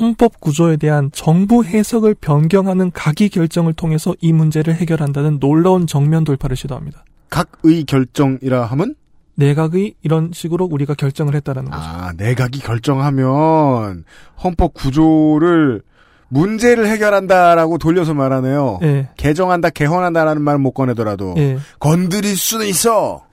헌법 0.00 0.40
구조에 0.40 0.76
대한 0.76 1.10
정부 1.12 1.64
해석을 1.64 2.14
변경하는 2.14 2.90
각의 2.92 3.28
결정을 3.28 3.72
통해서 3.72 4.14
이 4.20 4.32
문제를 4.32 4.74
해결한다는 4.74 5.38
놀라운 5.38 5.86
정면 5.86 6.24
돌파를 6.24 6.56
시도합니다. 6.56 7.04
각의 7.30 7.84
결정이라 7.84 8.64
함은 8.64 8.94
내각의 9.34 9.94
이런 10.02 10.30
식으로 10.32 10.66
우리가 10.66 10.94
결정을 10.94 11.34
했다라는 11.36 11.70
거죠. 11.70 11.82
아 11.82 12.12
내각이 12.16 12.60
결정하면 12.60 14.04
헌법 14.42 14.74
구조를 14.74 15.82
문제를 16.28 16.86
해결한다라고 16.86 17.78
돌려서 17.78 18.14
말하네요. 18.14 18.78
예, 18.82 19.08
개정한다, 19.16 19.70
개헌한다라는 19.70 20.42
말은 20.42 20.60
못 20.60 20.72
꺼내더라도 20.72 21.34
예. 21.36 21.58
건드릴 21.78 22.36
수는 22.36 22.66
있어. 22.66 23.24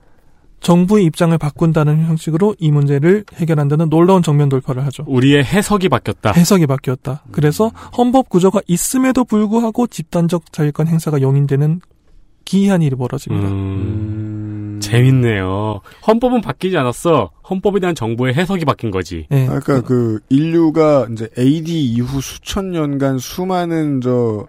정부의 0.61 1.05
입장을 1.05 1.37
바꾼다는 1.37 2.05
형식으로 2.05 2.55
이 2.59 2.71
문제를 2.71 3.23
해결한다는 3.35 3.89
놀라운 3.89 4.21
정면 4.21 4.49
돌파를 4.49 4.85
하죠. 4.85 5.03
우리의 5.07 5.43
해석이 5.43 5.89
바뀌었다. 5.89 6.31
해석이 6.31 6.67
바뀌었다. 6.67 7.23
그래서 7.31 7.71
헌법 7.97 8.29
구조가 8.29 8.61
있음에도 8.67 9.23
불구하고 9.23 9.87
집단적 9.87 10.51
자유권 10.51 10.87
행사가 10.87 11.21
용인되는 11.21 11.81
기이한 12.45 12.81
일이 12.81 12.95
벌어집니다. 12.95 13.47
음, 13.47 13.53
음... 13.53 14.79
재밌네요. 14.81 15.81
헌법은 16.07 16.41
바뀌지 16.41 16.77
않았어. 16.77 17.29
헌법에 17.47 17.79
대한 17.79 17.93
정부의 17.93 18.33
해석이 18.33 18.65
바뀐 18.65 18.89
거지. 18.91 19.27
예. 19.31 19.45
그러니까 19.45 19.81
그 19.81 20.19
인류가 20.29 21.07
이제 21.11 21.29
AD 21.37 21.91
이후 21.91 22.21
수천 22.21 22.71
년간 22.71 23.19
수많은 23.19 24.01
저 24.01 24.47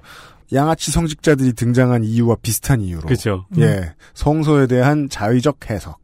양아치 0.53 0.91
성직자들이 0.91 1.53
등장한 1.53 2.05
이유와 2.05 2.37
비슷한 2.43 2.81
이유로 2.81 3.03
그렇죠. 3.03 3.47
예 3.59 3.95
성서에 4.15 4.67
대한 4.67 5.09
자의적 5.09 5.71
해석. 5.71 5.99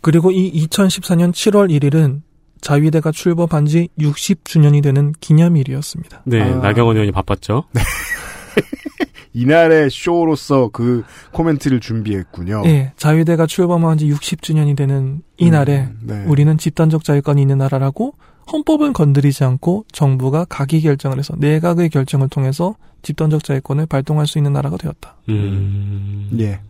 그리고 0.00 0.30
이 0.30 0.66
2014년 0.66 1.32
7월 1.32 1.70
1일은 1.70 2.22
자위대가 2.60 3.10
출범한 3.12 3.66
지 3.66 3.88
60주년이 3.98 4.82
되는 4.82 5.12
기념일이었습니다. 5.20 6.22
네, 6.24 6.42
아. 6.42 6.56
나경원 6.56 6.96
의원이 6.96 7.12
바빴죠. 7.12 7.64
이날의 9.34 9.88
쇼로서 9.90 10.68
그 10.72 11.04
코멘트를 11.32 11.80
준비했군요. 11.80 12.62
예, 12.66 12.92
자위대가 12.96 13.46
출범한 13.46 13.98
지 13.98 14.06
60주년이 14.08 14.76
되는 14.76 15.22
이날에 15.38 15.88
음, 15.90 15.98
네. 16.02 16.24
우리는 16.26 16.56
집단적 16.58 17.02
자유권이 17.02 17.40
있는 17.40 17.58
나라라고 17.58 18.14
헌법은 18.50 18.92
건드리지 18.92 19.44
않고 19.44 19.84
정부가 19.92 20.44
각의 20.46 20.80
결정을 20.80 21.18
해서 21.18 21.34
내각의 21.38 21.90
결정을 21.90 22.28
통해서 22.28 22.76
집단적 23.02 23.44
자유권을 23.44 23.86
발동할 23.86 24.26
수 24.26 24.38
있는 24.38 24.52
나라가 24.52 24.76
되었다. 24.76 25.16
음, 25.28 26.30
예. 26.40 26.60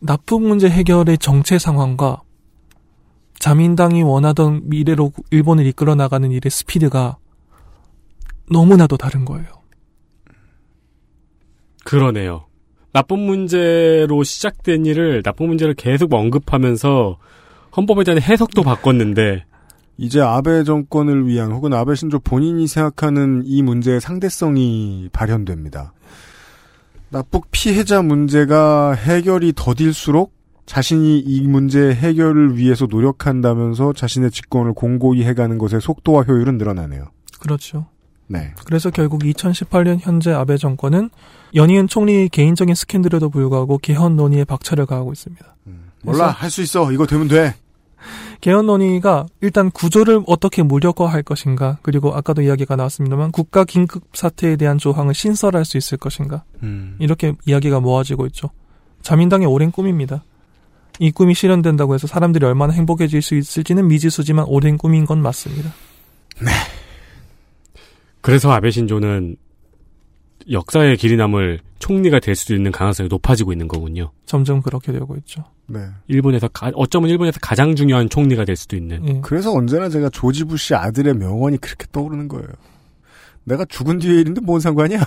납북 0.00 0.42
문제 0.42 0.68
해결의 0.68 1.18
정체 1.18 1.58
상황과 1.58 2.22
자민당이 3.38 4.02
원하던 4.02 4.68
미래로 4.68 5.12
일본을 5.30 5.66
이끌어 5.66 5.94
나가는 5.94 6.30
일의 6.30 6.50
스피드가 6.50 7.18
너무나도 8.50 8.96
다른 8.96 9.24
거예요. 9.24 9.46
그러네요. 11.84 12.46
나쁜 12.92 13.20
문제로 13.20 14.22
시작된 14.22 14.86
일을 14.86 15.22
나쁜 15.22 15.48
문제를 15.48 15.74
계속 15.74 16.12
언급하면서 16.12 17.18
헌법에 17.76 18.04
대한 18.04 18.20
해석도 18.20 18.62
바꿨는데 18.62 19.44
이제 19.96 20.20
아베 20.20 20.62
정권을 20.64 21.26
위한 21.26 21.50
혹은 21.50 21.72
아베 21.74 21.94
신조 21.94 22.20
본인이 22.20 22.66
생각하는 22.66 23.42
이 23.44 23.62
문제의 23.62 24.00
상대성이 24.00 25.08
발현됩니다. 25.12 25.92
납북 27.10 27.48
피해자 27.50 28.02
문제가 28.02 28.92
해결이 28.92 29.54
더딜수록 29.56 30.32
자신이 30.66 31.18
이 31.18 31.40
문제 31.48 31.94
해결을 31.94 32.56
위해서 32.58 32.86
노력한다면서 32.86 33.94
자신의 33.94 34.30
직권을 34.30 34.74
공고히 34.74 35.24
해가는 35.24 35.56
것의 35.56 35.80
속도와 35.80 36.22
효율은 36.22 36.58
늘어나네요. 36.58 37.06
그렇죠. 37.40 37.86
네. 38.26 38.52
그래서 38.66 38.90
결국 38.90 39.22
2018년 39.22 39.98
현재 40.00 40.30
아베 40.30 40.58
정권은 40.58 41.08
연이은 41.54 41.88
총리의 41.88 42.28
개인적인 42.28 42.74
스캔들에도 42.74 43.30
불구하고 43.30 43.78
개헌 43.78 44.16
논의에 44.16 44.44
박차를 44.44 44.84
가하고 44.84 45.12
있습니다. 45.12 45.56
몰라, 46.02 46.28
할 46.28 46.50
수 46.50 46.62
있어. 46.62 46.92
이거 46.92 47.06
되면 47.06 47.28
돼. 47.28 47.54
개헌 48.40 48.66
논의가 48.66 49.26
일단 49.40 49.70
구조를 49.70 50.22
어떻게 50.26 50.62
무력화할 50.62 51.24
것인가, 51.24 51.78
그리고 51.82 52.14
아까도 52.14 52.40
이야기가 52.40 52.76
나왔습니다만 52.76 53.32
국가 53.32 53.64
긴급 53.64 54.04
사태에 54.12 54.56
대한 54.56 54.78
조항을 54.78 55.12
신설할 55.12 55.64
수 55.64 55.76
있을 55.76 55.98
것인가, 55.98 56.44
이렇게 57.00 57.34
이야기가 57.46 57.80
모아지고 57.80 58.26
있죠. 58.26 58.50
자민당의 59.02 59.48
오랜 59.48 59.72
꿈입니다. 59.72 60.22
이 61.00 61.10
꿈이 61.10 61.34
실현된다고 61.34 61.94
해서 61.94 62.06
사람들이 62.06 62.44
얼마나 62.44 62.72
행복해질 62.72 63.22
수 63.22 63.34
있을지는 63.34 63.88
미지수지만 63.88 64.44
오랜 64.48 64.78
꿈인 64.78 65.04
건 65.04 65.20
맞습니다. 65.20 65.72
그래서 68.20 68.52
아베 68.52 68.70
신조는 68.70 69.36
역사의 70.50 70.96
길이 70.96 71.16
남을 71.16 71.60
총리가 71.78 72.20
될 72.20 72.34
수도 72.34 72.54
있는 72.54 72.72
가능성이 72.72 73.08
높아지고 73.08 73.52
있는 73.52 73.68
거군요. 73.68 74.10
점점 74.26 74.62
그렇게 74.62 74.92
되고 74.92 75.14
있죠. 75.16 75.44
네. 75.66 75.80
일본에서 76.06 76.48
가- 76.48 76.72
어쩌면 76.74 77.10
일본에서 77.10 77.38
가장 77.42 77.76
중요한 77.76 78.08
총리가 78.08 78.44
될 78.44 78.56
수도 78.56 78.76
있는. 78.76 79.06
예. 79.08 79.20
그래서 79.22 79.52
언제나 79.52 79.88
제가 79.88 80.08
조지 80.10 80.44
부시 80.44 80.74
아들의 80.74 81.14
명언이 81.14 81.58
그렇게 81.58 81.86
떠오르는 81.92 82.28
거예요. 82.28 82.46
내가 83.44 83.64
죽은 83.66 83.98
뒤의 83.98 84.20
일인데 84.22 84.40
뭔 84.40 84.60
상관이야? 84.60 85.00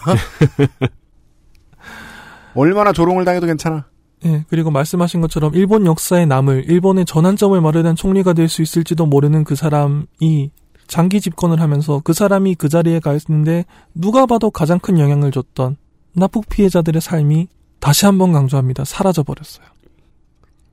얼마나 2.55 2.91
조롱을 2.91 3.25
당해도 3.25 3.47
괜찮아. 3.47 3.85
예, 4.25 4.45
그리고 4.49 4.69
말씀하신 4.69 5.21
것처럼 5.21 5.55
일본 5.55 5.85
역사에 5.85 6.25
남을 6.27 6.65
일본의 6.69 7.05
전환점을 7.05 7.59
마련한 7.59 7.95
총리가 7.95 8.33
될 8.33 8.47
수 8.47 8.61
있을지도 8.61 9.07
모르는 9.07 9.43
그 9.43 9.55
사람이 9.55 10.51
장기 10.91 11.21
집권을 11.21 11.61
하면서 11.61 12.01
그 12.03 12.11
사람이 12.11 12.55
그 12.55 12.67
자리에 12.67 12.99
가 12.99 13.13
있는데 13.13 13.63
누가 13.95 14.25
봐도 14.25 14.51
가장 14.51 14.77
큰 14.77 14.99
영향을 14.99 15.31
줬던 15.31 15.77
납북 16.11 16.49
피해자들의 16.49 17.01
삶이 17.01 17.47
다시 17.79 18.05
한번 18.05 18.33
강조합니다. 18.33 18.83
사라져 18.83 19.23
버렸어요. 19.23 19.65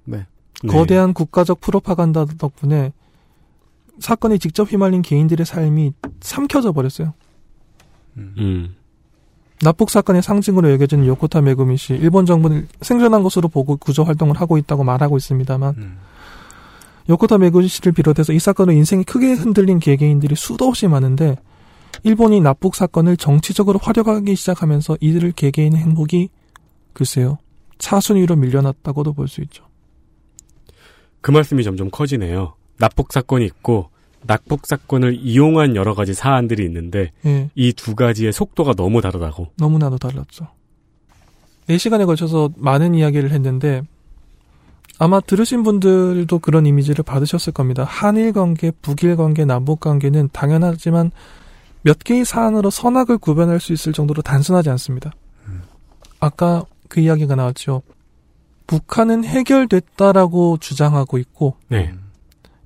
네. 0.03 0.27
네. 0.65 0.73
거대한 0.73 1.15
국가적 1.15 1.61
프로파간다 1.61 2.25
덕분에 2.37 2.93
사건에 4.01 4.39
직접 4.39 4.73
휘말린 4.73 5.03
개인들의 5.03 5.47
삶이 5.47 5.93
삼켜져 6.21 6.73
버렸어요. 6.73 7.15
음. 8.17 8.75
납북 9.63 9.89
사건의 9.89 10.23
상징으로 10.23 10.73
여겨지는 10.73 11.07
요코타 11.07 11.43
메구미 11.43 11.77
씨, 11.77 11.95
일본 11.95 12.27
정부는 12.27 12.67
생존한 12.81 13.23
것으로 13.23 13.47
보고 13.49 13.77
구조 13.77 14.03
활동을 14.03 14.41
하고 14.41 14.59
있다고 14.59 14.83
말하고 14.83 15.17
있습니다만, 15.17 15.75
음. 15.79 15.99
요코타 17.09 17.39
메구미 17.39 17.69
씨를 17.69 17.93
비롯해서 17.93 18.33
이 18.33 18.39
사건으로 18.39 18.77
인생이 18.77 19.05
크게 19.05 19.33
흔들린 19.33 19.79
개개인들이 19.79 20.35
수도 20.37 20.67
없이 20.67 20.87
많은데, 20.89 21.37
일본이 22.05 22.41
납북 22.41 22.75
사건을 22.75 23.17
정치적으로 23.17 23.79
활용하기 23.83 24.35
시작하면서 24.37 24.99
이들 25.01 25.33
개개인의 25.33 25.81
행복이 25.81 26.29
글쎄요 26.93 27.39
차순위로 27.79 28.37
밀려났다고도 28.37 29.15
볼 29.15 29.29
수 29.29 29.41
있죠. 29.43 29.65
그 31.21 31.31
말씀이 31.31 31.65
점점 31.65 31.91
커지네요. 31.91 32.55
납북 32.79 33.13
사건이 33.13 33.45
있고 33.47 33.91
납북 34.27 34.67
사건을 34.67 35.19
이용한 35.21 35.75
여러 35.77 35.95
가지 35.95 36.15
사안들이 36.15 36.65
있는데 36.67 37.11
예, 37.27 37.51
이두 37.55 37.97
가지의 37.97 38.33
속도가 38.33 38.75
너무 38.75 39.01
다르다고. 39.01 39.49
너무나도 39.57 39.99
달랐죠. 39.99 40.47
4시간에 41.69 42.07
걸쳐서 42.07 42.51
많은 42.57 42.95
이야기를 42.95 43.33
했는데 43.33 43.83
아마 44.99 45.21
들으신 45.21 45.63
분들도 45.63 46.39
그런 46.41 46.67
이미지를 46.67 47.05
받으셨을 47.05 47.53
겁니다. 47.53 47.85
한일 47.85 48.33
관계, 48.33 48.71
북일 48.71 49.17
관계, 49.17 49.45
남북 49.45 49.81
관계는 49.81 50.31
당연하지만 50.33 51.13
몇 51.83 52.01
개의 52.01 52.25
사안으로 52.25 52.71
선악을 52.71 53.19
구별할 53.19 53.61
수 53.61 53.73
있을 53.73 53.93
정도로 53.93 54.23
단순하지 54.23 54.71
않습니다. 54.71 55.13
아까 56.21 56.65
그 56.89 57.01
이야기가 57.01 57.37
나왔죠. 57.37 57.83
북한은 58.67 59.25
해결됐다라고 59.25 60.59
주장하고 60.59 61.19
있고 61.19 61.57
네. 61.69 61.95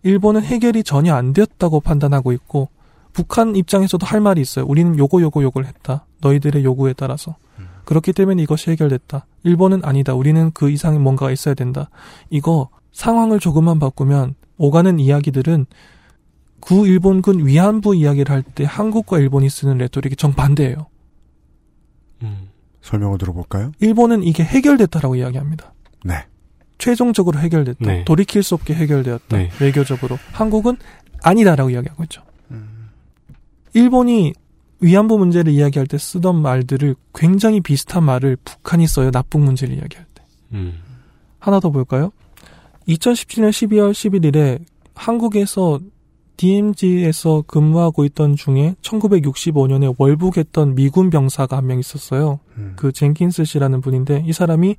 일본은 0.03 0.43
해결이 0.43 0.83
전혀 0.83 1.15
안 1.15 1.33
되었다고 1.33 1.81
판단하고 1.81 2.33
있고 2.33 2.69
북한 3.13 3.55
입장에서도 3.55 4.05
할 4.07 4.21
말이 4.21 4.41
있어요. 4.41 4.65
우리는 4.65 4.99
요거 4.99 5.21
요거 5.21 5.43
요걸 5.43 5.67
했다. 5.67 6.07
너희들의 6.23 6.65
요구에 6.65 6.95
따라서. 6.95 7.37
그렇기 7.85 8.13
때문에 8.13 8.43
이것이 8.43 8.71
해결됐다. 8.71 9.27
일본은 9.45 9.81
아니다. 9.85 10.15
우리는 10.15 10.51
그 10.53 10.71
이상의 10.71 10.99
뭔가가 11.01 11.33
있어야 11.33 11.55
된다. 11.55 11.91
이거 12.31 12.69
상황을 12.93 13.41
조금만 13.41 13.79
바꾸면 13.79 14.35
오가는 14.59 14.99
이야기들은 14.99 15.67
구 16.61 16.87
일본군 16.87 17.47
위안부 17.47 17.97
이야기를 17.97 18.33
할 18.33 18.43
때 18.43 18.65
한국과 18.65 19.19
일본이 19.19 19.49
쓰는 19.51 19.79
레토릭이 19.79 20.15
정반대예요. 20.17 20.87
음. 22.23 22.49
설명을 22.83 23.19
들어볼까요? 23.19 23.73
일본은 23.81 24.23
이게 24.23 24.43
해결됐다라고 24.45 25.17
이야기합니다. 25.17 25.73
네. 26.05 26.27
최종적으로 26.79 27.39
해결됐다. 27.39 27.85
네. 27.87 28.05
돌이킬 28.05 28.43
수 28.43 28.55
없게 28.55 28.75
해결되었다. 28.75 29.37
네. 29.37 29.51
외교적으로. 29.61 30.19
한국은 30.33 30.77
아니다라고 31.23 31.71
이야기하고 31.71 32.03
있죠. 32.05 32.23
일본이 33.75 34.35
위안부 34.83 35.17
문제를 35.17 35.53
이야기할 35.53 35.87
때 35.87 35.97
쓰던 35.97 36.43
말들을 36.43 36.95
굉장히 37.15 37.61
비슷한 37.61 38.05
말을 38.05 38.37
북한이 38.45 38.87
써요. 38.87 39.11
납북 39.11 39.41
문제를 39.41 39.75
이야기할 39.77 40.07
때. 40.13 40.23
음. 40.53 40.75
하나 41.39 41.61
더 41.61 41.71
볼까요? 41.71 42.13
2017년 42.89 43.51
12월 43.51 43.93
11일에 43.93 44.61
한국에서 44.95 45.79
DMZ에서 46.37 47.45
근무하고 47.47 48.05
있던 48.07 48.35
중에 48.37 48.75
1965년에 48.83 49.95
월북했던 49.97 50.75
미군 50.75 51.11
병사가 51.11 51.57
한 51.57 51.67
명 51.67 51.79
있었어요. 51.79 52.41
음. 52.57 52.73
그 52.77 52.91
젠킨스 52.91 53.45
씨라는 53.45 53.81
분인데 53.81 54.25
이 54.27 54.33
사람이 54.33 54.77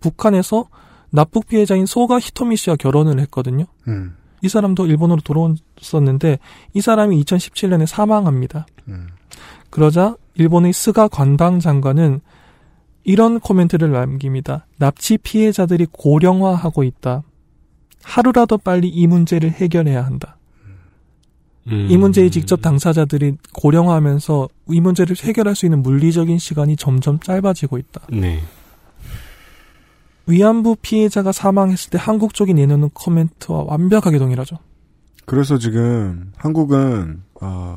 북한에서 0.00 0.64
납북 1.10 1.46
피해자인 1.46 1.86
소가 1.86 2.18
히토미 2.18 2.56
씨와 2.56 2.76
결혼을 2.76 3.20
했거든요. 3.20 3.66
음. 3.86 4.16
이 4.42 4.48
사람도 4.48 4.86
일본으로 4.86 5.20
들어왔었는데 5.20 6.38
이 6.74 6.80
사람이 6.80 7.22
2017년에 7.22 7.86
사망합니다. 7.86 8.66
음. 8.88 9.06
그러자 9.76 10.16
일본의 10.36 10.72
스가 10.72 11.06
관방 11.06 11.60
장관은 11.60 12.20
이런 13.04 13.38
코멘트를 13.38 13.92
남깁니다. 13.92 14.66
납치 14.78 15.18
피해자들이 15.18 15.86
고령화하고 15.92 16.82
있다. 16.82 17.22
하루라도 18.02 18.56
빨리 18.56 18.88
이 18.88 19.06
문제를 19.06 19.50
해결해야 19.50 20.02
한다. 20.02 20.38
음. 21.66 21.88
이 21.90 21.98
문제의 21.98 22.30
직접 22.30 22.62
당사자들이 22.62 23.36
고령화하면서 23.52 24.48
이 24.70 24.80
문제를 24.80 25.14
해결할 25.14 25.54
수 25.54 25.66
있는 25.66 25.82
물리적인 25.82 26.38
시간이 26.38 26.76
점점 26.76 27.20
짧아지고 27.20 27.76
있다. 27.76 28.00
네. 28.10 28.40
위안부 30.26 30.76
피해자가 30.80 31.32
사망했을 31.32 31.90
때 31.90 31.98
한국 32.00 32.32
쪽이 32.32 32.54
내놓는 32.54 32.88
코멘트와 32.94 33.64
완벽하게 33.64 34.16
동일하죠. 34.16 34.56
그래서 35.26 35.58
지금 35.58 36.32
한국은 36.38 37.22
어, 37.42 37.76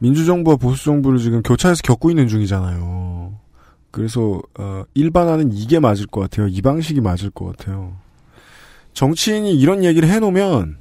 민주정부와 0.00 0.56
보수정부를 0.56 1.18
지금 1.18 1.42
교차해서 1.42 1.82
겪고 1.82 2.10
있는 2.10 2.28
중이잖아요. 2.28 3.38
그래서 3.90 4.40
어, 4.58 4.84
일반화는 4.94 5.52
이게 5.52 5.80
맞을 5.80 6.06
것 6.06 6.20
같아요. 6.20 6.46
이 6.48 6.60
방식이 6.62 7.00
맞을 7.00 7.30
것 7.30 7.56
같아요. 7.56 7.96
정치인이 8.92 9.58
이런 9.58 9.84
얘기를 9.84 10.08
해놓으면 10.08 10.76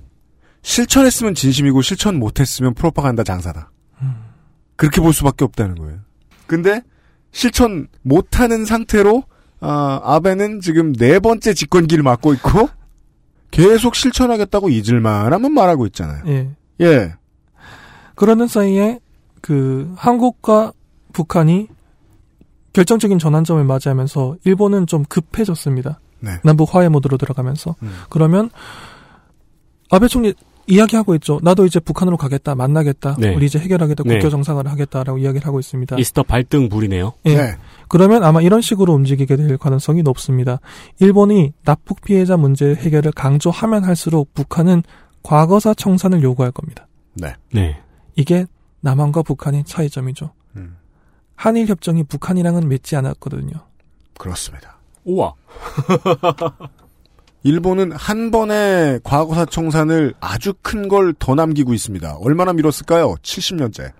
실천했으면 0.61 1.35
진심이고 1.35 1.81
실천 1.81 2.17
못했으면 2.17 2.73
프로파간다 2.73 3.23
장사다. 3.23 3.71
그렇게 4.75 5.01
볼 5.01 5.13
수밖에 5.13 5.43
없다는 5.43 5.75
거예요. 5.75 5.99
근데 6.45 6.81
실천 7.31 7.87
못하는 8.03 8.65
상태로 8.65 9.23
아, 9.59 9.99
아베는 10.03 10.61
지금 10.61 10.93
네 10.93 11.19
번째 11.19 11.53
집권기를 11.53 12.03
맡고 12.03 12.33
있고 12.35 12.69
계속 13.49 13.95
실천하겠다고 13.95 14.69
잊을만 14.69 15.33
하면 15.33 15.51
말하고 15.53 15.85
있잖아요. 15.87 16.23
예. 16.27 16.49
예. 16.81 17.15
그러는 18.15 18.47
사이에 18.47 18.99
그 19.41 19.93
한국과 19.95 20.73
북한이 21.13 21.67
결정적인 22.73 23.17
전환점을 23.19 23.63
맞이하면서 23.63 24.37
일본은 24.43 24.85
좀 24.87 25.03
급해졌습니다. 25.05 25.99
네. 26.19 26.31
남북 26.43 26.73
화해 26.73 26.89
모드로 26.89 27.17
들어가면서 27.17 27.75
음. 27.81 27.91
그러면 28.09 28.49
아베 29.89 30.07
총리 30.07 30.33
이야기하고 30.67 31.15
있죠. 31.15 31.39
나도 31.41 31.65
이제 31.65 31.79
북한으로 31.79 32.17
가겠다, 32.17 32.53
만나겠다, 32.53 33.15
네. 33.17 33.33
우리 33.33 33.45
이제 33.45 33.57
해결하겠다, 33.57 34.03
네. 34.03 34.15
국교 34.15 34.29
정상화를 34.29 34.69
하겠다라고 34.69 35.17
이야기를 35.17 35.47
하고 35.47 35.59
있습니다. 35.59 35.95
이스터 35.97 36.23
발등 36.23 36.67
불이네요. 36.67 37.13
예. 37.25 37.35
네. 37.35 37.55
그러면 37.87 38.23
아마 38.23 38.41
이런 38.41 38.59
식으로 38.61 38.93
움직이게 38.93 39.37
될 39.37 39.57
가능성이 39.57 40.03
높습니다. 40.03 40.59
일본이 40.99 41.53
납북 41.63 42.01
피해자 42.01 42.35
문제 42.35 42.75
해결을 42.75 43.13
강조하면 43.13 43.85
할수록 43.85 44.33
북한은 44.33 44.83
과거사 45.23 45.73
청산을 45.73 46.21
요구할 46.21 46.51
겁니다. 46.51 46.87
네. 47.13 47.33
네. 47.53 47.77
이게 48.17 48.45
남한과 48.81 49.23
북한의 49.23 49.63
차이점이죠. 49.65 50.33
음. 50.55 50.77
한일 51.35 51.67
협정이 51.67 52.03
북한이랑은 52.05 52.67
맺지 52.67 52.95
않았거든요. 52.95 53.53
그렇습니다. 54.17 54.77
우와. 55.03 55.33
일본은 57.43 57.91
한 57.93 58.31
번에 58.31 58.99
과거사 59.03 59.45
청산을 59.45 60.13
아주 60.19 60.53
큰 60.61 60.87
걸 60.89 61.13
더 61.17 61.35
남기고 61.35 61.73
있습니다. 61.73 62.17
얼마나 62.17 62.51
미뤘을까요? 62.53 63.15
70년째. 63.21 63.93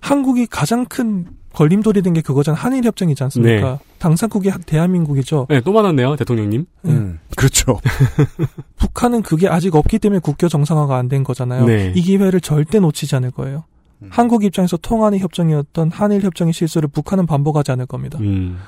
한국이 0.00 0.46
가장 0.46 0.84
큰 0.84 1.26
걸림돌이 1.56 2.02
된 2.02 2.12
게 2.12 2.20
그거잖아요. 2.20 2.60
한일 2.60 2.84
협정이지 2.84 3.22
않습니까? 3.24 3.72
네. 3.72 3.78
당사국이 3.98 4.50
대한민국이죠. 4.66 5.46
네, 5.48 5.60
또 5.62 5.72
많았네요, 5.72 6.16
대통령님. 6.16 6.66
네. 6.82 6.92
음, 6.92 7.18
그렇죠. 7.36 7.80
북한은 8.76 9.22
그게 9.22 9.48
아직 9.48 9.74
없기 9.74 9.98
때문에 9.98 10.20
국교 10.20 10.48
정상화가 10.48 10.96
안 10.96 11.08
된 11.08 11.24
거잖아요. 11.24 11.64
네. 11.66 11.92
이 11.94 12.02
기회를 12.02 12.40
절대 12.40 12.78
놓치지 12.80 13.14
않을 13.16 13.30
거예요. 13.30 13.64
음. 14.02 14.08
한국 14.10 14.44
입장에서 14.44 14.76
통한의 14.76 15.20
협정이었던 15.20 15.90
한일 15.92 16.22
협정의 16.22 16.52
실수를 16.52 16.88
북한은 16.88 17.26
반복하지 17.26 17.72
않을 17.72 17.86
겁니다. 17.86 18.18
음. 18.20 18.58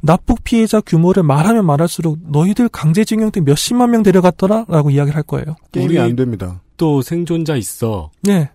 납북 0.00 0.42
피해자 0.44 0.80
규모를 0.80 1.22
말하면 1.22 1.64
말할수록 1.66 2.18
너희들 2.26 2.68
강제징용 2.68 3.30
때 3.30 3.40
몇십만 3.40 3.90
명 3.90 4.02
데려갔더라라고 4.02 4.90
이야기를 4.90 5.14
할 5.16 5.22
거예요. 5.22 5.56
게임이 5.72 5.90
우리- 5.90 5.98
안 6.00 6.16
됩니다. 6.16 6.60
또 6.76 7.02
생존자 7.02 7.56
있어. 7.56 8.10
네. 8.22 8.50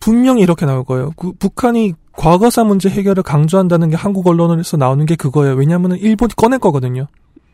분명히 0.00 0.42
이렇게 0.42 0.64
나올 0.64 0.84
거예요. 0.84 1.10
그 1.16 1.32
북한이 1.32 1.94
과거사 2.18 2.64
문제 2.64 2.90
해결을 2.90 3.22
강조한다는 3.22 3.90
게 3.90 3.96
한국 3.96 4.26
언론에서 4.26 4.76
나오는 4.76 5.06
게 5.06 5.14
그거예요. 5.14 5.54
왜냐하면 5.54 5.92
일본이 5.92 6.34
꺼낼 6.34 6.58
거거든요. 6.58 7.06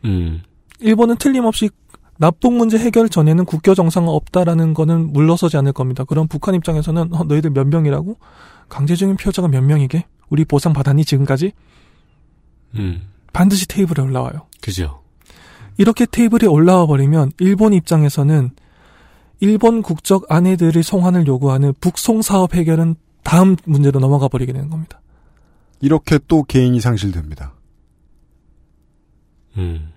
음. 0.03 0.41
일본은 0.79 1.17
틀림없이 1.17 1.69
납북 2.17 2.53
문제 2.53 2.79
해결 2.79 3.07
전에는 3.07 3.45
국교 3.45 3.75
정상화 3.75 4.09
없다라는 4.09 4.73
거는 4.73 5.13
물러서지 5.13 5.55
않을 5.57 5.71
겁니다. 5.71 6.03
그럼 6.03 6.27
북한 6.27 6.55
입장에서는 6.55 7.13
어, 7.13 7.23
너희들 7.25 7.51
몇 7.51 7.67
명이라고? 7.67 8.17
강제징용 8.67 9.17
피해자가 9.17 9.47
몇 9.47 9.61
명이게? 9.61 10.05
우리 10.29 10.43
보상 10.43 10.73
받았니 10.73 11.05
지금까지? 11.05 11.51
음. 12.73 13.03
반드시 13.33 13.67
테이블에 13.67 14.03
올라와요. 14.03 14.47
그죠. 14.61 15.01
이렇게 15.77 16.07
테이블에 16.07 16.47
올라와 16.47 16.87
버리면 16.87 17.33
일본 17.37 17.73
입장에서는 17.73 18.49
일본 19.41 19.83
국적 19.83 20.25
아내들의 20.29 20.81
송환을 20.81 21.27
요구하는 21.27 21.73
북송 21.79 22.23
사업 22.23 22.55
해결은 22.55 22.95
다음 23.25 23.55
문제로 23.65 23.99
넘어가 23.99 24.27
버리게 24.27 24.53
되는 24.53 24.69
겁니다. 24.69 25.01
이렇게 25.81 26.19
또 26.27 26.43
개인이 26.43 26.79
상실됩니다. 26.79 27.53
음. 29.57 29.91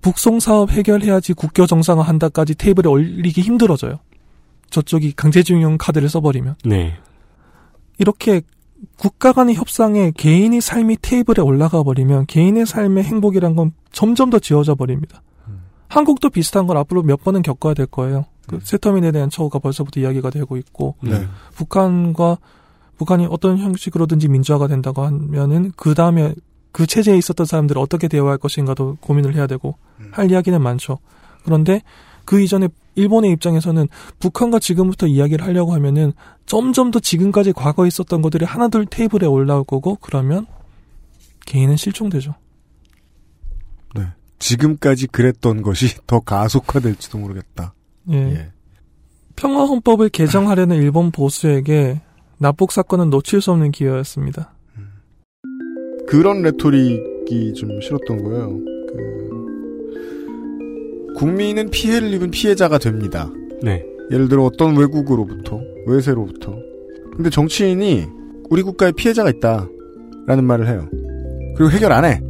북송 0.00 0.40
사업 0.40 0.70
해결해야지 0.70 1.34
국교 1.34 1.66
정상화 1.66 2.02
한다까지 2.02 2.54
테이블에 2.54 2.88
올리기 2.88 3.40
힘들어져요. 3.40 3.98
저쪽이 4.70 5.12
강제징용 5.12 5.76
카드를 5.76 6.08
써버리면 6.08 6.56
네. 6.64 6.94
이렇게 7.98 8.42
국가 8.96 9.32
간의 9.32 9.56
협상에 9.56 10.12
개인의 10.16 10.60
삶이 10.60 10.98
테이블에 11.02 11.42
올라가 11.42 11.82
버리면 11.82 12.26
개인의 12.26 12.64
삶의 12.64 13.04
행복이란 13.04 13.54
건 13.56 13.72
점점 13.90 14.30
더 14.30 14.38
지워져 14.38 14.76
버립니다. 14.76 15.22
한국도 15.88 16.30
비슷한 16.30 16.66
걸 16.66 16.78
앞으로 16.78 17.02
몇 17.02 17.22
번은 17.22 17.42
겪어야 17.42 17.74
될 17.74 17.86
거예요. 17.86 18.24
그 18.58 18.64
세터민에 18.64 19.12
대한 19.12 19.30
처우가 19.30 19.58
벌써부터 19.58 20.00
이야기가 20.00 20.30
되고 20.30 20.56
있고 20.56 20.96
네. 21.00 21.26
북한과 21.54 22.38
북한이 22.98 23.26
어떤 23.30 23.58
형식으로든지 23.58 24.28
민주화가 24.28 24.68
된다고 24.68 25.02
하면은 25.02 25.72
그 25.76 25.94
다음에 25.94 26.34
그 26.70 26.86
체제에 26.86 27.16
있었던 27.16 27.46
사람들을 27.46 27.80
어떻게 27.80 28.08
대화할 28.08 28.38
것인가도 28.38 28.98
고민을 29.00 29.34
해야 29.34 29.46
되고 29.46 29.76
할 30.10 30.30
이야기는 30.30 30.60
많죠. 30.60 30.98
그런데 31.44 31.82
그 32.24 32.40
이전에 32.40 32.68
일본의 32.94 33.30
입장에서는 33.32 33.88
북한과 34.18 34.58
지금부터 34.58 35.06
이야기를 35.06 35.44
하려고 35.44 35.72
하면은 35.74 36.12
점점 36.46 36.90
더 36.90 37.00
지금까지 37.00 37.52
과거에 37.52 37.88
있었던 37.88 38.22
것들이 38.22 38.44
하나둘 38.44 38.86
테이블에 38.86 39.26
올라올 39.26 39.64
거고 39.64 39.96
그러면 40.00 40.46
개인은 41.46 41.76
실종되죠. 41.76 42.34
네. 43.94 44.06
지금까지 44.38 45.06
그랬던 45.08 45.62
것이 45.62 45.96
더 46.06 46.20
가속화될지도 46.20 47.18
모르겠다. 47.18 47.74
예. 48.10 48.16
예. 48.16 48.52
평화 49.36 49.64
헌법을 49.64 50.08
개정하려는 50.08 50.76
일본 50.76 51.10
보수에게 51.10 52.00
납북 52.38 52.72
사건은 52.72 53.10
놓칠 53.10 53.40
수 53.40 53.52
없는 53.52 53.70
기회였습니다. 53.70 54.52
그런 56.06 56.42
레토릭이 56.42 57.54
좀 57.54 57.80
싫었던 57.80 58.24
거예요. 58.24 58.58
그 58.88 59.22
국민은 61.16 61.70
피해를 61.70 62.12
입은 62.14 62.30
피해자가 62.30 62.78
됩니다. 62.78 63.30
네. 63.62 63.84
예를 64.10 64.28
들어 64.28 64.44
어떤 64.44 64.76
외국으로부터 64.76 65.60
외세로부터. 65.86 66.54
근데 67.16 67.30
정치인이 67.30 68.06
우리 68.50 68.62
국가에 68.62 68.92
피해자가 68.92 69.30
있다라는 69.30 70.44
말을 70.44 70.68
해요. 70.68 70.88
그리고 71.56 71.70
해결 71.70 71.92
안 71.92 72.04
해. 72.04 72.20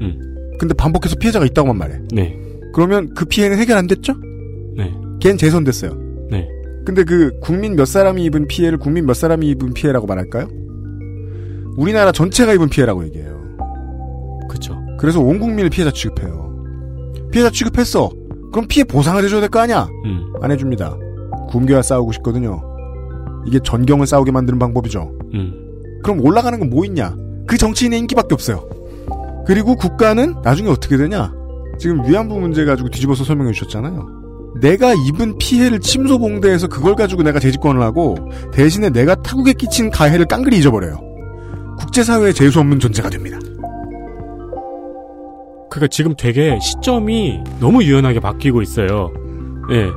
음. 0.00 0.18
근데 0.58 0.74
반복해서 0.74 1.16
피해자가 1.16 1.44
있다고만 1.46 1.76
말해. 1.76 2.00
네. 2.12 2.36
그러면 2.72 3.12
그 3.14 3.24
피해는 3.24 3.58
해결 3.58 3.76
안 3.78 3.86
됐죠? 3.86 4.14
네. 5.20 5.28
걘 5.28 5.36
재선됐어요. 5.36 5.96
네. 6.30 6.48
근데 6.84 7.04
그 7.04 7.30
국민 7.40 7.76
몇 7.76 7.84
사람이 7.84 8.24
입은 8.24 8.48
피해를 8.48 8.78
국민 8.78 9.06
몇 9.06 9.14
사람이 9.14 9.46
입은 9.50 9.74
피해라고 9.74 10.06
말할까요? 10.06 10.48
우리나라 11.76 12.10
전체가 12.12 12.52
입은 12.54 12.68
피해라고 12.68 13.04
얘기해요. 13.04 13.40
그쵸. 14.48 14.76
그래서 14.98 15.20
온 15.20 15.38
국민을 15.38 15.70
피해자 15.70 15.90
취급해요. 15.90 16.50
피해자 17.30 17.50
취급했어. 17.50 18.10
그럼 18.52 18.66
피해 18.68 18.82
보상을 18.84 19.22
해줘야 19.22 19.40
될 19.40 19.48
거 19.50 19.60
아니야? 19.60 19.88
음. 20.04 20.32
안 20.42 20.50
해줍니다. 20.50 20.96
군계와 21.50 21.82
싸우고 21.82 22.12
싶거든요. 22.12 22.60
이게 23.46 23.58
전경을 23.62 24.06
싸우게 24.06 24.32
만드는 24.32 24.58
방법이죠. 24.58 25.12
음. 25.34 25.52
그럼 26.02 26.20
올라가는 26.24 26.58
건 26.58 26.68
뭐 26.70 26.84
있냐? 26.86 27.14
그 27.46 27.56
정치인의 27.56 27.98
인기밖에 28.00 28.34
없어요. 28.34 28.68
그리고 29.46 29.74
국가는 29.76 30.34
나중에 30.42 30.68
어떻게 30.70 30.96
되냐? 30.96 31.32
지금 31.78 32.06
위안부 32.06 32.38
문제 32.38 32.64
가지고 32.64 32.88
뒤집어서 32.90 33.24
설명해 33.24 33.52
주셨잖아요. 33.52 34.19
내가 34.60 34.92
입은 35.08 35.38
피해를 35.38 35.80
침소봉대해서 35.80 36.68
그걸 36.68 36.94
가지고 36.94 37.22
내가 37.22 37.38
재집권을 37.38 37.80
하고 37.82 38.16
대신에 38.52 38.90
내가 38.90 39.14
타국에 39.14 39.52
끼친 39.54 39.90
가해를 39.90 40.26
깡그리 40.26 40.58
잊어버려요. 40.58 41.00
국제사회에 41.78 42.32
재수 42.32 42.60
없는 42.60 42.78
존재가 42.78 43.08
됩니다. 43.08 43.38
그러니까 45.70 45.86
지금 45.88 46.14
되게 46.18 46.58
시점이 46.60 47.40
너무 47.60 47.82
유연하게 47.82 48.20
바뀌고 48.20 48.60
있어요. 48.60 49.12
예. 49.70 49.88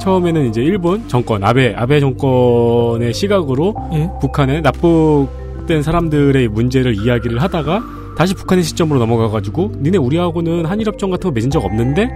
처음에는 0.00 0.48
이제 0.48 0.60
일본 0.60 1.08
정권, 1.08 1.42
아베, 1.42 1.74
아베 1.74 1.98
정권의 1.98 3.14
시각으로 3.14 3.74
예. 3.94 4.10
북한에 4.20 4.60
납북된 4.60 5.82
사람들의 5.82 6.48
문제를 6.48 6.94
이야기를 6.94 7.42
하다가 7.42 7.82
다시 8.16 8.34
북한의 8.34 8.62
시점으로 8.64 9.00
넘어가 9.00 9.28
가지고 9.28 9.72
니네 9.80 9.98
우리하고는 9.98 10.66
한일 10.66 10.86
협정 10.86 11.10
같은 11.10 11.30
거 11.30 11.32
맺은 11.32 11.50
적 11.50 11.64
없는데? 11.64 12.08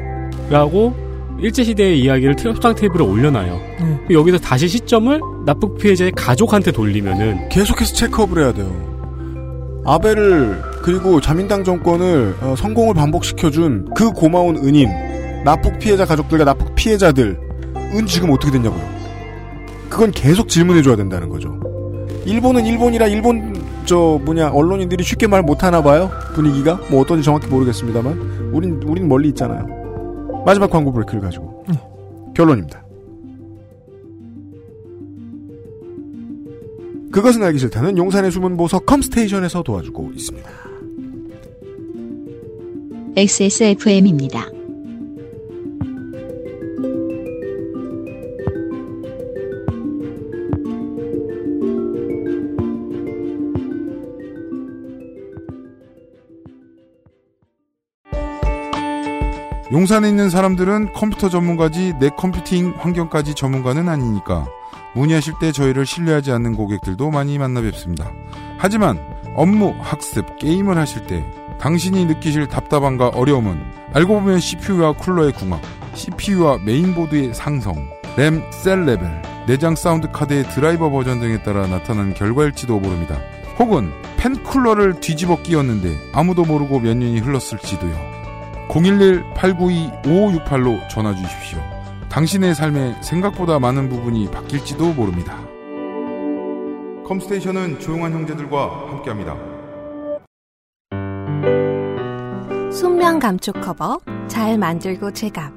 라고 0.50 0.94
일제시대의 1.40 2.00
이야기를 2.00 2.36
테- 2.36 2.48
협상 2.48 2.74
테이블에 2.74 3.04
올려놔요. 3.04 3.52
네. 3.80 4.00
여기서 4.14 4.38
다시 4.38 4.66
시점을 4.68 5.20
납북 5.46 5.78
피해자의 5.78 6.12
가족한테 6.16 6.72
돌리면은 6.72 7.48
계속해서 7.48 7.94
체크업을 7.94 8.42
해야 8.42 8.52
돼요. 8.52 8.70
아베를 9.84 10.60
그리고 10.82 11.20
자민당 11.20 11.64
정권을 11.64 12.34
어, 12.40 12.54
성공을 12.56 12.94
반복시켜준 12.94 13.88
그 13.96 14.10
고마운 14.10 14.56
은인 14.56 14.88
납북 15.44 15.78
피해자 15.78 16.04
가족들과 16.04 16.44
납북 16.44 16.74
피해자들 16.74 17.38
은 17.94 18.06
지금 18.06 18.30
어떻게 18.30 18.52
됐냐고요. 18.52 18.82
그건 19.88 20.10
계속 20.10 20.48
질문해줘야 20.48 20.96
된다는 20.96 21.28
거죠. 21.30 21.58
일본은 22.26 22.66
일본이라 22.66 23.06
일본 23.06 23.54
저 23.86 24.20
뭐냐 24.22 24.50
언론인들이 24.50 25.02
쉽게 25.02 25.26
말 25.26 25.40
못하나 25.42 25.82
봐요 25.82 26.10
분위기가 26.34 26.78
뭐 26.90 27.00
어떤지 27.00 27.22
정확히 27.24 27.46
모르겠습니다만 27.46 28.50
우린 28.52 28.82
우린 28.84 29.08
멀리 29.08 29.28
있잖아요. 29.30 29.66
마지막 30.44 30.70
광고 30.70 30.92
브레이크를 30.92 31.20
가지고 31.20 31.64
결론입니다. 32.34 32.84
그것은 37.10 37.42
알기 37.42 37.58
싫다는 37.58 37.96
용산의 37.96 38.30
숨은 38.30 38.56
보석 38.56 38.86
컴스테이션에서 38.86 39.62
도와주고 39.62 40.12
있습니다. 40.14 40.48
XSFM입니다. 43.16 44.57
용산에 59.88 60.10
있는 60.10 60.28
사람들은 60.28 60.92
컴퓨터 60.92 61.30
전문가지 61.30 61.94
내 61.98 62.10
컴퓨팅 62.10 62.74
환경까지 62.76 63.32
전문가는 63.32 63.88
아니니까 63.88 64.46
문의하실 64.94 65.32
때 65.40 65.50
저희를 65.50 65.86
신뢰하지 65.86 66.30
않는 66.30 66.56
고객들도 66.56 67.10
많이 67.10 67.38
만나 67.38 67.62
뵙습니다. 67.62 68.12
하지만 68.58 68.98
업무, 69.34 69.74
학습, 69.78 70.36
게임을 70.36 70.76
하실 70.76 71.06
때 71.06 71.24
당신이 71.58 72.04
느끼실 72.04 72.48
답답함과 72.48 73.12
어려움은 73.14 73.64
알고 73.94 74.20
보면 74.20 74.40
CPU와 74.40 74.92
쿨러의 74.92 75.32
궁합, 75.32 75.62
CPU와 75.94 76.58
메인보드의 76.66 77.32
상성, 77.32 77.88
램, 78.18 78.42
셀 78.50 78.84
레벨, 78.84 79.22
내장 79.46 79.74
사운드 79.74 80.10
카드의 80.12 80.50
드라이버 80.50 80.90
버전 80.90 81.18
등에 81.18 81.42
따라 81.42 81.66
나타나는 81.66 82.12
결과일지도 82.12 82.78
모릅니다. 82.78 83.16
혹은 83.58 83.90
팬 84.18 84.34
쿨러를 84.42 85.00
뒤집어 85.00 85.40
끼웠는데 85.40 85.96
아무도 86.12 86.44
모르고 86.44 86.78
몇 86.78 86.94
년이 86.94 87.20
흘렀을지도요. 87.20 88.07
011-892-5568로 88.68 90.88
전화 90.88 91.14
주십시오. 91.14 91.58
당신의 92.08 92.54
삶에 92.54 92.96
생각보다 93.02 93.58
많은 93.58 93.88
부분이 93.88 94.30
바뀔지도 94.30 94.92
모릅니다. 94.92 95.36
컴스테이션은 97.06 97.80
조용한 97.80 98.12
형제들과 98.12 98.88
함께합니다. 98.88 99.36
순면 102.70 103.18
감촉 103.18 103.60
커버 103.60 103.98
잘 104.28 104.56
만들고 104.58 105.12
제갑 105.12 105.52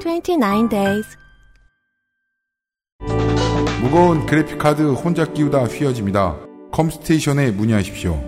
29 0.00 0.68
days 0.68 1.16
무거운 3.82 4.26
그래픽카드 4.26 4.92
혼자 4.92 5.24
끼우다 5.24 5.64
휘어집니다. 5.64 6.36
컴스테이션에 6.72 7.52
문의하십시오. 7.52 8.27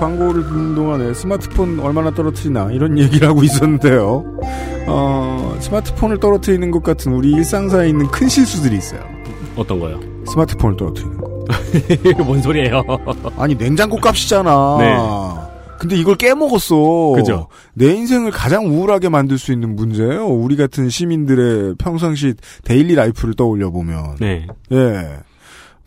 광고를 0.00 0.44
듣는 0.44 0.74
동안에 0.74 1.12
스마트폰 1.12 1.78
얼마나 1.78 2.10
떨어뜨리나 2.10 2.70
이런 2.72 2.98
얘기를 2.98 3.28
하고 3.28 3.42
있었는데요. 3.42 4.24
어, 4.86 5.56
스마트폰을 5.60 6.18
떨어뜨리는 6.18 6.70
것 6.70 6.82
같은 6.82 7.12
우리 7.12 7.30
일상사에 7.32 7.90
있는 7.90 8.06
큰 8.08 8.26
실수들이 8.26 8.78
있어요. 8.78 9.02
어떤 9.56 9.78
거요? 9.78 10.00
스마트폰을 10.26 10.76
떨어뜨리는 10.78 11.18
거. 11.18 11.30
뭔 12.24 12.40
소리예요? 12.40 12.82
아니 13.36 13.54
냉장고 13.56 13.98
값이잖아. 13.98 14.76
네. 14.78 15.50
근데 15.78 15.96
이걸 15.96 16.14
깨먹었어. 16.16 17.12
그죠. 17.16 17.48
내 17.74 17.92
인생을 17.92 18.30
가장 18.30 18.66
우울하게 18.66 19.08
만들 19.10 19.36
수 19.38 19.52
있는 19.52 19.76
문제예요. 19.76 20.26
우리 20.26 20.56
같은 20.56 20.88
시민들의 20.88 21.74
평상시 21.78 22.34
daily 22.64 22.94
life를 22.94 23.34
떠올려 23.34 23.70
보면. 23.70 24.16
네. 24.18 24.46
예. 24.72 25.20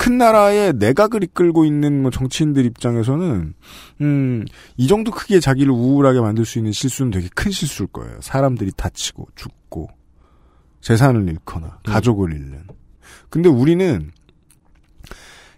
큰 0.03 0.17
나라의 0.17 0.73
내각을 0.73 1.23
이끌고 1.23 1.63
있는 1.63 2.01
뭐 2.01 2.11
정치인들 2.11 2.65
입장에서는 2.65 3.53
음, 4.01 4.45
이 4.75 4.87
정도 4.87 5.11
크기의 5.11 5.39
자기를 5.39 5.71
우울하게 5.71 6.19
만들 6.19 6.43
수 6.43 6.57
있는 6.57 6.73
실수는 6.73 7.09
되게 7.09 7.29
큰 7.33 7.51
실수일 7.51 7.87
거예요. 7.87 8.19
사람들이 8.19 8.73
다치고 8.75 9.29
죽고 9.35 9.87
재산을 10.81 11.29
잃거나 11.29 11.79
가족을 11.85 12.33
잃는. 12.33 12.67
근데 13.29 13.47
우리는 13.47 14.11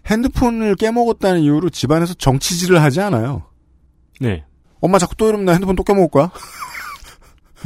핸드폰을 0.06 0.76
깨먹었다는 0.76 1.40
이유로 1.40 1.70
집안에서 1.70 2.14
정치질을 2.14 2.80
하지 2.80 3.00
않아요. 3.00 3.42
네. 4.20 4.44
엄마 4.78 4.98
자꾸 4.98 5.16
또 5.16 5.28
이러면 5.28 5.46
나 5.46 5.52
핸드폰 5.54 5.74
또 5.74 5.82
깨먹을 5.82 6.08
거야? 6.08 6.30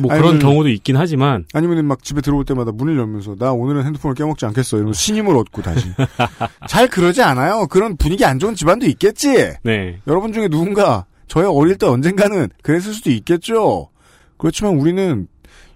뭐 0.01 0.13
아니, 0.13 0.21
그런 0.21 0.39
그- 0.39 0.45
경우도 0.47 0.69
있긴 0.71 0.97
하지만 0.97 1.45
아니면 1.53 1.85
막 1.87 2.03
집에 2.03 2.21
들어올 2.21 2.45
때마다 2.45 2.73
문을 2.73 2.97
열면서 2.99 3.37
나 3.37 3.53
오늘은 3.53 3.85
핸드폰을 3.87 4.15
깨먹지 4.15 4.47
않겠어 4.47 4.77
이러면서 4.79 4.99
신임을 4.99 5.37
얻고 5.37 5.63
다시. 5.63 5.89
잘 6.69 6.89
그러지 6.89 7.23
않아요. 7.23 7.67
그런 7.69 7.97
분위기 7.97 8.25
안 8.25 8.39
좋은 8.39 8.55
집안도 8.55 8.87
있겠지. 8.87 9.53
네. 9.63 9.99
여러분 10.07 10.33
중에 10.33 10.49
누군가 10.49 11.07
저의 11.29 11.47
어릴 11.49 11.77
때 11.77 11.87
언젠가는 11.87 12.49
그랬을 12.63 12.93
수도 12.93 13.11
있겠죠. 13.11 13.89
그렇지만 14.37 14.79
우리는 14.79 15.29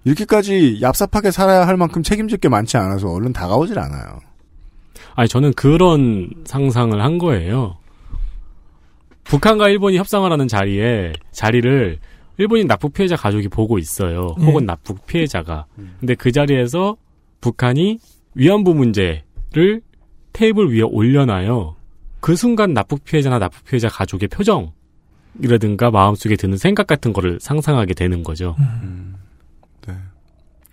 이렇게까지 0.03 0.79
얍삽하게 0.81 1.31
살아야 1.31 1.65
할 1.67 1.77
만큼 1.77 2.03
책임질 2.03 2.37
게 2.39 2.49
많지 2.49 2.77
않아서 2.77 3.09
얼른 3.09 3.33
다가오질 3.33 3.77
않아요. 3.79 4.19
아니 5.15 5.27
저는 5.29 5.53
그런 5.53 6.29
상상을 6.45 7.01
한 7.01 7.17
거예요. 7.17 7.77
북한과 9.23 9.69
일본이 9.69 9.97
협상을 9.97 10.29
하는 10.31 10.47
자리에 10.47 11.13
자리를 11.31 11.97
일본인 12.37 12.67
납북 12.67 12.93
피해자 12.93 13.15
가족이 13.15 13.47
보고 13.49 13.77
있어요. 13.77 14.35
예. 14.39 14.45
혹은 14.45 14.65
납북 14.65 15.05
피해자가. 15.05 15.65
근데 15.99 16.15
그 16.15 16.31
자리에서 16.31 16.97
북한이 17.41 17.99
위안부 18.35 18.73
문제를 18.73 19.81
테이블 20.33 20.73
위에 20.73 20.81
올려놔요. 20.81 21.75
그 22.19 22.35
순간 22.35 22.73
납북 22.73 23.03
피해자나 23.03 23.39
납북 23.39 23.63
피해자 23.65 23.87
가족의 23.87 24.27
표정 24.29 24.71
이라든가 25.41 25.91
마음속에 25.91 26.35
드는 26.35 26.57
생각 26.57 26.87
같은 26.87 27.13
거를 27.13 27.39
상상하게 27.39 27.93
되는 27.93 28.23
거죠. 28.23 28.55
네. 29.87 29.93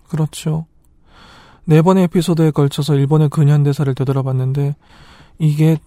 그렇죠. 0.08 0.66
네 1.64 1.80
번의 1.82 2.04
에피소드에 2.04 2.50
걸쳐서 2.50 2.94
일본의 2.96 3.28
근현대사를 3.28 3.94
되돌아봤는데 3.94 4.74
이게 5.38 5.78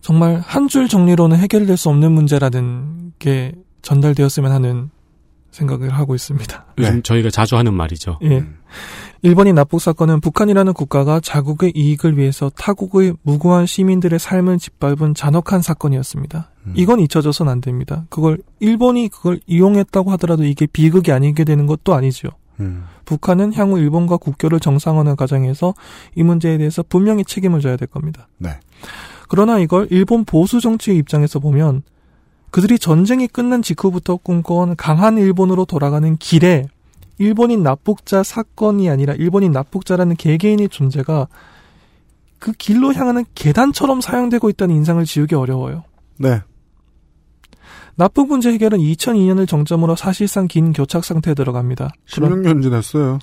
정말 0.00 0.40
한 0.40 0.68
줄 0.68 0.88
정리로는 0.88 1.38
해결될 1.38 1.76
수 1.76 1.88
없는 1.88 2.12
문제라는 2.12 3.12
게 3.18 3.54
전달되었으면 3.82 4.52
하는 4.52 4.90
생각을 5.50 5.90
하고 5.90 6.14
있습니다. 6.14 6.66
요즘 6.78 6.94
네. 6.96 7.02
저희가 7.02 7.30
자주 7.30 7.56
하는 7.56 7.74
말이죠. 7.74 8.18
예. 8.22 8.44
일본인 9.22 9.56
납북 9.56 9.80
사건은 9.80 10.20
북한이라는 10.20 10.72
국가가 10.74 11.20
자국의 11.20 11.72
이익을 11.74 12.16
위해서 12.18 12.50
타국의 12.50 13.14
무고한 13.22 13.66
시민들의 13.66 14.18
삶을 14.18 14.58
짓밟은 14.58 15.14
잔혹한 15.14 15.60
사건이었습니다. 15.62 16.50
음. 16.66 16.74
이건 16.76 17.00
잊혀져선 17.00 17.48
안 17.48 17.60
됩니다. 17.60 18.04
그걸 18.10 18.38
일본이 18.60 19.08
그걸 19.08 19.40
이용했다고 19.46 20.12
하더라도 20.12 20.44
이게 20.44 20.66
비극이 20.66 21.10
아니게 21.10 21.44
되는 21.44 21.66
것도 21.66 21.94
아니죠. 21.94 22.28
음. 22.60 22.84
북한은 23.04 23.54
향후 23.54 23.78
일본과 23.78 24.18
국교를 24.18 24.60
정상화하는 24.60 25.16
과정에서 25.16 25.74
이 26.14 26.22
문제에 26.22 26.58
대해서 26.58 26.84
분명히 26.88 27.24
책임을 27.24 27.60
져야 27.60 27.76
될 27.76 27.88
겁니다. 27.88 28.28
네. 28.36 28.50
그러나 29.28 29.58
이걸 29.58 29.88
일본 29.90 30.24
보수 30.24 30.60
정치의 30.60 30.96
입장에서 30.98 31.38
보면 31.38 31.82
그들이 32.50 32.78
전쟁이 32.78 33.26
끝난 33.28 33.62
직후부터 33.62 34.16
꿈꿔온 34.16 34.76
강한 34.76 35.18
일본으로 35.18 35.64
돌아가는 35.64 36.16
길에 36.16 36.66
일본인 37.18 37.62
납북자 37.62 38.22
사건이 38.22 38.88
아니라 38.88 39.14
일본인 39.14 39.52
납북자라는 39.52 40.16
개개인의 40.16 40.68
존재가 40.68 41.28
그 42.38 42.52
길로 42.52 42.92
향하는 42.94 43.24
계단처럼 43.34 44.00
사용되고 44.00 44.48
있다는 44.50 44.74
인상을 44.76 45.04
지우기 45.04 45.34
어려워요. 45.34 45.84
네. 46.18 46.40
납북 47.96 48.28
문제 48.28 48.52
해결은 48.52 48.78
2002년을 48.78 49.48
정점으로 49.48 49.96
사실상 49.96 50.46
긴 50.46 50.72
교착 50.72 51.04
상태에 51.04 51.34
들어갑니다. 51.34 51.90
그런- 52.14 52.42
16년 52.44 52.62
지났어요. 52.62 53.18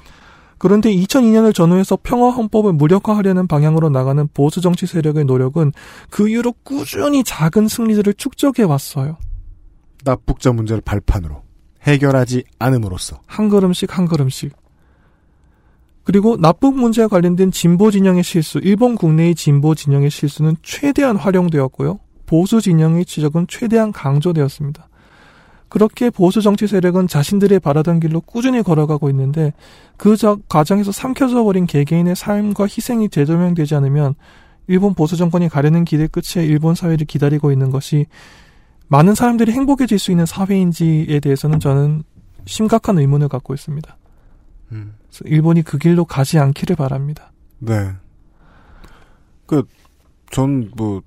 그런데 0.65 0.89
2002년을 0.91 1.53
전후해서 1.53 1.95
평화 2.01 2.31
헌법을 2.31 2.73
무력화하려는 2.73 3.45
방향으로 3.45 3.89
나가는 3.89 4.27
보수 4.33 4.61
정치 4.61 4.87
세력의 4.87 5.25
노력은 5.25 5.71
그 6.09 6.27
이후로 6.27 6.55
꾸준히 6.63 7.23
작은 7.23 7.67
승리들을 7.67 8.15
축적해 8.15 8.63
왔어요. 8.63 9.17
납북자 10.03 10.53
문제를 10.53 10.81
발판으로 10.81 11.43
해결하지 11.83 12.45
않음으로써 12.57 13.21
한 13.27 13.47
걸음씩 13.49 13.95
한 13.95 14.07
걸음씩. 14.07 14.55
그리고 16.03 16.35
납북 16.35 16.75
문제와 16.75 17.09
관련된 17.09 17.51
진보 17.51 17.91
진영의 17.91 18.23
실수, 18.23 18.57
일본 18.57 18.95
국내의 18.95 19.35
진보 19.35 19.75
진영의 19.75 20.09
실수는 20.09 20.55
최대한 20.63 21.15
활용되었고요. 21.15 21.99
보수 22.25 22.59
진영의 22.59 23.05
지적은 23.05 23.45
최대한 23.47 23.91
강조되었습니다. 23.91 24.89
그렇게 25.69 26.09
보수 26.09 26.41
정치 26.41 26.67
세력은 26.67 27.07
자신들의 27.07 27.59
바라던 27.59 27.99
길로 27.99 28.21
꾸준히 28.21 28.61
걸어가고 28.63 29.09
있는데 29.09 29.53
그 29.97 30.15
저- 30.15 30.37
과정에서 30.47 30.91
삼켜져 30.91 31.43
버린 31.43 31.65
개개인의 31.65 32.15
삶과 32.15 32.65
희생이 32.65 33.09
재조명되지 33.09 33.75
않으면 33.75 34.15
일본 34.67 34.93
보수 34.93 35.15
정권이 35.17 35.49
가려는 35.49 35.83
길의 35.85 36.07
끝에 36.09 36.45
일본 36.45 36.75
사회를 36.75 37.05
기다리고 37.05 37.51
있는 37.51 37.71
것이 37.71 38.05
많은 38.87 39.15
사람들이 39.15 39.51
행복해질 39.51 39.97
수 39.99 40.11
있는 40.11 40.25
사회인지에 40.25 41.19
대해서는 41.19 41.59
저는 41.59 42.03
심각한 42.45 42.97
의문을 42.99 43.27
갖고 43.27 43.53
있습니다. 43.53 43.97
음. 44.71 44.93
일본이 45.25 45.61
그 45.63 45.77
길로 45.77 46.05
가지 46.05 46.37
않기를 46.39 46.75
바랍니다. 46.75 47.31
네. 47.59 47.91
그, 49.45 49.63
전, 50.31 50.71
뭐, 50.75 51.01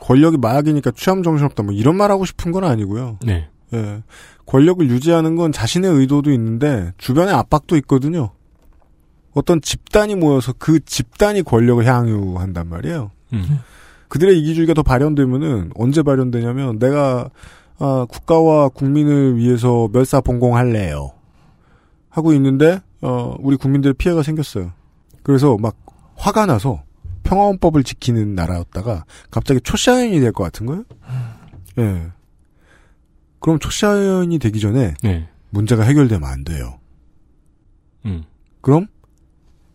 권력이 0.00 0.38
마약이니까 0.38 0.92
취함 0.92 1.22
정신없다, 1.22 1.62
뭐, 1.62 1.72
이런 1.74 1.96
말 1.96 2.10
하고 2.10 2.24
싶은 2.24 2.52
건 2.52 2.64
아니고요. 2.64 3.18
네. 3.24 3.48
예. 3.74 4.02
권력을 4.46 4.88
유지하는 4.88 5.36
건 5.36 5.52
자신의 5.52 5.90
의도도 5.92 6.32
있는데, 6.32 6.92
주변의 6.98 7.34
압박도 7.34 7.76
있거든요. 7.78 8.30
어떤 9.32 9.60
집단이 9.60 10.16
모여서 10.16 10.52
그 10.58 10.80
집단이 10.84 11.42
권력을 11.42 11.84
향유한단 11.86 12.68
말이에요. 12.68 13.12
음. 13.32 13.60
그들의 14.08 14.38
이기주의가 14.40 14.74
더 14.74 14.82
발현되면은, 14.82 15.70
언제 15.76 16.02
발현되냐면, 16.02 16.78
내가, 16.80 17.30
아, 17.78 18.06
국가와 18.08 18.68
국민을 18.70 19.36
위해서 19.36 19.88
멸사봉공할래요. 19.92 21.12
하고 22.08 22.32
있는데, 22.32 22.80
어, 23.02 23.36
우리 23.38 23.56
국민들 23.56 23.94
피해가 23.94 24.22
생겼어요. 24.24 24.72
그래서 25.22 25.56
막 25.58 25.76
화가 26.16 26.46
나서 26.46 26.82
평화헌법을 27.22 27.84
지키는 27.84 28.34
나라였다가 28.34 29.04
갑자기 29.30 29.60
초샤인이 29.60 30.18
될 30.18 30.32
것 30.32 30.42
같은 30.42 30.66
거예요? 30.66 30.84
예. 31.78 32.08
그럼 33.40 33.58
초샤인이 33.58 34.38
되기 34.38 34.60
전에 34.60 34.94
네. 35.02 35.28
문제가 35.50 35.82
해결되면 35.82 36.28
안 36.28 36.44
돼요. 36.44 36.78
음. 38.04 38.22
그럼 38.60 38.86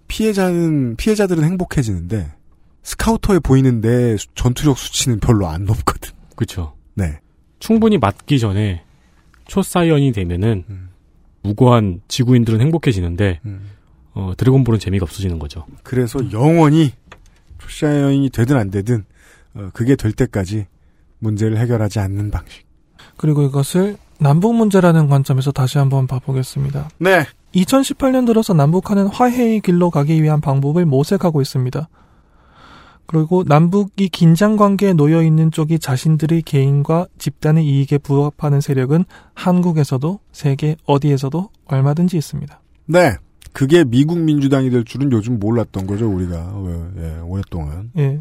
피해자는 0.08 0.96
피해자들은 0.96 1.44
행복해지는데 1.44 2.32
스카우터에 2.84 3.40
보이는 3.40 3.82
내 3.82 4.16
수- 4.18 4.28
전투력 4.36 4.78
수치는 4.78 5.20
별로 5.20 5.48
안 5.48 5.66
높거든. 5.66 6.12
그렇죠. 6.36 6.76
네. 6.94 7.20
충분히 7.60 7.98
맞기 7.98 8.40
전에 8.40 8.84
초사이언이 9.48 10.12
되면은 10.12 10.66
음. 10.70 10.90
무고한 11.42 12.02
지구인들은 12.08 12.62
행복해지는데 12.62 13.40
음. 13.46 13.70
어, 14.14 14.34
드래곤볼은 14.38 14.80
재미가 14.80 15.04
없어지는 15.04 15.40
거죠. 15.40 15.66
그래서 15.84 16.20
영원히 16.32 16.94
초샤인이 17.58 18.30
되든 18.30 18.56
안 18.58 18.70
되든 18.70 19.04
어, 19.56 19.70
그게 19.74 19.96
될 19.96 20.12
때까지 20.12 20.68
문제를 21.20 21.58
해결하지 21.58 22.00
않는 22.00 22.30
방식. 22.32 22.66
그리고 23.18 23.44
이것을 23.44 23.98
남북 24.20 24.56
문제라는 24.56 25.08
관점에서 25.08 25.52
다시 25.52 25.78
한번 25.78 26.08
봐보겠습니다. 26.08 26.90
네. 27.00 27.26
2018년 27.54 28.26
들어서 28.26 28.54
남북한은 28.54 29.08
화해의 29.08 29.62
길로 29.62 29.90
가기 29.90 30.22
위한 30.22 30.42
방법을 30.42 30.86
모색하고 30.86 31.42
있습니다. 31.42 31.88
그리고 33.08 33.44
남북이 33.46 34.10
긴장 34.10 34.58
관계에 34.58 34.94
놓여 34.94 35.22
있는 35.22 35.52
쪽이 35.52 35.80
자신들의 35.80 36.42
개인과 36.42 37.08
집단의 37.18 37.66
이익에 37.66 38.00
부합하는 38.00 38.62
세력은 38.62 39.06
한국에서도 39.36 40.20
세계 40.32 40.76
어디에서도 40.86 41.50
얼마든지 41.66 42.18
있습니다. 42.18 42.60
네. 42.88 43.16
그게 43.54 43.86
미국 43.86 44.18
민주당이 44.20 44.70
될 44.70 44.84
줄은 44.84 45.12
요즘 45.14 45.40
몰랐던 45.40 45.88
거죠, 45.88 46.12
우리가. 46.12 46.36
예, 46.98 47.20
오랫동안. 47.24 47.90
예. 47.98 48.20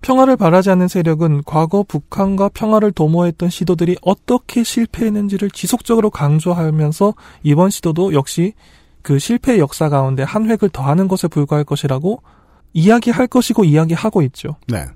평화를 0.00 0.36
바라지 0.36 0.70
않는 0.70 0.88
세력은 0.88 1.42
과거 1.44 1.82
북한과 1.82 2.50
평화를 2.50 2.92
도모했던 2.92 3.50
시도들이 3.50 3.96
어떻게 4.02 4.64
실패했는지를 4.64 5.50
지속적으로 5.50 6.10
강조하면서 6.10 7.14
이번 7.42 7.70
시도도 7.70 8.14
역시 8.14 8.54
그 9.02 9.18
실패 9.18 9.58
역사 9.58 9.88
가운데 9.88 10.22
한 10.22 10.48
획을 10.48 10.70
더하는 10.70 11.08
것에 11.08 11.28
불과할 11.28 11.64
것이라고 11.64 12.22
이야기할 12.72 13.26
것이고 13.26 13.64
이야기하고 13.64 14.22
있죠. 14.22 14.56
네. 14.68 14.86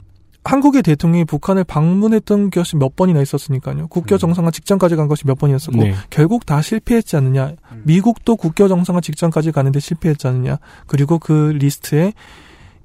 한국의 0.44 0.82
대통령이 0.82 1.24
북한을 1.24 1.64
방문했던 1.64 2.50
것이 2.50 2.76
몇 2.76 2.96
번이나 2.96 3.22
있었으니까요. 3.22 3.88
국교 3.88 4.16
음. 4.16 4.18
정상화 4.18 4.50
직전까지 4.50 4.94
간 4.94 5.08
것이 5.08 5.26
몇 5.26 5.38
번이었었고 5.38 5.82
네. 5.82 5.94
결국 6.10 6.44
다 6.44 6.60
실패했지 6.60 7.16
않느냐. 7.16 7.52
음. 7.72 7.82
미국도 7.84 8.36
국교 8.36 8.68
정상화 8.68 9.00
직전까지 9.00 9.52
가는데 9.52 9.80
실패했지 9.80 10.26
않느냐. 10.26 10.58
그리고 10.86 11.18
그 11.18 11.56
리스트에 11.58 12.12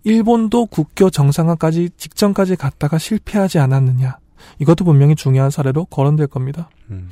일본도 0.04 0.68
국교 0.68 1.10
정상화까지 1.10 1.90
직전까지 1.98 2.56
갔다가 2.56 2.98
실패하지 2.98 3.60
않았느냐. 3.60 4.18
이것도 4.60 4.86
분명히 4.86 5.16
중요한 5.16 5.50
사례로 5.50 5.86
거론될 5.86 6.28
겁니다. 6.28 6.70
음. 6.90 7.10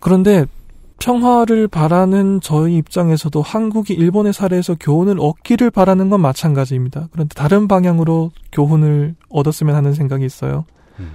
그런데 0.00 0.46
평화를 1.00 1.68
바라는 1.68 2.40
저희 2.40 2.76
입장에서도 2.76 3.42
한국이 3.42 3.94
일본의 3.94 4.32
사례에서 4.32 4.76
교훈을 4.78 5.16
얻기를 5.18 5.70
바라는 5.70 6.08
건 6.08 6.20
마찬가지입니다. 6.20 7.08
그런데 7.12 7.34
다른 7.34 7.68
방향으로 7.68 8.30
교훈을 8.52 9.14
얻었으면 9.28 9.74
하는 9.74 9.92
생각이 9.92 10.24
있어요. 10.24 10.64
음. 11.00 11.12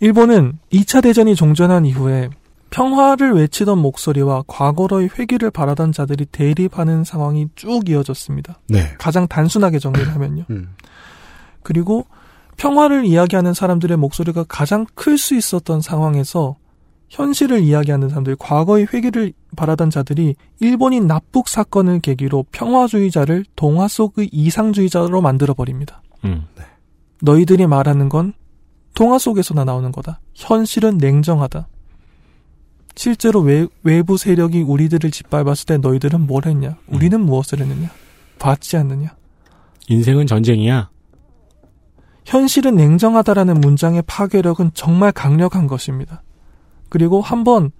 일본은 0.00 0.58
2차 0.72 1.02
대전이 1.02 1.34
종전한 1.34 1.84
이후에 1.86 2.30
평화를 2.76 3.32
외치던 3.32 3.78
목소리와 3.78 4.44
과거로의 4.46 5.08
회귀를 5.18 5.50
바라던 5.50 5.92
자들이 5.92 6.26
대립하는 6.26 7.04
상황이 7.04 7.48
쭉 7.54 7.88
이어졌습니다. 7.88 8.60
네. 8.68 8.94
가장 8.98 9.26
단순하게 9.26 9.78
정리를 9.78 10.14
하면요. 10.14 10.44
음. 10.50 10.74
그리고 11.62 12.04
평화를 12.58 13.06
이야기하는 13.06 13.54
사람들의 13.54 13.96
목소리가 13.96 14.44
가장 14.46 14.84
클 14.94 15.16
수 15.16 15.34
있었던 15.34 15.80
상황에서 15.80 16.56
현실을 17.08 17.60
이야기하는 17.60 18.10
사람들이 18.10 18.36
과거의 18.38 18.88
회귀를 18.92 19.32
바라던 19.56 19.88
자들이 19.88 20.34
일본인 20.60 21.06
납북 21.06 21.48
사건을 21.48 22.00
계기로 22.00 22.44
평화주의자를 22.52 23.46
동화 23.56 23.88
속의 23.88 24.28
이상주의자로 24.32 25.22
만들어 25.22 25.54
버립니다. 25.54 26.02
음. 26.26 26.44
너희들이 27.22 27.66
말하는 27.66 28.10
건 28.10 28.34
동화 28.94 29.16
속에서나 29.18 29.64
나오는 29.64 29.90
거다. 29.92 30.20
현실은 30.34 30.98
냉정하다. 30.98 31.68
실제로 32.96 33.40
외, 33.40 33.66
외부 33.82 34.16
세력이 34.16 34.62
우리들을 34.62 35.10
짓밟았을 35.10 35.66
때 35.66 35.76
너희들은 35.78 36.26
뭘 36.26 36.46
했냐? 36.46 36.76
우리는 36.88 37.20
무엇을 37.20 37.60
했느냐? 37.60 37.90
봤지 38.38 38.76
않느냐? 38.78 39.14
인생은 39.88 40.26
전쟁이야. 40.26 40.90
현실은 42.24 42.74
냉정하다라는 42.74 43.60
문장의 43.60 44.02
파괴력은 44.06 44.72
정말 44.74 45.12
강력한 45.12 45.66
것입니다. 45.66 46.22
그리고 46.88 47.20
한번 47.20 47.70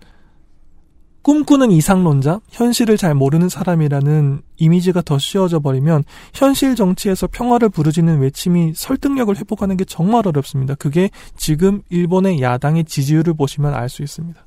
꿈꾸는 1.22 1.72
이상론자, 1.72 2.40
현실을 2.50 2.96
잘 2.96 3.14
모르는 3.14 3.48
사람이라는 3.48 4.42
이미지가 4.58 5.02
더 5.02 5.18
씌워져 5.18 5.58
버리면 5.58 6.04
현실 6.32 6.76
정치에서 6.76 7.26
평화를 7.26 7.68
부르짖는 7.68 8.20
외침이 8.20 8.74
설득력을 8.76 9.36
회복하는 9.36 9.76
게 9.76 9.84
정말 9.84 10.28
어렵습니다. 10.28 10.76
그게 10.76 11.10
지금 11.36 11.82
일본의 11.88 12.40
야당의 12.42 12.84
지지율을 12.84 13.34
보시면 13.34 13.74
알 13.74 13.88
수 13.88 14.04
있습니다. 14.04 14.45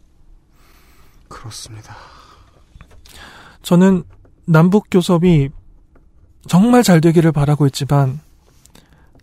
그렇습니다. 1.30 1.96
저는 3.62 4.04
남북 4.46 4.88
교섭이 4.92 5.50
정말 6.48 6.84
잘 6.84 7.02
되기를 7.02 7.32
바라고 7.32 7.66
있지만 7.68 8.20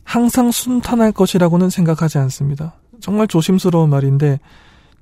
항상 0.04 0.50
순탄할 0.50 1.12
것이라고는 1.12 1.68
생각하지 1.68 2.18
않습니다. 2.18 2.74
정말 3.00 3.26
조심스러운 3.26 3.90
말인데 3.90 4.38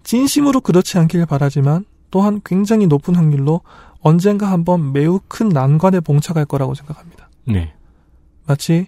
진심으로 0.03 0.61
그렇지 0.61 0.99
않길 0.99 1.27
바라지만 1.27 1.85
또한 2.11 2.41
굉장히 2.45 2.87
높은 2.87 3.15
확률로 3.15 3.61
언젠가 4.01 4.51
한번 4.51 4.93
매우 4.93 5.21
큰 5.29 5.49
난관에 5.49 6.01
봉착할 6.01 6.45
거라고 6.45 6.75
생각합니다. 6.75 7.29
네. 7.47 7.75
마치 8.47 8.87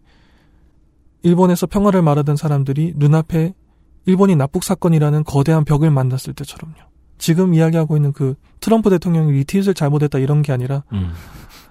일본에서 1.22 1.66
평화를 1.66 2.02
말하던 2.02 2.36
사람들이 2.36 2.94
눈앞에 2.96 3.54
일본이 4.04 4.36
납북 4.36 4.62
사건이라는 4.62 5.24
거대한 5.24 5.64
벽을 5.64 5.90
만났을 5.90 6.34
때처럼요. 6.34 6.76
지금 7.18 7.54
이야기하고 7.54 7.96
있는 7.96 8.12
그 8.12 8.34
트럼프 8.60 8.90
대통령이 8.90 9.32
리트윗을 9.32 9.74
잘못했다 9.74 10.18
이런 10.18 10.42
게 10.42 10.52
아니라 10.52 10.82
음. 10.92 11.12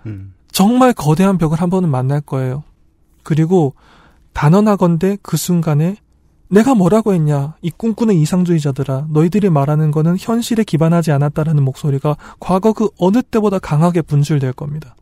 음. 0.05 0.33
정말 0.51 0.93
거대한 0.93 1.37
벽을 1.37 1.59
한 1.59 1.69
번은 1.69 1.89
만날 1.89 2.21
거예요. 2.21 2.63
그리고 3.23 3.73
단언하건대 4.33 5.17
그 5.21 5.37
순간에 5.37 5.97
내가 6.47 6.75
뭐라고 6.75 7.13
했냐 7.13 7.55
이 7.61 7.71
꿈꾸는 7.71 8.15
이상주의자들아 8.15 9.07
너희들이 9.09 9.49
말하는 9.49 9.91
거는 9.91 10.17
현실에 10.19 10.63
기반하지 10.63 11.11
않았다라는 11.11 11.63
목소리가 11.63 12.17
과거 12.39 12.71
그 12.73 12.89
어느 12.99 13.21
때보다 13.21 13.59
강하게 13.59 14.01
분출될 14.01 14.53
겁니다. 14.53 14.95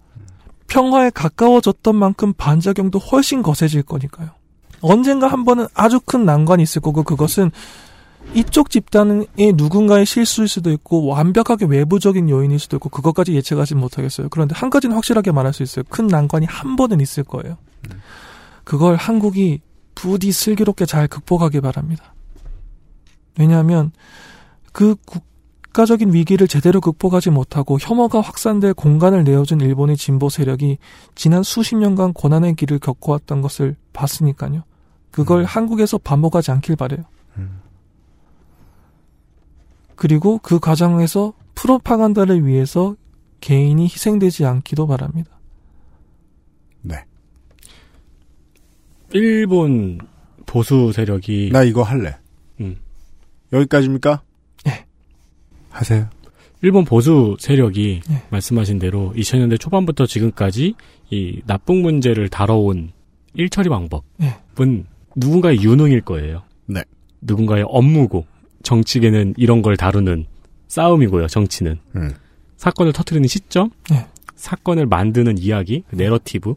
평화에 0.67 1.11
가까워졌던 1.11 1.95
만큼 1.95 2.33
반작용도 2.33 2.97
훨씬 2.97 3.43
거세질 3.43 3.83
거니까요. 3.83 4.29
언젠가 4.81 5.27
한 5.27 5.45
번은 5.45 5.67
아주 5.73 5.99
큰 5.99 6.25
난관이 6.25 6.63
있을 6.63 6.81
거고 6.81 7.03
그것은 7.03 7.51
이쪽 8.34 8.69
집단의 8.69 9.27
누군가의 9.55 10.05
실수일 10.05 10.47
수도 10.47 10.71
있고 10.71 11.05
완벽하게 11.05 11.65
외부적인 11.65 12.29
요인일 12.29 12.59
수도 12.59 12.77
있고 12.77 12.89
그것까지 12.89 13.34
예측하지 13.34 13.75
못하겠어요. 13.75 14.29
그런데 14.29 14.55
한 14.55 14.69
가지는 14.69 14.95
확실하게 14.95 15.31
말할 15.31 15.53
수 15.53 15.63
있어요. 15.63 15.86
큰 15.89 16.07
난관이 16.07 16.45
한 16.47 16.75
번은 16.75 16.99
있을 16.99 17.23
거예요. 17.23 17.57
그걸 18.63 18.95
한국이 18.95 19.61
부디 19.93 20.31
슬기롭게 20.31 20.86
잘 20.86 21.07
극복하기 21.07 21.61
바랍니다. 21.61 22.13
왜냐하면 23.38 23.91
그 24.71 24.95
국가적인 25.05 26.13
위기를 26.13 26.47
제대로 26.47 26.81
극복하지 26.81 27.29
못하고 27.29 27.77
혐오가 27.79 28.21
확산될 28.21 28.73
공간을 28.73 29.23
내어준 29.23 29.61
일본의 29.61 29.97
진보 29.97 30.29
세력이 30.29 30.77
지난 31.15 31.43
수십 31.43 31.75
년간 31.75 32.13
고난의 32.13 32.55
길을 32.55 32.79
겪어왔던 32.79 33.41
것을 33.41 33.75
봤으니까요. 33.91 34.63
그걸 35.11 35.43
한국에서 35.43 35.99
반복하지 35.99 36.51
않길 36.51 36.75
바래요. 36.75 37.03
음. 37.38 37.59
그리고 39.95 40.39
그 40.39 40.59
과정에서 40.59 41.33
프로파간다를 41.55 42.45
위해서 42.45 42.95
개인이 43.41 43.83
희생되지 43.83 44.45
않기도 44.45 44.87
바랍니다. 44.87 45.39
네. 46.81 47.03
일본 49.11 49.99
보수 50.45 50.91
세력이 50.93 51.49
나 51.51 51.63
이거 51.63 51.83
할래. 51.83 52.15
음. 52.59 52.77
여기까지입니까? 53.51 54.21
네. 54.65 54.85
하세요. 55.69 56.09
일본 56.61 56.85
보수 56.85 57.35
세력이 57.39 58.01
네. 58.07 58.23
말씀하신 58.29 58.79
대로 58.79 59.13
2000년대 59.15 59.59
초반부터 59.59 60.05
지금까지 60.05 60.75
이 61.09 61.41
납북 61.45 61.77
문제를 61.77 62.29
다뤄온 62.29 62.91
일처리 63.33 63.67
방법은 63.69 64.03
네. 64.17 64.83
누군가의 65.15 65.61
유능일 65.61 66.01
거예요. 66.01 66.43
네. 66.65 66.83
누군가의 67.21 67.65
업무고 67.67 68.25
정치계는 68.64 69.36
이런 69.38 69.61
걸 69.61 69.78
다루는 69.78 70.26
싸움이고요. 70.68 71.28
정치는 71.28 71.80
음. 71.95 72.14
사건을 72.57 72.93
터트리는 72.93 73.28
시점, 73.28 73.70
네. 73.89 74.07
사건을 74.36 74.88
만드는 74.88 75.38
이야기, 75.38 75.84
그 75.89 75.95
내러티브 75.95 76.55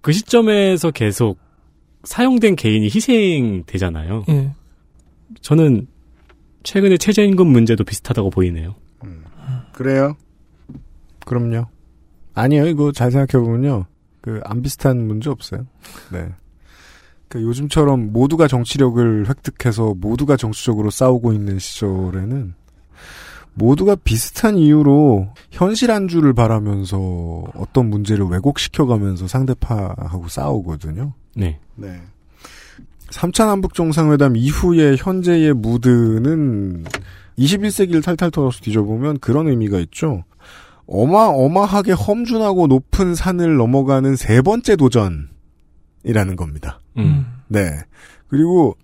그 0.00 0.12
시점에서 0.12 0.90
계속 0.90 1.38
사용된 2.04 2.56
개인이 2.56 2.86
희생되잖아요. 2.86 4.24
예. 4.30 4.52
저는 5.42 5.86
최근에 6.62 6.96
최저임금 6.96 7.46
문제도 7.46 7.84
비슷하다고 7.84 8.30
보이네요. 8.30 8.74
그래요? 9.72 10.14
그럼요. 11.24 11.66
아니요, 12.34 12.66
이거 12.66 12.92
잘 12.92 13.10
생각해 13.10 13.42
보면요. 13.42 13.86
그, 14.20 14.40
안 14.44 14.60
비슷한 14.60 15.06
문제 15.06 15.30
없어요. 15.30 15.66
네. 16.12 16.28
그 17.30 17.40
요즘처럼 17.40 18.12
모두가 18.12 18.48
정치력을 18.48 19.28
획득해서 19.28 19.94
모두가 19.96 20.36
정치적으로 20.36 20.90
싸우고 20.90 21.32
있는 21.32 21.60
시절에는 21.60 22.54
모두가 23.54 23.94
비슷한 23.94 24.58
이유로 24.58 25.28
현실 25.52 25.92
안주를 25.92 26.34
바라면서 26.34 27.44
어떤 27.54 27.88
문제를 27.88 28.26
왜곡시켜가면서 28.26 29.28
상대파하고 29.28 30.26
싸우거든요. 30.26 31.12
네. 31.36 31.60
네. 31.76 32.02
3차 33.10 33.46
남북 33.46 33.74
정상회담 33.74 34.36
이후의 34.36 34.96
현재의 34.96 35.54
무드는 35.54 36.84
21세기를 37.38 38.02
탈탈 38.02 38.32
털어서 38.32 38.58
뒤져보면 38.60 39.20
그런 39.20 39.46
의미가 39.46 39.78
있죠. 39.80 40.24
어마어마하게 40.88 41.92
험준하고 41.92 42.66
높은 42.66 43.14
산을 43.14 43.56
넘어가는 43.56 44.16
세 44.16 44.42
번째 44.42 44.74
도전 44.74 45.28
이라는 46.04 46.36
겁니다. 46.36 46.80
음. 46.96 47.26
네. 47.48 47.70
그리고 48.28 48.76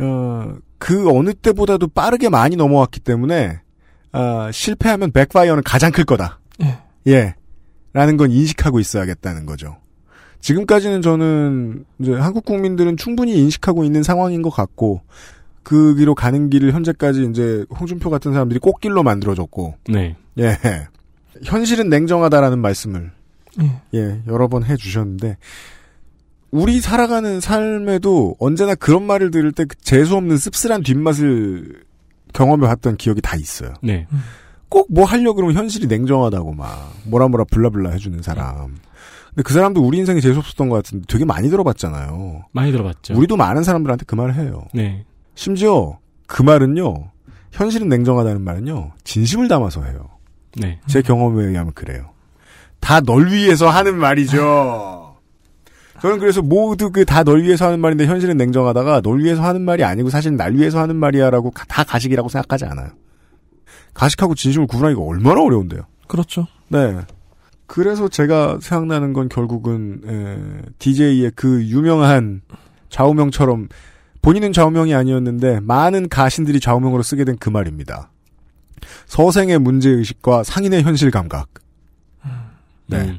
어, 0.00 0.54
그 0.78 1.08
어느 1.10 1.32
때보다도 1.34 1.88
빠르게 1.88 2.28
많이 2.28 2.56
넘어왔기 2.56 3.00
때문에 3.00 3.60
아, 4.12 4.50
실패하면 4.52 5.12
백파이어는 5.12 5.62
가장 5.62 5.92
클 5.92 6.04
거다. 6.04 6.40
예. 6.62 6.78
예. 7.06 7.34
라는 7.92 8.16
건 8.16 8.30
인식하고 8.30 8.80
있어야겠다는 8.80 9.46
거죠. 9.46 9.76
지금까지는 10.40 11.02
저는 11.02 11.84
이제 12.00 12.12
한국 12.14 12.44
국민들은 12.44 12.96
충분히 12.96 13.38
인식하고 13.38 13.84
있는 13.84 14.02
상황인 14.02 14.42
것 14.42 14.50
같고 14.50 15.02
그 15.62 15.94
길로 15.94 16.14
가는 16.14 16.50
길을 16.50 16.72
현재까지 16.72 17.28
이제 17.30 17.64
홍준표 17.78 18.10
같은 18.10 18.32
사람들이 18.32 18.58
꽃길로 18.58 19.02
만들어줬고 19.02 19.74
네. 19.88 20.16
예. 20.38 20.58
현실은 21.44 21.88
냉정하다라는 21.88 22.58
말씀을 22.58 23.12
예. 23.60 23.80
예, 23.94 24.22
여러 24.26 24.48
번 24.48 24.64
해주셨는데, 24.64 25.36
우리 26.52 26.80
살아가는 26.80 27.40
삶에도 27.40 28.36
언제나 28.38 28.74
그런 28.74 29.02
말을 29.04 29.30
들을 29.30 29.50
때 29.52 29.64
그 29.64 29.74
재수없는 29.76 30.36
씁쓸한 30.36 30.82
뒷맛을 30.82 31.82
경험해 32.34 32.66
봤던 32.66 32.96
기억이 32.98 33.20
다 33.22 33.36
있어요. 33.36 33.72
네. 33.82 34.06
꼭 34.68 34.86
뭐 34.90 35.04
하려고 35.04 35.36
그러면 35.36 35.54
현실이 35.56 35.86
냉정하다고 35.86 36.52
막, 36.54 36.92
뭐라 37.04 37.28
뭐라 37.28 37.44
블라블라 37.50 37.90
해주는 37.90 38.22
사람. 38.22 38.76
근데 39.30 39.42
그 39.44 39.52
사람도 39.54 39.82
우리 39.82 39.98
인생이 39.98 40.20
재수없었던 40.20 40.68
것 40.68 40.76
같은데 40.76 41.06
되게 41.08 41.24
많이 41.24 41.48
들어봤잖아요. 41.50 42.44
많이 42.52 42.70
들어봤죠. 42.70 43.14
우리도 43.16 43.36
많은 43.36 43.64
사람들한테 43.64 44.04
그 44.06 44.14
말을 44.14 44.34
해요. 44.34 44.64
네. 44.74 45.04
심지어 45.34 45.98
그 46.26 46.42
말은요, 46.42 47.10
현실은 47.50 47.88
냉정하다는 47.88 48.42
말은요, 48.42 48.92
진심을 49.04 49.48
담아서 49.48 49.82
해요. 49.84 50.08
네. 50.56 50.80
제 50.86 51.00
경험에 51.02 51.44
의하면 51.44 51.72
그래요. 51.74 52.10
다 52.80 53.00
널 53.00 53.30
위해서 53.30 53.68
하는 53.70 53.96
말이죠. 53.96 54.98
저는 56.02 56.18
그래서 56.18 56.42
모두 56.42 56.90
그 56.90 57.04
다 57.04 57.22
널 57.22 57.42
위해서 57.42 57.66
하는 57.66 57.80
말인데 57.80 58.06
현실은 58.06 58.36
냉정하다가 58.36 59.00
널 59.02 59.20
위해서 59.22 59.42
하는 59.42 59.62
말이 59.62 59.84
아니고 59.84 60.10
사실 60.10 60.36
날 60.36 60.54
위해서 60.54 60.80
하는 60.80 60.96
말이야라고 60.96 61.50
가- 61.52 61.64
다 61.66 61.84
가식이라고 61.84 62.28
생각하지 62.28 62.64
않아요. 62.66 62.88
가식하고 63.94 64.34
진심을 64.34 64.66
구분하기가 64.66 65.00
얼마나 65.00 65.40
어려운데요. 65.42 65.82
그렇죠. 66.08 66.46
네. 66.68 66.98
그래서 67.66 68.08
제가 68.08 68.58
생각나는 68.60 69.12
건 69.12 69.28
결국은 69.28 70.62
DJ의 70.78 71.32
그 71.36 71.64
유명한 71.66 72.42
좌우명처럼 72.88 73.68
본인은 74.22 74.52
좌우명이 74.52 74.94
아니었는데 74.94 75.60
많은 75.60 76.08
가신들이 76.08 76.60
좌우명으로 76.60 77.02
쓰게 77.02 77.24
된 77.24 77.36
그 77.38 77.48
말입니다. 77.48 78.10
서생의 79.06 79.58
문제의식과 79.60 80.42
상인의 80.42 80.82
현실 80.82 81.10
감각. 81.10 81.48
네. 82.88 82.98
음. 82.98 83.18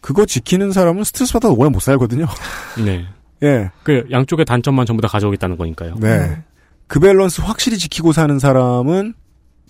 그거 0.00 0.24
지키는 0.26 0.72
사람은 0.72 1.04
스트레스 1.04 1.32
받아도 1.32 1.54
오래 1.54 1.68
못 1.68 1.80
살거든요. 1.80 2.26
네. 2.84 3.06
예. 3.42 3.70
그 3.82 4.06
양쪽의 4.10 4.44
단점만 4.44 4.86
전부 4.86 5.00
다 5.02 5.08
가져오겠다는 5.08 5.56
거니까요. 5.56 5.96
네. 5.96 6.42
그 6.86 7.00
밸런스 7.00 7.40
확실히 7.40 7.78
지키고 7.78 8.12
사는 8.12 8.38
사람은 8.38 9.14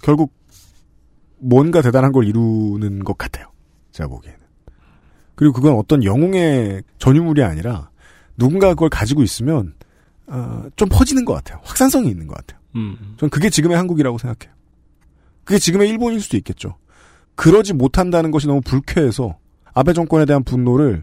결국 0.03 0.33
뭔가 1.39 1.83
대단한 1.83 2.13
걸 2.13 2.27
이루는 2.27 3.05
것 3.05 3.19
같아요. 3.19 3.47
제가 3.93 4.09
보기에는. 4.09 4.41
그리고 5.35 5.53
그건 5.55 5.75
어떤 5.75 6.05
영웅의 6.05 6.83
전유물이 6.99 7.43
아니라 7.43 7.91
누군가 8.37 8.71
그걸 8.71 8.89
가지고 8.89 9.23
있으면 9.23 9.75
어, 10.27 10.65
좀 10.77 10.89
퍼지는 10.91 11.25
것 11.25 11.35
같아요. 11.35 11.61
확산성이 11.65 12.09
있는 12.09 12.27
것 12.27 12.37
같아요. 12.37 12.61
음. 12.77 13.15
전 13.19 13.29
그게 13.31 13.51
지금의 13.51 13.77
한국이라고 13.77 14.19
생각해요. 14.19 14.55
그게 15.45 15.59
지금의 15.59 15.89
일본일 15.89 16.21
수도 16.21 16.37
있겠죠. 16.37 16.77
그러지 17.35 17.73
못한다는 17.73 18.31
것이 18.31 18.47
너무 18.47 18.61
불쾌해서 18.61 19.37
아베 19.75 19.93
정권에 19.93 20.25
대한 20.25 20.43
분노를 20.45 21.03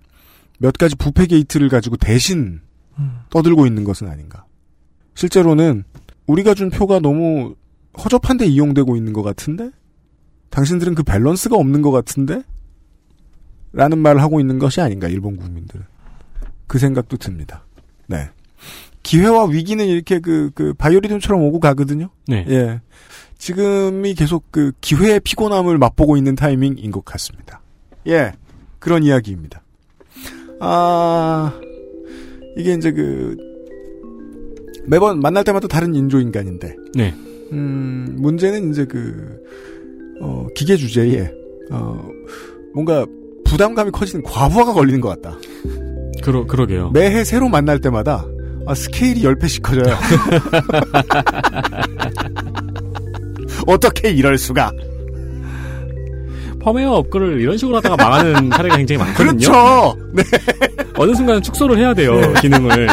몇 0.60 0.74
가지 0.78 0.96
부패 0.96 1.26
게이트를 1.26 1.70
가지고 1.70 1.98
대신 1.98 2.62
음. 2.98 3.20
떠들고 3.30 3.66
있는 3.68 3.84
것은 3.84 4.08
아닌가. 4.08 4.46
실제로는 5.16 5.84
우리가 6.26 6.54
준 6.54 6.70
표가 6.70 7.00
너무 7.00 7.56
허접한데 7.98 8.46
이용되고 8.46 8.96
있는 8.96 9.14
것 9.14 9.24
같은데? 9.24 9.72
당신들은 10.50 10.96
그 10.96 11.04
밸런스가 11.04 11.56
없는 11.56 11.82
것 11.82 11.92
같은데? 11.92 12.44
라는 13.74 14.00
말을 14.00 14.22
하고 14.22 14.40
있는 14.40 14.60
것이 14.60 14.82
아닌가, 14.82 15.08
일본 15.08 15.36
국민들은. 15.38 15.86
그 16.68 16.80
생각도 16.80 17.18
듭니다. 17.18 17.66
네. 18.08 18.30
기회와 19.04 19.46
위기는 19.46 19.86
이렇게 19.86 20.20
그, 20.20 20.52
그, 20.54 20.74
바이오리듬처럼 20.74 21.42
오고 21.42 21.60
가거든요? 21.60 22.10
네. 22.28 22.46
예. 22.50 22.82
지금이 23.38 24.16
계속 24.16 24.52
그 24.52 24.72
기회의 24.82 25.20
피곤함을 25.20 25.78
맛보고 25.78 26.18
있는 26.18 26.36
타이밍인 26.36 26.92
것 26.92 27.06
같습니다. 27.06 27.62
예. 28.08 28.34
그런 28.80 29.04
이야기입니다. 29.04 29.62
아, 30.60 31.54
이게 32.58 32.74
이제 32.74 32.92
그, 32.92 33.36
매번 34.86 35.20
만날 35.20 35.44
때마다 35.44 35.68
다른 35.68 35.96
인조인간인데, 35.96 36.76
네. 36.96 37.14
음, 37.52 38.16
문제는 38.18 38.72
이제 38.72 38.86
그, 38.86 39.40
어, 40.22 40.48
기계 40.56 40.76
주제에, 40.76 41.32
어, 41.72 42.08
뭔가 42.74 43.06
부담감이 43.46 43.92
커지는 43.92 44.24
과부하가 44.24 44.74
걸리는 44.74 45.00
것 45.02 45.10
같다. 45.10 45.38
그러, 46.24 46.46
그러게요. 46.46 46.92
매해 46.92 47.24
새로 47.24 47.48
만날 47.48 47.80
때마다 47.80 48.26
아, 48.68 48.76
스케일이 48.76 49.22
10배씩 49.22 49.64
커져요. 49.64 49.96
어떻게 53.66 54.12
이럴 54.12 54.38
수가? 54.38 54.72
펌웨어 56.68 56.92
업글을 56.96 57.40
이런 57.40 57.58
식으로 57.58 57.78
하다가 57.78 57.96
망하는 57.96 58.50
사례가 58.52 58.76
굉장히 58.76 59.00
많거든요. 59.00 59.38
그렇죠. 59.38 59.98
네. 60.14 60.24
어느 60.98 61.14
순간 61.14 61.42
축소를 61.42 61.78
해야 61.78 61.94
돼요, 61.94 62.14
기능을. 62.42 62.88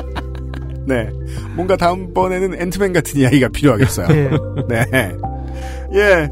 네. 0.86 1.10
뭔가 1.54 1.76
다음번에는 1.76 2.60
앤트맨 2.60 2.94
같은 2.94 3.20
이야기가 3.20 3.48
필요하겠어요. 3.48 4.06
예. 4.10 4.30
네. 4.68 5.12
예. 5.94 6.28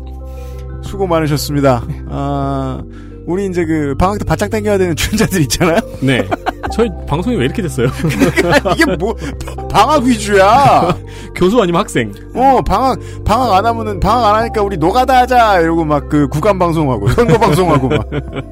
수고 0.82 1.06
많으셨습니다. 1.06 1.84
아, 2.08 2.82
우리 3.26 3.46
이제 3.46 3.64
그 3.64 3.94
방학 3.98 4.18
때 4.18 4.24
바짝 4.24 4.50
당겨야 4.50 4.78
되는 4.78 4.96
출연자들 4.96 5.40
있잖아요. 5.42 5.78
네. 6.00 6.26
저희 6.72 6.88
방송이 7.06 7.36
왜 7.36 7.44
이렇게 7.44 7.62
됐어요? 7.62 7.86
이게 8.74 8.96
뭐 8.96 9.14
방학 9.70 10.02
위주야. 10.04 10.96
교수 11.36 11.60
아니면 11.60 11.80
학생. 11.82 12.12
어, 12.34 12.60
방학, 12.62 12.98
방학 13.24 13.52
안 13.52 13.66
하면은, 13.66 14.00
방학 14.00 14.24
안 14.26 14.34
하니까 14.42 14.62
우리 14.62 14.76
노가다 14.76 15.20
하자! 15.22 15.60
이러고 15.60 15.84
막 15.84 16.08
그 16.08 16.28
구간 16.28 16.58
방송하고, 16.58 17.08
선거 17.10 17.38
방송하고 17.38 17.88
막. 17.88 18.06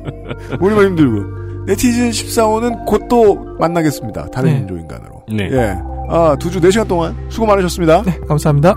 우리만 0.60 0.86
힘들고. 0.86 1.40
네티즌 1.66 2.10
14호는 2.10 2.86
곧 2.86 3.06
또 3.08 3.36
만나겠습니다. 3.58 4.28
다른 4.30 4.50
네. 4.52 4.58
인조 4.60 4.76
인간으로. 4.76 5.22
네. 5.28 5.48
예. 5.50 5.76
아, 6.08 6.34
두 6.38 6.50
주, 6.50 6.60
네 6.60 6.70
시간 6.70 6.86
동안 6.88 7.14
수고 7.28 7.46
많으셨습니다. 7.46 8.02
네, 8.02 8.18
감사합니다. 8.28 8.74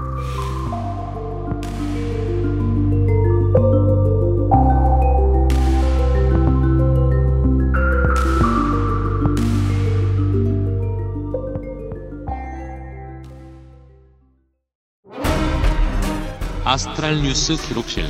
아스트랄 16.73 17.21
뉴스 17.21 17.55
기록실 17.67 18.03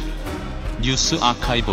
뉴스 0.82 1.16
아카이브 1.22 1.70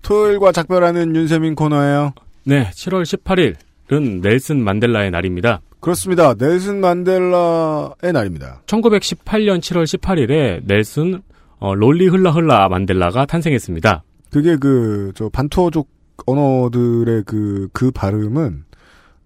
토요일과 0.00 0.52
작별하는 0.52 1.16
윤세민 1.16 1.56
코너예요 1.56 2.12
네, 2.44 2.70
7월 2.70 3.02
18일은 3.02 4.20
넬슨 4.20 4.62
만델라의 4.62 5.10
날입니다. 5.10 5.60
그렇습니다. 5.80 6.34
넬슨 6.34 6.80
만델라의 6.80 8.12
날입니다. 8.12 8.62
1918년 8.66 9.58
7월 9.58 9.82
18일에 9.98 10.60
넬슨 10.64 11.20
어, 11.58 11.74
롤리 11.74 12.06
흘라 12.06 12.30
흘라 12.30 12.68
만델라가 12.68 13.26
탄생했습니다. 13.26 14.04
그게 14.30 14.54
그, 14.54 15.10
저, 15.16 15.28
반투어족 15.30 15.88
언어들의 16.26 17.24
그, 17.26 17.68
그 17.72 17.90
발음은 17.90 18.66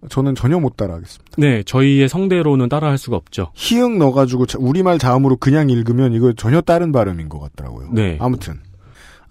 저는 0.07 0.35
전혀 0.35 0.59
못 0.59 0.77
따라하겠습니다. 0.77 1.31
네, 1.37 1.63
저희의 1.63 2.07
성대로는 2.07 2.69
따라할 2.69 2.97
수가 2.97 3.17
없죠. 3.17 3.51
희응 3.55 3.97
넣어가지고 3.99 4.45
자- 4.45 4.57
우리말 4.61 4.97
자음으로 4.97 5.35
그냥 5.37 5.69
읽으면 5.69 6.13
이거 6.13 6.31
전혀 6.33 6.61
다른 6.61 6.91
발음인 6.93 7.27
것 7.27 7.39
같더라고요. 7.39 7.89
네. 7.91 8.17
아무튼 8.21 8.59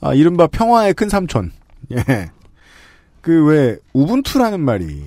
아 0.00 0.12
이른바 0.14 0.46
평화의 0.46 0.92
큰 0.94 1.08
삼촌. 1.08 1.52
예. 1.92 2.30
그 3.22 3.46
왜 3.46 3.76
우분투라는 3.94 4.60
말이 4.60 5.04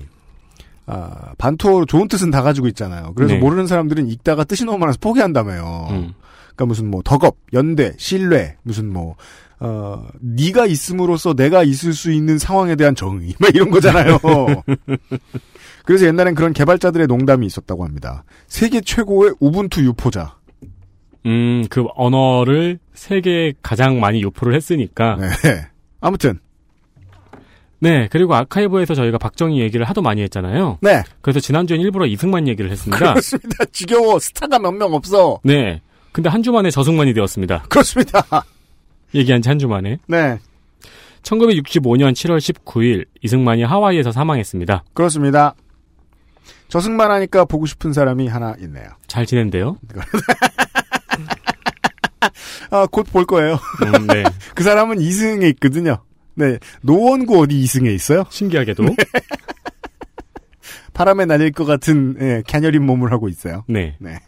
아 0.86 1.32
반투어로 1.38 1.86
좋은 1.86 2.08
뜻은 2.08 2.30
다 2.30 2.42
가지고 2.42 2.66
있잖아요. 2.68 3.12
그래서 3.14 3.34
네. 3.34 3.40
모르는 3.40 3.66
사람들은 3.66 4.08
읽다가 4.08 4.44
뜻이 4.44 4.64
너무 4.64 4.78
많아서 4.78 4.98
포기한다며요. 5.00 5.86
음. 5.90 6.12
그러니까 6.54 6.66
무슨 6.66 6.90
뭐 6.90 7.02
덕업, 7.02 7.36
연대, 7.52 7.94
신뢰, 7.98 8.56
무슨 8.62 8.92
뭐 8.92 9.14
어, 9.64 10.06
네가 10.20 10.66
있음으로써 10.66 11.34
내가 11.34 11.62
있을 11.62 11.92
수 11.92 12.10
있는 12.10 12.36
상황에 12.38 12.74
대한 12.74 12.94
정의, 12.96 13.34
막 13.38 13.54
이런 13.54 13.70
거잖아요. 13.70 14.18
그래서 15.84 16.06
옛날엔 16.06 16.34
그런 16.34 16.52
개발자들의 16.52 17.06
농담이 17.06 17.46
있었다고 17.46 17.84
합니다. 17.84 18.24
세계 18.48 18.80
최고의 18.80 19.34
우분투 19.40 19.84
유포자. 19.84 20.36
음, 21.26 21.64
그 21.70 21.84
언어를 21.94 22.78
세계에 22.94 23.54
가장 23.62 24.00
많이 24.00 24.20
유포를 24.22 24.54
했으니까. 24.54 25.16
네. 25.20 25.28
네. 25.48 25.66
아무튼, 26.00 26.38
그리고 28.10 28.34
아카이브에서 28.34 28.94
저희가 28.94 29.18
박정희 29.18 29.60
얘기를 29.60 29.84
하도 29.88 30.02
많이 30.02 30.22
했잖아요. 30.22 30.78
네. 30.82 31.02
그래서 31.20 31.40
지난주엔 31.40 31.80
일부러 31.80 32.06
이승만 32.06 32.46
얘기를 32.48 32.70
했습니다. 32.70 32.96
그렇습니다. 32.98 33.64
지겨워. 33.72 34.18
스타가 34.20 34.58
몇 34.58 34.72
명 34.74 34.92
없어. 34.94 35.40
네. 35.44 35.80
근데 36.12 36.28
한 36.28 36.42
주 36.42 36.52
만에 36.52 36.70
저승만이 36.70 37.14
되었습니다. 37.14 37.64
그렇습니다. 37.68 38.22
얘기한 39.14 39.42
지 39.42 39.48
한 39.48 39.58
주 39.58 39.68
만에. 39.68 39.98
네. 40.08 40.38
1965년 41.22 42.12
7월 42.12 42.38
19일 42.38 43.06
이승만이 43.22 43.62
하와이에서 43.62 44.10
사망했습니다. 44.12 44.84
그렇습니다. 44.94 45.54
저승만 46.68 47.10
하니까 47.10 47.44
보고 47.44 47.66
싶은 47.66 47.92
사람이 47.92 48.26
하나 48.28 48.54
있네요. 48.60 48.86
잘 49.06 49.26
지낸대요. 49.26 49.76
아, 52.70 52.86
곧 52.90 53.04
볼 53.12 53.24
거예요. 53.26 53.58
음, 53.84 54.06
네. 54.06 54.22
그 54.54 54.62
사람은 54.62 55.00
이승에 55.00 55.46
있거든요. 55.50 55.98
네. 56.34 56.58
노원구 56.80 57.38
어디 57.40 57.60
이승에 57.60 57.90
있어요? 57.92 58.24
신기하게도. 58.30 58.84
바람에 60.94 61.24
날릴 61.26 61.52
것 61.52 61.64
같은, 61.64 62.16
예, 62.20 62.42
갸녀린 62.48 62.84
몸을 62.84 63.12
하고 63.12 63.28
있어요. 63.28 63.64
네. 63.68 63.96
네. 63.98 64.18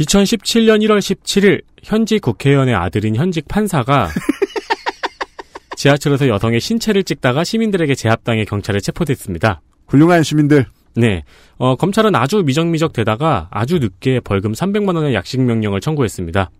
2017년 0.00 0.82
1월 0.84 0.98
17일 0.98 1.62
현직 1.82 2.20
국회의원의 2.20 2.74
아들인 2.74 3.16
현직 3.16 3.48
판사가 3.48 4.08
지하철에서 5.76 6.28
여성의 6.28 6.60
신체를 6.60 7.04
찍다가 7.04 7.44
시민들에게 7.44 7.94
제압당해 7.94 8.44
경찰에 8.44 8.80
체포됐습니다. 8.80 9.60
훌륭한 9.86 10.22
시민들. 10.22 10.66
네. 10.94 11.22
어, 11.58 11.76
검찰은 11.76 12.14
아주 12.14 12.42
미적미적 12.44 12.94
되다가 12.94 13.48
아주 13.50 13.78
늦게 13.78 14.20
벌금 14.20 14.52
300만 14.52 14.96
원의 14.96 15.14
약식 15.14 15.40
명령을 15.42 15.80
청구했습니다. 15.80 16.50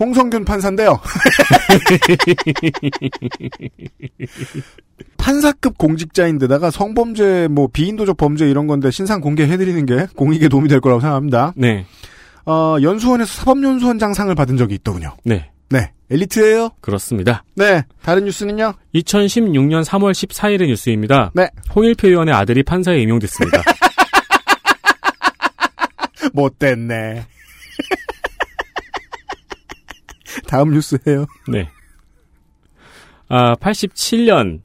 홍성균 0.00 0.44
판사인데요. 0.44 0.98
판사급 5.18 5.78
공직자인데다가 5.78 6.70
성범죄, 6.70 7.48
뭐 7.48 7.68
비인도적 7.72 8.16
범죄 8.16 8.48
이런 8.48 8.66
건데 8.66 8.90
신상 8.90 9.20
공개해드리는 9.20 9.86
게 9.86 10.06
공익에 10.16 10.48
도움이 10.48 10.68
될 10.68 10.80
거라고 10.80 11.00
생각합니다. 11.00 11.52
네. 11.54 11.86
어, 12.46 12.76
연수원에서 12.80 13.30
사법연수원장상을 13.32 14.34
받은 14.34 14.56
적이 14.56 14.76
있더군요. 14.76 15.16
네. 15.24 15.50
네, 15.68 15.92
엘리트예요. 16.10 16.70
그렇습니다. 16.80 17.44
네, 17.54 17.84
다른 18.02 18.24
뉴스는요. 18.24 18.72
2016년 18.94 19.84
3월 19.84 20.10
14일의 20.12 20.66
뉴스입니다. 20.66 21.30
네. 21.32 21.48
홍일표 21.74 22.08
의원의 22.08 22.34
아들이 22.34 22.64
판사에 22.64 23.00
임용됐습니다. 23.02 23.62
못됐네. 26.34 27.24
다음 30.48 30.70
뉴스예요. 30.70 31.26
네. 31.48 31.68
아, 33.28 33.54
87년 33.54 34.60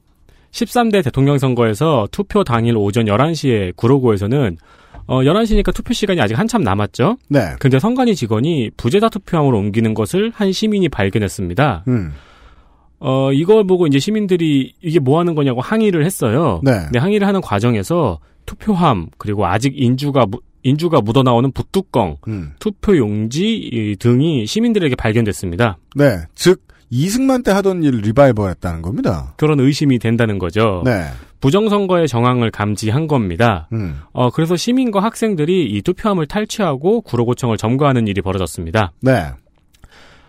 13대 0.50 1.04
대통령 1.04 1.38
선거에서 1.38 2.08
투표 2.10 2.42
당일 2.42 2.76
오전 2.76 3.06
11시에 3.06 3.76
구로구에서는 3.76 4.58
어, 5.06 5.22
11시니까 5.22 5.72
투표 5.74 5.92
시간이 5.94 6.20
아직 6.20 6.38
한참 6.38 6.62
남았죠. 6.62 7.16
네. 7.28 7.54
근데 7.60 7.78
선관위 7.78 8.14
직원이 8.16 8.70
부재자 8.76 9.08
투표함으로 9.08 9.56
옮기는 9.58 9.94
것을 9.94 10.32
한 10.34 10.52
시민이 10.52 10.88
발견했습니다. 10.88 11.84
음. 11.88 12.12
어, 12.98 13.32
이걸 13.32 13.66
보고 13.66 13.86
이제 13.86 13.98
시민들이 13.98 14.72
이게 14.82 14.98
뭐 14.98 15.18
하는 15.20 15.34
거냐고 15.34 15.60
항의를 15.60 16.04
했어요. 16.04 16.60
네. 16.64 16.72
근데 16.84 16.98
항의를 16.98 17.26
하는 17.26 17.40
과정에서 17.40 18.18
투표함, 18.46 19.08
그리고 19.18 19.46
아직 19.46 19.74
인주가, 19.76 20.24
무- 20.26 20.40
인주가 20.62 21.00
묻어나오는 21.00 21.52
붓뚜껑, 21.52 22.16
음. 22.28 22.52
투표용지 22.58 23.56
이 23.72 23.96
등이 23.96 24.46
시민들에게 24.46 24.96
발견됐습니다. 24.96 25.78
네. 25.94 26.16
즉, 26.34 26.62
이승만 26.90 27.42
때 27.42 27.50
하던 27.50 27.82
일 27.82 27.96
리바이벌 27.98 28.50
했다는 28.50 28.82
겁니다. 28.82 29.34
그런 29.36 29.60
의심이 29.60 29.98
된다는 29.98 30.38
거죠. 30.38 30.82
네. 30.84 31.06
부정선거의 31.40 32.08
정황을 32.08 32.50
감지한 32.50 33.06
겁니다. 33.06 33.68
음. 33.72 34.00
어, 34.12 34.30
그래서 34.30 34.56
시민과 34.56 35.00
학생들이 35.00 35.70
이 35.70 35.82
투표함을 35.82 36.26
탈취하고 36.26 37.02
구로구청을 37.02 37.56
점거하는 37.56 38.06
일이 38.06 38.22
벌어졌습니다. 38.22 38.92
네. 39.00 39.26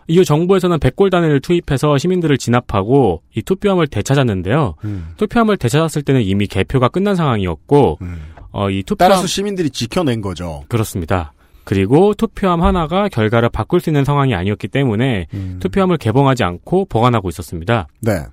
이후 0.08 0.24
정부에서는 0.24 0.80
백골단을 0.80 1.42
투입해서 1.42 1.98
시민들을 1.98 2.38
진압하고 2.38 3.22
이 3.36 3.42
투표함을 3.42 3.88
되찾았는데요. 3.88 4.76
음. 4.86 5.10
투표함을 5.18 5.58
되찾았을 5.58 6.02
때는 6.02 6.22
이미 6.22 6.48
개표가 6.48 6.88
끝난 6.88 7.16
상황이었고, 7.16 8.00
음. 8.02 8.22
어, 8.52 8.70
이 8.70 8.84
투표함 8.84 9.12
따라서 9.12 9.28
시민들이 9.28 9.70
지켜낸 9.70 10.22
거죠. 10.22 10.64
그렇습니다. 10.70 11.34
그리고 11.68 12.14
투표함 12.14 12.64
하나가 12.64 13.10
결과를 13.10 13.50
바꿀 13.50 13.82
수 13.82 13.90
있는 13.90 14.06
상황이 14.06 14.34
아니었기 14.34 14.70
때문에 14.70 15.28
음. 15.34 15.58
투표함을 15.60 15.98
개봉하지 15.98 16.46
않고 16.46 16.86
보관하고 16.86 17.28
있었습니다. 17.28 17.88
네. 18.00 18.24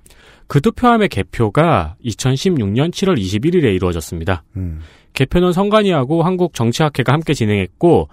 그 0.47 0.61
투표함의 0.61 1.09
개표가 1.09 1.95
2016년 2.05 2.91
7월 2.91 3.19
21일에 3.19 3.75
이루어졌습니다. 3.75 4.43
음. 4.55 4.79
개표는 5.11 5.51
선관위하고 5.51 6.23
한국정치학회가 6.23 7.11
함께 7.11 7.33
진행했고 7.33 8.07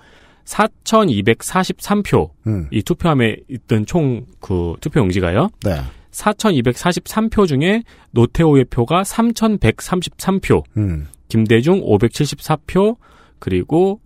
4,243표 0.45 2.31
음. 2.49 2.67
이 2.73 2.83
투표함에 2.83 3.37
있던 3.49 3.87
총 3.87 4.27
그 4.41 4.75
투표 4.81 4.99
용지가요. 5.01 5.51
네. 5.65 5.81
4,243표 6.11 7.47
중에 7.47 7.85
노태우의 8.11 8.67
표가 8.67 9.03
3,133표, 9.03 10.65
음. 10.77 11.07
김대중 11.29 11.81
574표, 11.81 12.97
그리고 13.39 14.01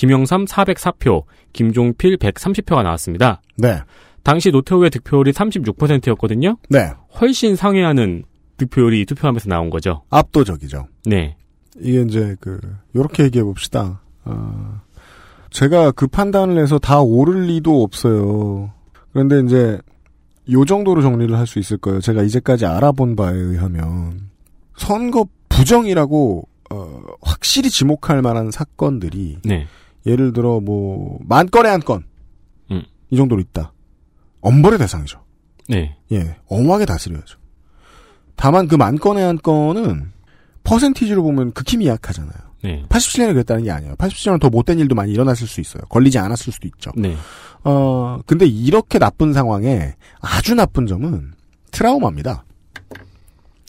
김영삼 0.00 0.46
404표, 0.46 1.24
김종필 1.52 2.16
130표가 2.16 2.82
나왔습니다. 2.82 3.42
네. 3.58 3.82
당시 4.22 4.50
노태우의 4.50 4.88
득표율이 4.88 5.30
36%였거든요. 5.32 6.56
네. 6.70 6.90
훨씬 7.20 7.54
상회하는 7.54 8.24
득표율이 8.56 9.02
이 9.02 9.04
투표함에서 9.04 9.50
나온 9.50 9.68
거죠. 9.68 10.00
압도적이죠. 10.08 10.86
네. 11.04 11.36
이게 11.78 12.00
이제 12.00 12.34
그 12.40 12.58
요렇게 12.96 13.24
얘기해 13.24 13.44
봅시다. 13.44 14.00
어, 14.24 14.80
제가 15.50 15.90
그 15.90 16.06
판단을 16.06 16.56
해서 16.62 16.78
다 16.78 17.02
옳을 17.02 17.48
리도 17.48 17.82
없어요. 17.82 18.72
그런데 19.12 19.40
이제 19.40 19.78
요 20.50 20.64
정도로 20.64 21.02
정리를 21.02 21.36
할 21.36 21.46
수 21.46 21.58
있을 21.58 21.76
거예요. 21.76 22.00
제가 22.00 22.22
이제까지 22.22 22.64
알아본 22.64 23.16
바에 23.16 23.34
의하면 23.34 24.30
선거 24.78 25.26
부정이라고 25.50 26.48
어, 26.72 27.00
확실히 27.20 27.68
지목할 27.68 28.22
만한 28.22 28.50
사건들이 28.50 29.40
네. 29.44 29.66
예를 30.06 30.32
들어 30.32 30.60
뭐 30.60 31.18
만 31.26 31.48
건에 31.50 31.68
한 31.68 31.80
건. 31.80 32.04
음. 32.70 32.82
이 33.10 33.16
정도로 33.16 33.40
있다. 33.40 33.72
엄벌의 34.40 34.78
대상이죠. 34.78 35.20
네. 35.68 35.96
예, 36.12 36.36
엄하게 36.48 36.86
다스려야죠. 36.86 37.38
다만 38.36 38.66
그 38.68 38.76
만 38.76 38.96
건에 38.98 39.22
한 39.22 39.36
건은 39.38 40.12
퍼센티지로 40.64 41.22
보면 41.22 41.52
극히 41.52 41.76
미약하잖아요. 41.76 42.32
네. 42.62 42.84
87년에 42.88 43.32
그랬다는 43.32 43.64
게 43.64 43.70
아니에요. 43.70 43.94
87년은 43.96 44.40
더 44.40 44.48
못된 44.50 44.78
일도 44.78 44.94
많이 44.94 45.12
일어났을 45.12 45.46
수 45.46 45.60
있어요. 45.60 45.82
걸리지 45.88 46.18
않았을 46.18 46.52
수도 46.52 46.66
있죠. 46.68 46.90
네. 46.96 47.16
어, 47.64 48.18
근데 48.26 48.46
이렇게 48.46 48.98
나쁜 48.98 49.32
상황에 49.32 49.94
아주 50.20 50.54
나쁜 50.54 50.86
점은 50.86 51.32
트라우마입니다. 51.70 52.44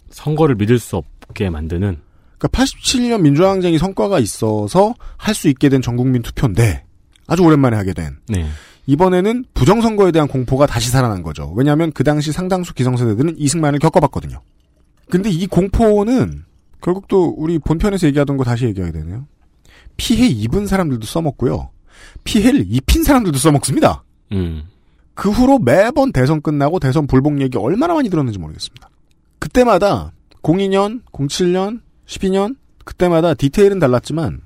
선거를 0.10 0.56
믿을 0.56 0.80
수 0.80 0.98
없게 0.98 1.50
만드는 1.50 2.00
그러니까 2.42 2.64
87년 2.64 3.22
민주항쟁이 3.22 3.78
성과가 3.78 4.20
있어서 4.20 4.96
할 5.18 5.36
수 5.36 5.48
있게 5.48 5.70
된 5.70 5.82
전국민 5.82 6.24
투표인데 6.24 6.84
아주 7.28 7.44
오랜만에 7.44 7.78
하게 7.78 7.94
된 7.94 8.18
네. 8.28 8.48
이번에는 8.88 9.46
부정선거에 9.54 10.12
대한 10.12 10.28
공포가 10.28 10.66
다시 10.66 10.90
살아난 10.90 11.22
거죠. 11.22 11.54
왜냐하면 11.56 11.92
그 11.92 12.04
당시 12.04 12.32
상당수 12.32 12.74
기성세대들은 12.74 13.36
이승만을 13.38 13.80
겪어봤거든요. 13.80 14.42
근데 15.10 15.30
이 15.30 15.46
공포는 15.46 16.44
결국 16.82 17.08
또 17.08 17.36
우리 17.38 17.60
본편에서 17.60 18.08
얘기하던 18.08 18.38
거 18.38 18.44
다시 18.44 18.66
얘기하게 18.66 18.92
되네요. 18.92 19.28
피해 19.98 20.28
입은 20.28 20.66
사람들도 20.66 21.06
써먹고요. 21.06 21.70
피해를 22.24 22.66
입힌 22.68 23.04
사람들도 23.04 23.38
써먹습니다. 23.38 24.04
음. 24.32 24.64
그 25.14 25.30
후로 25.30 25.60
매번 25.60 26.12
대선 26.12 26.42
끝나고 26.42 26.80
대선 26.80 27.06
불복 27.06 27.40
얘기 27.42 27.58
얼마나 27.58 27.94
많이 27.94 28.10
들었는지 28.10 28.40
모르겠습니다. 28.40 28.90
그때마다 29.38 30.12
02년, 30.42 31.04
07년, 31.12 31.82
12년 32.12 32.56
그때마다 32.84 33.34
디테일은 33.34 33.80
달랐지만 33.80 34.42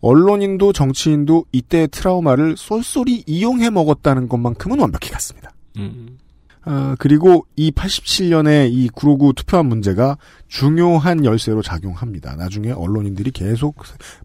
언론인도 0.00 0.72
정치인도 0.72 1.46
이때의 1.52 1.88
트라우마를 1.88 2.56
쏠쏠히 2.56 3.24
이용해 3.26 3.70
먹었다는 3.70 4.28
것만큼은 4.28 4.78
완벽히 4.78 5.10
같습니다. 5.10 5.50
음. 5.78 6.18
아, 6.66 6.96
그리고 6.98 7.46
이 7.56 7.70
87년에 7.70 8.70
이 8.70 8.88
구로구 8.88 9.34
투표한 9.34 9.66
문제가 9.66 10.16
중요한 10.48 11.24
열쇠로 11.24 11.62
작용합니다. 11.62 12.36
나중에 12.36 12.70
언론인들이 12.70 13.30
계속 13.32 13.76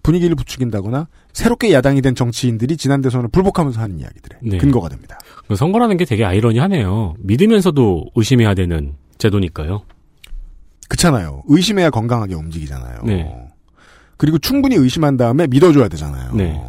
분위기를 0.03 0.35
부추긴다거나 0.35 1.07
새롭게 1.33 1.73
야당이 1.73 2.01
된 2.01 2.15
정치인들이 2.15 2.77
지난 2.77 3.01
대선을 3.01 3.29
불복하면서 3.29 3.81
하는 3.81 3.99
이야기들의 3.99 4.39
네. 4.43 4.57
근거가 4.57 4.89
됩니다. 4.89 5.19
그 5.47 5.55
선거라는 5.55 5.97
게 5.97 6.05
되게 6.05 6.23
아이러니하네요. 6.23 7.15
믿으면서도 7.19 8.05
의심해야 8.15 8.53
되는 8.53 8.95
제도니까요. 9.17 9.81
그렇잖아요. 10.89 11.43
의심해야 11.47 11.89
건강하게 11.91 12.35
움직이잖아요. 12.35 13.03
네. 13.05 13.47
그리고 14.17 14.37
충분히 14.37 14.75
의심한 14.75 15.15
다음에 15.15 15.47
믿어줘야 15.47 15.87
되잖아요. 15.87 16.33
네. 16.33 16.61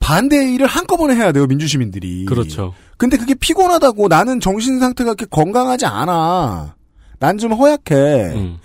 반대의 0.00 0.54
일을 0.54 0.66
한꺼번에 0.66 1.14
해야 1.16 1.32
돼요, 1.32 1.46
민주시민들이. 1.46 2.24
그렇죠. 2.24 2.72
근데 2.96 3.16
그게 3.18 3.34
피곤하다고 3.34 4.08
나는 4.08 4.40
정신 4.40 4.78
상태가 4.80 5.14
그렇게 5.14 5.26
건강하지 5.30 5.84
않아. 5.86 6.74
난 7.18 7.36
좀 7.38 7.52
허약해. 7.52 7.94
음. 8.34 8.56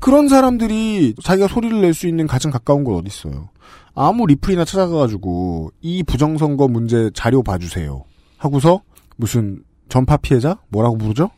그런 0.00 0.28
사람들이 0.28 1.14
자기가 1.22 1.46
소리를 1.48 1.80
낼 1.80 1.94
수 1.94 2.08
있는 2.08 2.26
가장 2.26 2.50
가까운 2.50 2.82
곳 2.84 2.98
어디 2.98 3.06
있어요? 3.06 3.48
아무 3.94 4.26
리플이나 4.26 4.64
찾아가가지고 4.64 5.70
이 5.80 6.02
부정선거 6.02 6.66
문제 6.68 7.10
자료 7.14 7.42
봐주세요. 7.42 8.04
하고서 8.36 8.82
무슨 9.16 9.62
전파 9.88 10.16
피해자 10.16 10.58
뭐라고 10.68 10.98
부르죠? 10.98 11.30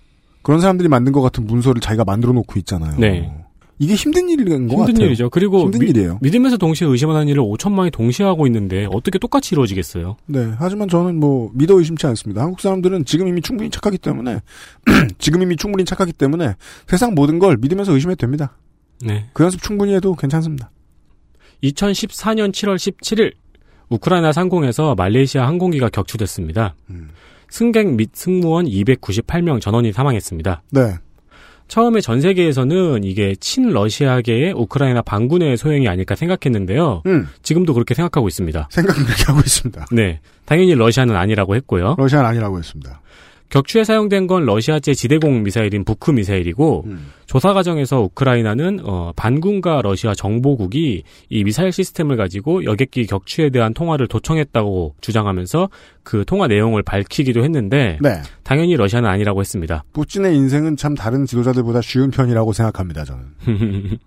그런 0.44 0.60
사람들이 0.60 0.88
만든 0.88 1.12
것 1.12 1.20
같은 1.22 1.44
문서를 1.46 1.80
자기가 1.80 2.04
만들어 2.04 2.32
놓고 2.32 2.58
있잖아요. 2.60 2.96
네. 2.98 3.32
이게 3.80 3.94
힘든 3.94 4.28
일인 4.28 4.44
것 4.68 4.74
힘든 4.74 4.76
같아요. 4.94 5.06
일이죠. 5.06 5.30
그리고 5.30 5.62
힘든 5.62 5.80
미- 5.80 5.86
일이에요. 5.88 6.18
믿으면서 6.22 6.56
동시에 6.58 6.86
의심하는 6.86 7.26
일을 7.26 7.42
5천만이 7.42 7.92
동시에 7.92 8.24
하고 8.24 8.46
있는데 8.46 8.86
어떻게 8.92 9.18
똑같이 9.18 9.52
이루어지겠어요? 9.56 10.16
네. 10.26 10.52
하지만 10.58 10.86
저는 10.88 11.18
뭐 11.18 11.50
믿어 11.54 11.76
의심치 11.76 12.06
않습니다. 12.06 12.42
한국 12.42 12.60
사람들은 12.60 13.04
지금 13.04 13.26
이미 13.26 13.40
충분히 13.42 13.70
착하기 13.70 13.98
때문에 13.98 14.38
지금 15.18 15.42
이미 15.42 15.56
충분히 15.56 15.84
착하기 15.84 16.12
때문에 16.12 16.54
세상 16.86 17.14
모든 17.16 17.40
걸 17.40 17.56
믿으면서 17.56 17.92
의심해도 17.92 18.18
됩니다. 18.20 18.56
네. 19.04 19.24
그 19.32 19.42
연습 19.42 19.60
충분히 19.60 19.92
해도 19.94 20.14
괜찮습니다. 20.14 20.70
2014년 21.64 22.52
7월 22.52 22.76
17일 22.76 23.32
우크라이나 23.88 24.32
상공에서 24.32 24.94
말레이시아 24.94 25.46
항공기가 25.46 25.88
격추됐습니다. 25.88 26.74
음. 26.90 27.08
승객 27.54 27.94
및 27.94 28.10
승무원 28.14 28.66
298명 28.66 29.60
전원이 29.60 29.92
사망했습니다. 29.92 30.62
네. 30.72 30.96
처음에 31.68 32.00
전 32.00 32.20
세계에서는 32.20 33.04
이게 33.04 33.36
친러시아계의 33.38 34.54
우크라이나 34.54 35.02
반군의 35.02 35.56
소행이 35.56 35.86
아닐까 35.86 36.16
생각했는데요. 36.16 37.02
음, 37.06 37.28
지금도 37.42 37.72
그렇게 37.74 37.94
생각하고 37.94 38.26
있습니다. 38.26 38.68
생각은 38.72 39.04
그렇게 39.04 39.22
하고 39.28 39.38
있습니다. 39.38 39.86
네. 39.92 40.18
당연히 40.46 40.74
러시아는 40.74 41.14
아니라고 41.14 41.54
했고요. 41.54 41.94
러시아는 41.96 42.28
아니라고 42.28 42.58
했습니다. 42.58 43.00
격추에 43.54 43.84
사용된 43.84 44.26
건 44.26 44.44
러시아제 44.46 44.94
지대공 44.94 45.44
미사일인 45.44 45.84
부크 45.84 46.10
미사일이고 46.10 46.82
음. 46.86 47.12
조사 47.26 47.52
과정에서 47.52 48.00
우크라이나는 48.00 48.80
어, 48.82 49.12
반군과 49.14 49.82
러시아 49.82 50.12
정보국이 50.12 51.04
이 51.28 51.44
미사일 51.44 51.70
시스템을 51.70 52.16
가지고 52.16 52.64
여객기 52.64 53.06
격추에 53.06 53.50
대한 53.50 53.72
통화를 53.72 54.08
도청했다고 54.08 54.96
주장하면서 55.00 55.68
그 56.02 56.24
통화 56.26 56.48
내용을 56.48 56.82
밝히기도 56.82 57.44
했는데 57.44 57.96
네. 58.02 58.20
당연히 58.42 58.74
러시아는 58.74 59.08
아니라고 59.08 59.40
했습니다. 59.40 59.84
putin의 59.92 60.34
인생은 60.34 60.76
참 60.76 60.96
다른 60.96 61.24
지도자들보다 61.24 61.80
쉬운 61.80 62.10
편이라고 62.10 62.52
생각합니다. 62.52 63.04
저는. 63.04 63.22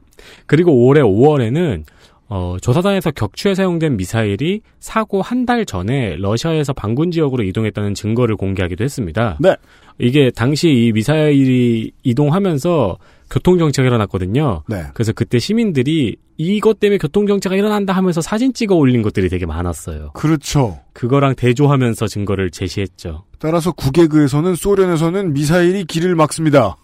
그리고 0.46 0.74
올해 0.86 1.02
5월에는 1.02 1.86
어, 2.30 2.58
조사단에서 2.62 3.12
격추에 3.12 3.56
사용된 3.56 3.96
미사일이 3.98 4.62
사고 4.80 5.22
한 5.22 5.46
달 5.46 5.66
전에 5.66 6.18
러시아에서 6.18 6.74
반군 6.74 7.10
지역으로 7.12 7.44
이동했다는 7.44 7.94
증거를 7.94 8.36
공개하기도 8.36 8.84
했습니다. 8.84 9.38
네. 9.40 9.56
이게 9.98 10.30
당시 10.30 10.70
이 10.70 10.92
미사일이 10.92 11.92
이동하면서 12.04 12.98
교통정체가 13.32 13.88
일어났거든요. 13.88 14.64
네. 14.68 14.84
그래서 14.94 15.14
그때 15.14 15.40
시민들이 15.40 16.18
이것 16.38 16.80
때문에 16.82 16.98
교통정체가 16.98 17.56
일어난다 17.56 17.94
하면서 17.94 18.20
사진 18.20 18.54
찍어 18.54 18.76
올린 18.76 19.02
것들이 19.02 19.30
되게 19.30 19.46
많았어요. 19.46 20.12
그렇죠. 20.14 20.80
그거랑 20.94 21.36
대조하면서 21.36 22.08
증거를 22.08 22.52
제시했죠. 22.52 23.24
따라서 23.40 23.72
국외그에서는 23.72 24.56
소련에서는 24.56 25.34
미사일이 25.34 25.86
길을 25.86 26.16
막습니다. 26.16 26.76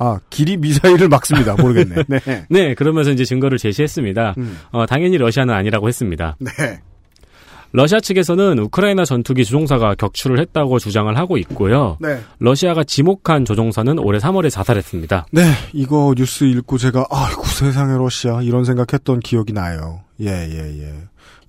아, 0.00 0.18
길이 0.30 0.56
미사일을 0.56 1.08
막습니다. 1.08 1.54
모르겠네. 1.54 2.04
네. 2.08 2.46
네, 2.48 2.74
그러면서 2.74 3.10
이제 3.10 3.24
증거를 3.24 3.58
제시했습니다. 3.58 4.34
음. 4.38 4.58
어, 4.72 4.86
당연히 4.86 5.18
러시아는 5.18 5.52
아니라고 5.54 5.88
했습니다. 5.88 6.36
네. 6.40 6.80
러시아 7.72 8.00
측에서는 8.00 8.58
우크라이나 8.58 9.04
전투기 9.04 9.44
조종사가 9.44 9.94
격추를 9.94 10.40
했다고 10.40 10.78
주장을 10.78 11.16
하고 11.16 11.36
있고요. 11.38 11.98
네. 12.00 12.18
러시아가 12.38 12.82
지목한 12.82 13.44
조종사는 13.44 13.98
올해 14.00 14.18
3월에 14.18 14.50
자살했습니다. 14.50 15.26
네, 15.32 15.42
이거 15.74 16.14
뉴스 16.16 16.44
읽고 16.44 16.78
제가 16.78 17.06
아이고 17.10 17.44
세상에 17.44 17.96
러시아 17.96 18.42
이런 18.42 18.64
생각했던 18.64 19.20
기억이 19.20 19.52
나요. 19.52 20.00
예, 20.20 20.28
예, 20.28 20.82
예. 20.82 20.94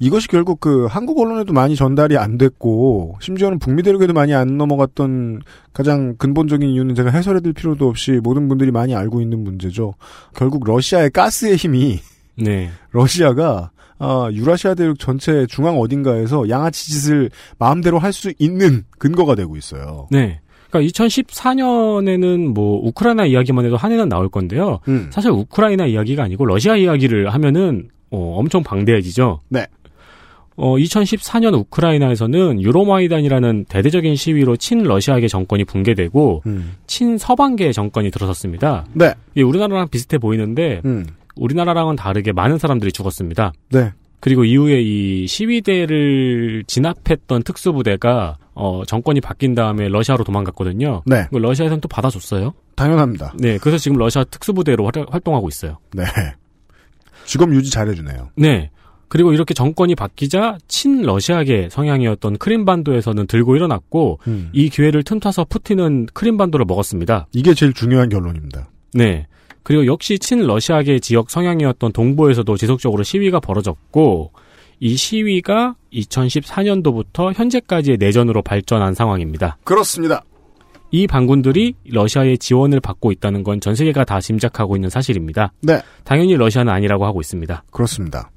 이것이 0.01 0.27
결국 0.27 0.59
그 0.59 0.87
한국 0.87 1.19
언론에도 1.19 1.53
많이 1.53 1.75
전달이 1.75 2.17
안 2.17 2.39
됐고 2.39 3.17
심지어는 3.21 3.59
북미 3.59 3.83
대륙에도 3.83 4.13
많이 4.13 4.33
안 4.33 4.57
넘어갔던 4.57 5.43
가장 5.73 6.15
근본적인 6.17 6.67
이유는 6.67 6.95
제가 6.95 7.11
해설해드릴 7.11 7.53
필요도 7.53 7.87
없이 7.87 8.19
모든 8.23 8.47
분들이 8.47 8.71
많이 8.71 8.95
알고 8.95 9.21
있는 9.21 9.43
문제죠. 9.43 9.93
결국 10.35 10.63
러시아의 10.65 11.11
가스의 11.11 11.55
힘이 11.55 11.99
네. 12.35 12.71
러시아가 12.91 13.69
아, 13.99 14.27
유라시아 14.33 14.73
대륙 14.73 14.97
전체 14.97 15.45
중앙 15.45 15.79
어딘가에서 15.79 16.49
양아치 16.49 16.89
짓을 16.89 17.29
마음대로 17.59 17.99
할 17.99 18.11
수 18.11 18.33
있는 18.39 18.83
근거가 18.97 19.35
되고 19.35 19.55
있어요. 19.55 20.07
네. 20.09 20.39
그러니까 20.71 20.89
2014년에는 20.91 22.53
뭐 22.53 22.79
우크라이나 22.87 23.25
이야기만 23.25 23.65
해도 23.65 23.77
한 23.77 23.91
해는 23.91 24.09
나올 24.09 24.29
건데요. 24.29 24.79
음. 24.87 25.09
사실 25.11 25.29
우크라이나 25.29 25.85
이야기가 25.85 26.23
아니고 26.23 26.47
러시아 26.47 26.75
이야기를 26.75 27.29
하면은 27.29 27.89
어, 28.09 28.37
엄청 28.39 28.63
방대해지죠. 28.63 29.41
네. 29.49 29.67
어, 30.63 30.75
2014년 30.77 31.55
우크라이나에서는 31.55 32.61
유로마이단이라는 32.61 33.65
대대적인 33.65 34.15
시위로 34.15 34.57
친러시아계 34.57 35.27
정권이 35.27 35.63
붕괴되고 35.65 36.43
음. 36.45 36.75
친서방계 36.85 37.71
정권이 37.71 38.11
들어섰습니다. 38.11 38.85
네. 38.93 39.15
이게 39.33 39.41
우리나라랑 39.41 39.88
비슷해 39.89 40.19
보이는데 40.19 40.81
음. 40.85 41.07
우리나라랑은 41.35 41.95
다르게 41.95 42.31
많은 42.31 42.59
사람들이 42.59 42.91
죽었습니다. 42.91 43.53
네. 43.71 43.91
그리고 44.19 44.45
이후에 44.45 44.81
이 44.81 45.25
시위대를 45.25 46.63
진압했던 46.67 47.41
특수부대가 47.41 48.38
어, 48.53 48.83
정권이 48.85 49.19
바뀐 49.19 49.55
다음에 49.55 49.88
러시아로 49.88 50.23
도망갔거든요. 50.23 51.01
네. 51.07 51.25
러시아에서는 51.31 51.81
또 51.81 51.88
받아줬어요. 51.88 52.53
당연합니다. 52.75 53.33
네, 53.39 53.57
그래서 53.57 53.79
지금 53.79 53.97
러시아 53.97 54.23
특수부대로 54.25 54.85
활- 54.85 55.07
활동하고 55.09 55.47
있어요. 55.47 55.79
네. 55.95 56.03
직업 57.25 57.51
유지 57.53 57.71
잘해주네요. 57.71 58.29
네. 58.35 58.69
그리고 59.11 59.33
이렇게 59.33 59.53
정권이 59.53 59.95
바뀌자 59.95 60.57
친러시아계 60.69 61.67
성향이었던 61.69 62.38
크림반도에서는 62.38 63.27
들고 63.27 63.57
일어났고 63.57 64.19
음. 64.27 64.49
이 64.53 64.69
기회를 64.69 65.03
틈타서 65.03 65.47
푸틴은 65.49 66.07
크림반도를 66.13 66.65
먹었습니다. 66.65 67.27
이게 67.33 67.53
제일 67.53 67.73
중요한 67.73 68.07
결론입니다. 68.07 68.69
네. 68.93 69.27
그리고 69.63 69.85
역시 69.85 70.17
친러시아계 70.17 70.99
지역 70.99 71.29
성향이었던 71.29 71.91
동부에서도 71.91 72.55
지속적으로 72.55 73.03
시위가 73.03 73.41
벌어졌고 73.41 74.31
이 74.79 74.95
시위가 74.95 75.75
2014년도부터 75.91 77.33
현재까지의 77.33 77.97
내전으로 77.97 78.41
발전한 78.41 78.93
상황입니다. 78.93 79.57
그렇습니다. 79.65 80.23
이 80.89 81.05
반군들이 81.05 81.73
러시아의 81.89 82.38
지원을 82.38 82.79
받고 82.79 83.11
있다는 83.11 83.43
건 83.43 83.59
전 83.59 83.75
세계가 83.75 84.05
다 84.05 84.21
짐작하고 84.21 84.77
있는 84.77 84.89
사실입니다. 84.89 85.51
네. 85.59 85.81
당연히 86.05 86.38
러시아는 86.38 86.71
아니라고 86.71 87.05
하고 87.05 87.19
있습니다. 87.19 87.65
그렇습니다. 87.71 88.31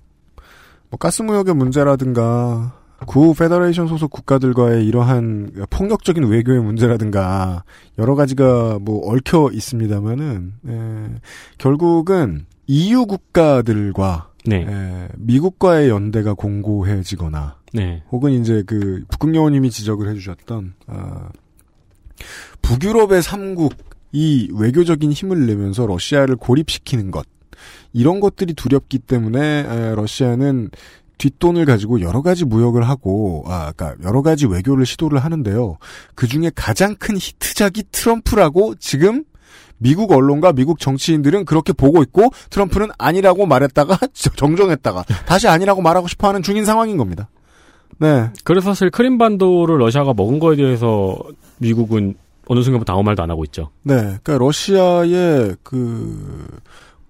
뭐 0.94 0.98
가스무역의 0.98 1.56
문제라든가 1.56 2.72
구 3.04 3.34
federation 3.34 3.88
소속 3.88 4.12
국가들과의 4.12 4.86
이러한 4.86 5.66
폭력적인 5.68 6.22
외교의 6.22 6.62
문제라든가 6.62 7.64
여러 7.98 8.14
가지가 8.14 8.78
뭐 8.80 9.10
얽혀 9.10 9.50
있습니다만은 9.52 10.52
에, 10.68 11.20
결국은 11.58 12.46
EU 12.68 13.06
국가들과 13.06 14.30
네. 14.46 14.64
에, 14.68 15.08
미국과의 15.16 15.88
연대가 15.88 16.34
공고해지거나 16.34 17.56
네. 17.72 18.04
혹은 18.12 18.30
이제 18.30 18.62
그 18.64 19.02
북극여우님이 19.10 19.72
지적을 19.72 20.08
해주셨던 20.10 20.74
아, 20.86 21.28
북유럽의 22.62 23.20
삼국이 23.20 24.50
외교적인 24.54 25.10
힘을 25.10 25.46
내면서 25.46 25.88
러시아를 25.88 26.36
고립시키는 26.36 27.10
것 27.10 27.26
이런 27.94 28.20
것들이 28.20 28.52
두렵기 28.52 28.98
때문에 28.98 29.40
에, 29.40 29.94
러시아는 29.94 30.70
뒷돈을 31.16 31.64
가지고 31.64 32.00
여러 32.00 32.20
가지 32.20 32.44
무역을 32.44 32.86
하고 32.88 33.44
아, 33.46 33.72
그러니까 33.72 33.94
여러 34.06 34.20
가지 34.20 34.46
외교를 34.46 34.84
시도를 34.84 35.20
하는데요. 35.20 35.78
그 36.14 36.26
중에 36.26 36.50
가장 36.54 36.96
큰 36.96 37.16
히트작이 37.16 37.84
트럼프라고 37.92 38.74
지금 38.74 39.24
미국 39.78 40.12
언론과 40.12 40.52
미국 40.52 40.80
정치인들은 40.80 41.44
그렇게 41.44 41.72
보고 41.72 42.02
있고 42.02 42.30
트럼프는 42.50 42.88
아니라고 42.98 43.46
말했다가 43.46 43.98
정정했다가 44.12 45.04
다시 45.26 45.48
아니라고 45.48 45.82
말하고 45.82 46.08
싶어하는 46.08 46.42
중인 46.42 46.64
상황인 46.64 46.96
겁니다. 46.96 47.28
네, 47.98 48.30
그래서 48.42 48.70
사실 48.70 48.90
크림반도를 48.90 49.78
러시아가 49.78 50.14
먹은 50.14 50.40
거에 50.40 50.56
대해서 50.56 51.16
미국은 51.58 52.16
어느 52.46 52.60
순간부터 52.62 52.92
아무 52.92 53.02
말도 53.04 53.22
안 53.22 53.30
하고 53.30 53.44
있죠. 53.44 53.70
네, 53.82 53.94
그러니까 53.94 54.38
러시아의 54.38 55.56
그 55.62 56.46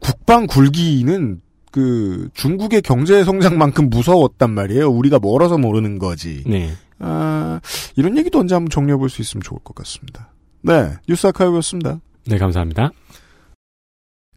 국방 0.05 0.47
굴기는 0.47 1.41
그 1.73 2.29
중국의 2.35 2.83
경제 2.83 3.25
성장만큼 3.25 3.89
무서웠단 3.89 4.51
말이에요. 4.51 4.89
우리가 4.91 5.19
멀어서 5.19 5.57
모르는 5.57 5.99
거지. 5.99 6.45
네. 6.47 6.71
아, 6.99 7.59
이런 7.97 8.17
얘기도 8.19 8.39
언제 8.39 8.55
한번 8.55 8.69
정리해 8.71 8.97
볼 8.99 9.09
수 9.09 9.23
있으면 9.23 9.43
좋을 9.43 9.61
것 9.65 9.75
같습니다. 9.77 10.31
네, 10.63 10.93
뉴스 11.09 11.27
아카이브였습니다. 11.27 12.01
네, 12.27 12.39
감사합니다. 12.39 12.91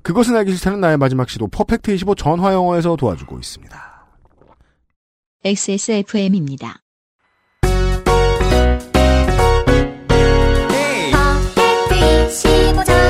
그것은 0.03 0.35
알기 0.37 0.53
싫다는 0.55 0.79
나의 0.79 0.97
마지막 0.97 1.29
시도 1.29 1.47
퍼펙트 1.47 1.91
25 1.91 2.15
전화 2.15 2.53
영어에서 2.53 2.95
도와주고 2.95 3.37
있습니다. 3.37 4.07
XSFM입니다. 5.43 6.81
퍼펙트 11.11 12.27
15전 12.29 13.06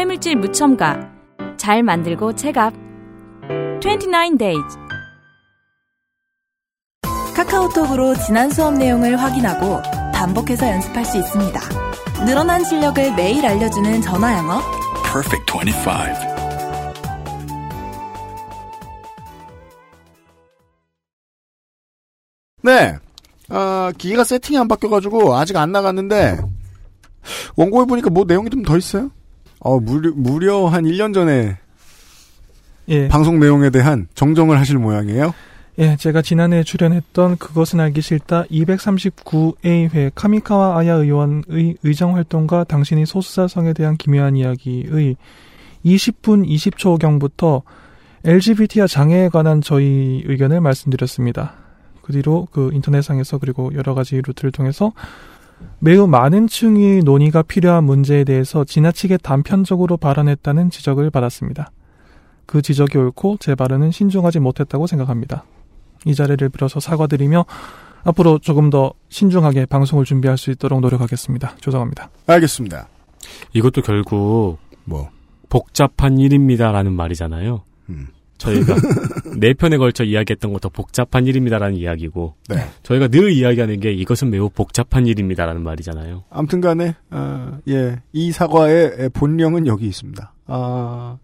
유해물질 0.00 0.36
무첨가 0.36 1.12
잘 1.58 1.82
만들고 1.82 2.34
체갑 2.34 2.72
29 3.84 4.38
days 4.38 4.78
카카오톡으로 7.36 8.14
지난 8.14 8.48
수업 8.50 8.74
내용을 8.78 9.20
확인하고 9.20 9.82
반복해서 10.14 10.66
연습할 10.68 11.04
수 11.04 11.18
있습니다. 11.18 11.60
늘어난 12.24 12.64
실력을 12.64 13.14
매일 13.14 13.44
알려주는 13.44 14.00
전화 14.00 14.38
영어. 14.38 14.60
Perfect 15.12 15.52
25. 15.52 15.90
네, 22.62 22.96
아, 23.48 23.92
기기가 23.98 24.24
세팅이 24.24 24.58
안 24.58 24.68
바뀌어가지고 24.68 25.34
아직 25.34 25.56
안 25.56 25.72
나갔는데 25.72 26.38
원고에 27.56 27.84
보니까 27.84 28.08
뭐 28.10 28.24
내용이 28.26 28.48
좀 28.50 28.62
더 28.62 28.76
있어요? 28.78 29.10
어, 29.60 29.78
무려, 29.78 30.10
무려 30.14 30.66
한 30.66 30.84
1년 30.84 31.14
전에 31.14 31.56
예. 32.88 33.08
방송 33.08 33.38
내용에 33.38 33.70
대한 33.70 34.08
정정을 34.14 34.58
하실 34.58 34.78
모양이에요. 34.78 35.32
예, 35.78 35.96
제가 35.96 36.20
지난해 36.20 36.62
출연했던 36.62 37.38
그것은 37.38 37.80
알기 37.80 38.00
싫다 38.02 38.44
239A회 38.44 40.10
카미카와 40.14 40.78
아야 40.78 40.94
의원의 40.94 41.76
의정 41.82 42.16
활동과 42.16 42.64
당신의 42.64 43.06
소수자성에 43.06 43.72
대한 43.72 43.96
기묘한 43.96 44.36
이야기의 44.36 45.16
20분 45.84 46.46
20초경부터 46.46 47.62
LGBT와 48.24 48.86
장애에 48.86 49.28
관한 49.28 49.62
저희 49.62 50.22
의견을 50.26 50.60
말씀드렸습니다. 50.60 51.54
그 52.02 52.12
뒤로 52.12 52.48
그 52.50 52.70
인터넷상에서 52.74 53.38
그리고 53.38 53.72
여러 53.74 53.94
가지 53.94 54.20
루트를 54.20 54.50
통해서 54.50 54.92
매우 55.78 56.06
많은 56.06 56.46
층의 56.46 57.00
논의가 57.04 57.42
필요한 57.42 57.84
문제에 57.84 58.24
대해서 58.24 58.64
지나치게 58.64 59.18
단편적으로 59.18 59.96
발언했다는 59.96 60.70
지적을 60.70 61.10
받았습니다. 61.10 61.70
그 62.46 62.62
지적이 62.62 62.98
옳고 62.98 63.38
제 63.40 63.54
발언은 63.54 63.90
신중하지 63.90 64.40
못했다고 64.40 64.86
생각합니다. 64.86 65.44
이 66.04 66.14
자리를 66.14 66.48
빌어서 66.48 66.80
사과드리며 66.80 67.44
앞으로 68.02 68.38
조금 68.38 68.70
더 68.70 68.92
신중하게 69.08 69.66
방송을 69.66 70.04
준비할 70.04 70.36
수 70.36 70.50
있도록 70.50 70.80
노력하겠습니다. 70.80 71.56
죄송합니다. 71.60 72.10
알겠습니다. 72.26 72.88
이것도 73.52 73.82
결국 73.82 74.58
뭐 74.84 75.10
복잡한 75.48 76.18
일입니다라는 76.18 76.92
말이잖아요. 76.92 77.62
음. 77.90 78.08
저희가 78.40 78.74
네 79.38 79.54
편에 79.54 79.76
걸쳐 79.76 80.02
이야기했던 80.02 80.52
것도 80.52 80.70
복잡한 80.70 81.26
일입니다라는 81.26 81.76
이야기고 81.76 82.34
네. 82.48 82.56
저희가 82.82 83.08
늘 83.08 83.30
이야기하는 83.32 83.80
게 83.80 83.92
이것은 83.92 84.30
매우 84.30 84.48
복잡한 84.48 85.06
일입니다라는 85.06 85.62
말이잖아요. 85.62 86.24
아무튼 86.30 86.60
간에, 86.60 86.96
어, 87.10 87.58
예, 87.68 88.00
이 88.12 88.32
사과의 88.32 89.10
본령은 89.12 89.66
여기 89.66 89.86
있습니다. 89.86 90.32
아, 90.46 91.18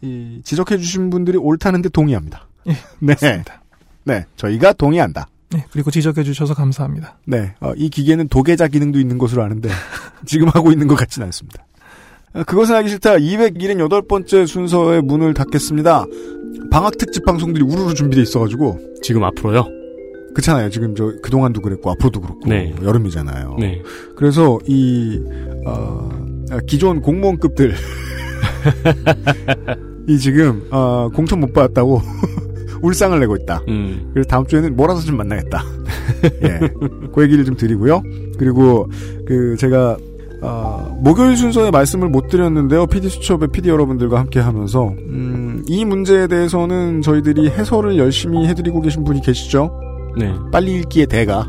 이, 0.00 0.40
지적해주신 0.44 1.10
분들이 1.10 1.36
옳다는데 1.36 1.90
동의합니다. 1.90 2.48
예, 2.68 2.72
네. 2.72 3.14
맞습니다. 3.14 3.62
네, 4.04 4.24
저희가 4.36 4.72
동의한다. 4.72 5.28
네, 5.50 5.66
그리고 5.70 5.90
지적해 5.90 6.22
주셔서 6.22 6.54
감사합니다. 6.54 7.18
네, 7.26 7.54
어, 7.60 7.72
이 7.76 7.90
기계는 7.90 8.28
도계자 8.28 8.68
기능도 8.68 8.98
있는 8.98 9.18
것으로 9.18 9.42
아는데, 9.42 9.68
지금 10.24 10.48
하고 10.48 10.70
있는 10.70 10.86
것 10.86 10.94
같지는 10.94 11.26
않습니다. 11.26 11.64
어, 12.34 12.42
그것은 12.44 12.74
하기 12.76 12.88
싫다. 12.88 13.16
278번째 13.16 14.46
순서의 14.46 15.02
문을 15.02 15.34
닫겠습니다. 15.34 16.06
방학 16.70 16.96
특집 16.96 17.24
방송들이 17.24 17.64
우르르 17.64 17.94
준비돼 17.94 18.22
있어가지고, 18.22 18.78
지금 19.02 19.24
앞으로요? 19.24 19.66
그렇잖아요. 20.32 20.70
지금 20.70 20.94
저 20.94 21.12
그동안도 21.22 21.60
그랬고 21.60 21.90
앞으로도 21.90 22.20
그렇고 22.20 22.48
네. 22.48 22.74
여름이잖아요. 22.82 23.56
네. 23.60 23.82
그래서 24.16 24.58
이 24.66 25.20
어, 25.66 26.08
기존 26.66 27.02
공무원급들 27.02 27.74
이 30.08 30.18
지금 30.18 30.66
어, 30.70 31.10
공천 31.14 31.40
못 31.40 31.52
받았다고 31.52 32.00
울상을 32.82 33.18
내고 33.20 33.36
있다. 33.36 33.62
음. 33.68 34.10
그래서 34.12 34.28
다음 34.28 34.46
주에는 34.46 34.74
몰아서 34.74 35.02
좀 35.02 35.18
만나겠다. 35.18 35.64
예, 36.42 36.60
그 37.14 37.22
얘기를 37.22 37.44
좀 37.44 37.56
드리고요. 37.56 38.02
그리고 38.38 38.88
그 39.26 39.56
제가 39.58 39.96
어, 40.42 40.98
목요일 41.00 41.36
순서에 41.36 41.70
말씀을 41.70 42.08
못 42.08 42.28
드렸는데요. 42.28 42.86
PD 42.86 43.08
수첩의 43.08 43.48
PD 43.52 43.68
여러분들과 43.68 44.18
함께 44.18 44.40
하면서 44.40 44.88
음, 44.88 45.62
이 45.68 45.84
문제에 45.84 46.26
대해서는 46.26 47.00
저희들이 47.00 47.48
해설을 47.50 47.96
열심히 47.96 48.46
해드리고 48.48 48.80
계신 48.80 49.04
분이 49.04 49.22
계시죠. 49.22 49.70
네. 50.18 50.34
빨리 50.50 50.80
읽기의 50.80 51.06
대가. 51.06 51.46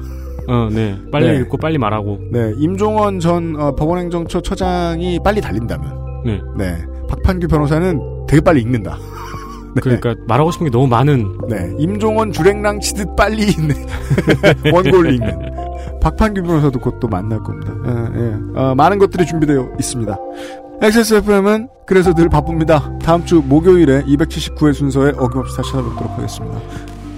어, 0.47 0.69
네. 0.71 0.95
빨리 1.11 1.27
네. 1.27 1.39
읽고 1.39 1.57
빨리 1.57 1.77
말하고. 1.77 2.19
네, 2.31 2.53
임종원 2.57 3.19
전 3.19 3.55
어, 3.59 3.73
법원행정처 3.75 4.41
처장이 4.41 5.19
빨리 5.23 5.41
달린다면, 5.41 6.23
네. 6.25 6.41
네, 6.57 6.77
박판규 7.09 7.47
변호사는 7.47 8.25
되게 8.27 8.41
빨리 8.41 8.61
읽는다. 8.61 8.97
네. 9.75 9.81
그러니까 9.81 10.13
말하고 10.27 10.51
싶은 10.51 10.65
게 10.65 10.71
너무 10.71 10.87
많은. 10.87 11.37
네, 11.49 11.73
임종원 11.79 12.31
주랭랑 12.31 12.79
치듯 12.79 13.15
빨리 13.15 13.43
읽는 13.51 13.75
원고를 14.71 15.15
읽는 15.15 15.62
박판규 16.03 16.43
변호사도 16.43 16.79
곧 16.79 16.99
또 16.99 17.07
만날 17.07 17.39
겁니다. 17.39 17.73
예, 17.85 18.19
예. 18.21 18.35
어, 18.59 18.75
많은 18.75 18.99
것들이 18.99 19.25
준비되어 19.25 19.69
있습니다. 19.79 20.17
XSFM은 20.81 21.69
그래서 21.85 22.13
늘 22.13 22.29
바쁩니다. 22.29 22.91
다음 23.01 23.25
주 23.25 23.41
목요일에 23.45 24.03
279회 24.03 24.73
순서에 24.73 25.13
어김없이 25.17 25.55
다시 25.55 25.71
찾아뵙도록 25.71 26.17
하겠습니다. 26.17 26.59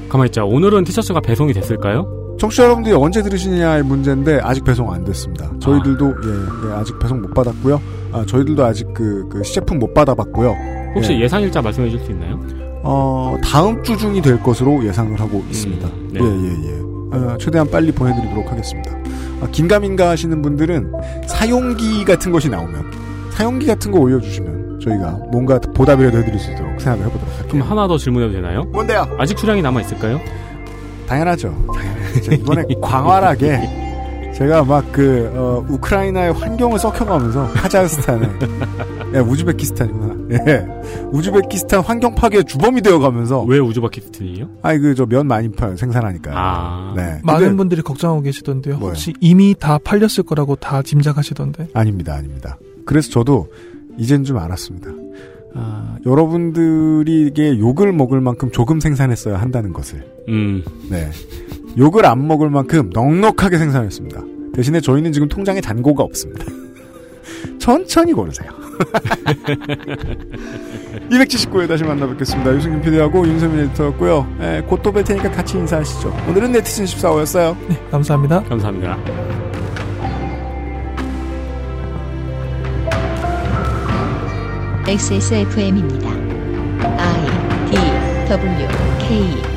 가만히 0.10 0.30
있자. 0.30 0.45
오늘은 0.45 0.84
티셔츠가 0.84 1.20
배송이 1.20 1.53
됐을까요? 1.53 2.36
청취자 2.40 2.64
여러분들이 2.66 2.94
언제 2.95 3.22
들으시느냐의 3.22 3.84
문제인데 3.84 4.40
아직 4.44 4.64
배송 4.64 4.91
안 4.91 5.03
됐습니다. 5.03 5.49
저희들도 5.60 6.06
예, 6.07 6.70
예, 6.70 6.74
아직 6.74 6.98
배송 6.99 7.22
못 7.22 7.34
받았고요. 7.34 7.82
아, 8.12 8.26
저희들도 8.26 8.64
아직 8.64 8.88
그, 8.94 9.28
그 9.30 9.44
시제품 9.44 9.80
못 9.80 9.94
받아봤고요. 9.94 10.56
혹시 10.95 11.14
예. 11.14 11.22
예. 11.22 11.28
상 11.28 11.41
일자 11.41 11.62
말씀해 11.62 11.90
주실 11.90 12.06
수 12.06 12.12
있나요? 12.12 12.40
어, 12.84 13.36
다음 13.44 13.82
주 13.84 13.98
중이 13.98 14.22
될 14.22 14.41
것으로 14.44 14.86
예상을 14.86 15.20
하고 15.20 15.44
있습니다. 15.49 15.88
네. 16.12 16.20
예, 16.20 16.26
예, 16.26 16.70
예. 16.70 16.86
어, 17.16 17.38
최대한 17.40 17.70
빨리 17.70 17.92
보내드리도록 17.92 18.52
하겠습니다. 18.52 18.92
아, 19.42 19.48
긴가민가 19.52 20.10
하시는 20.10 20.42
분들은 20.42 20.92
사용기 21.28 22.04
같은 22.06 22.32
것이 22.32 22.50
나오면, 22.50 22.92
사용기 23.32 23.66
같은 23.66 23.92
거 23.92 24.00
올려주시면 24.00 24.80
저희가 24.82 25.12
뭔가 25.32 25.60
보답이라도 25.60 26.18
해드릴 26.20 26.40
수 26.40 26.52
있도록 26.52 26.80
생각을 26.80 27.06
해보도록 27.08 27.34
할게요. 27.34 27.48
그럼 27.52 27.68
하나 27.68 27.88
더 27.88 27.98
질문해도 27.98 28.34
되나요? 28.34 28.64
뭔데요? 28.66 29.08
아직 29.18 29.38
수량이 29.38 29.62
남아 29.62 29.82
있을까요? 29.82 30.20
당연하죠. 31.08 31.54
당연하죠. 31.74 32.32
이번에 32.36 32.64
광활하게 32.82 34.32
제가 34.36 34.64
막그 34.64 35.66
우크라이나의 35.70 36.34
환경을 36.34 36.78
썩혀가면서 36.80 37.52
카자흐스탄에 37.54 38.28
예, 39.16 39.20
우즈베키스탄이구나. 39.20 40.16
예, 40.48 40.66
우즈베키스탄 41.12 41.82
환경 41.82 42.14
파괴 42.16 42.44
주범이 42.44 42.82
되어가면서 42.82 43.44
왜 43.44 43.60
우즈베키스탄이에요? 43.60 44.50
아니 44.62 44.80
그 44.80 44.94
저 44.96 45.06
면 45.06 45.28
많이 45.28 45.50
파 45.52 45.76
생산하니까요. 45.76 46.36
아. 46.38 46.94
네. 46.96 47.20
많은 47.24 47.56
분들이 47.58 47.82
걱정하고 47.82 48.22
계시던데요. 48.22 48.78
뭐요? 48.78 48.90
혹시 48.92 49.14
이미 49.22 49.56
다 49.58 49.78
팔렸을 49.78 50.24
거라고 50.26 50.56
다 50.56 50.82
짐작하시던데. 50.82 51.70
아닙니다, 51.74 52.14
아닙니다. 52.16 52.58
그래서 52.86 53.10
저도 53.12 53.48
이젠 53.98 54.24
좀 54.24 54.38
알았습니다. 54.38 54.90
아, 55.58 55.96
여러분들에게 56.06 57.60
욕을 57.60 57.94
먹을 57.94 58.20
만큼 58.20 58.52
조금 58.52 58.80
생산했어야 58.82 59.38
한다는 59.40 59.72
것을. 59.72 60.04
음. 60.28 60.64
네. 60.90 61.10
욕을 61.78 62.06
안 62.06 62.28
먹을 62.28 62.50
만큼 62.50 62.90
넉넉하게 62.94 63.58
생산했습니다. 63.58 64.22
대신에 64.54 64.82
저희는 64.82 65.12
지금 65.14 65.28
통장에 65.30 65.62
잔고가 65.62 66.04
없습니다. 66.04 66.46
천천히 67.66 68.14
고르세요. 68.14 68.48
279회 71.10 71.68
다시 71.68 71.84
만나 71.84 72.06
뵙겠습니다. 72.10 72.56
유승균 72.56 72.80
PD하고 72.84 73.28
윤세민 73.28 73.60
에디터였고요. 73.62 74.36
예, 74.42 74.64
곧또 74.68 74.92
뵐 74.92 75.04
테니까 75.04 75.32
같이 75.32 75.58
인사하시죠. 75.58 76.16
오늘은 76.30 76.52
네티즌 76.52 76.86
14호였어요. 76.86 77.58
네, 77.68 77.76
감사합니다. 77.90 78.44
감사합니다. 78.44 79.00
XSFM입니다. 84.88 86.12
I 87.00 87.26
D 87.72 87.78
W 88.30 88.68
K 89.00 89.55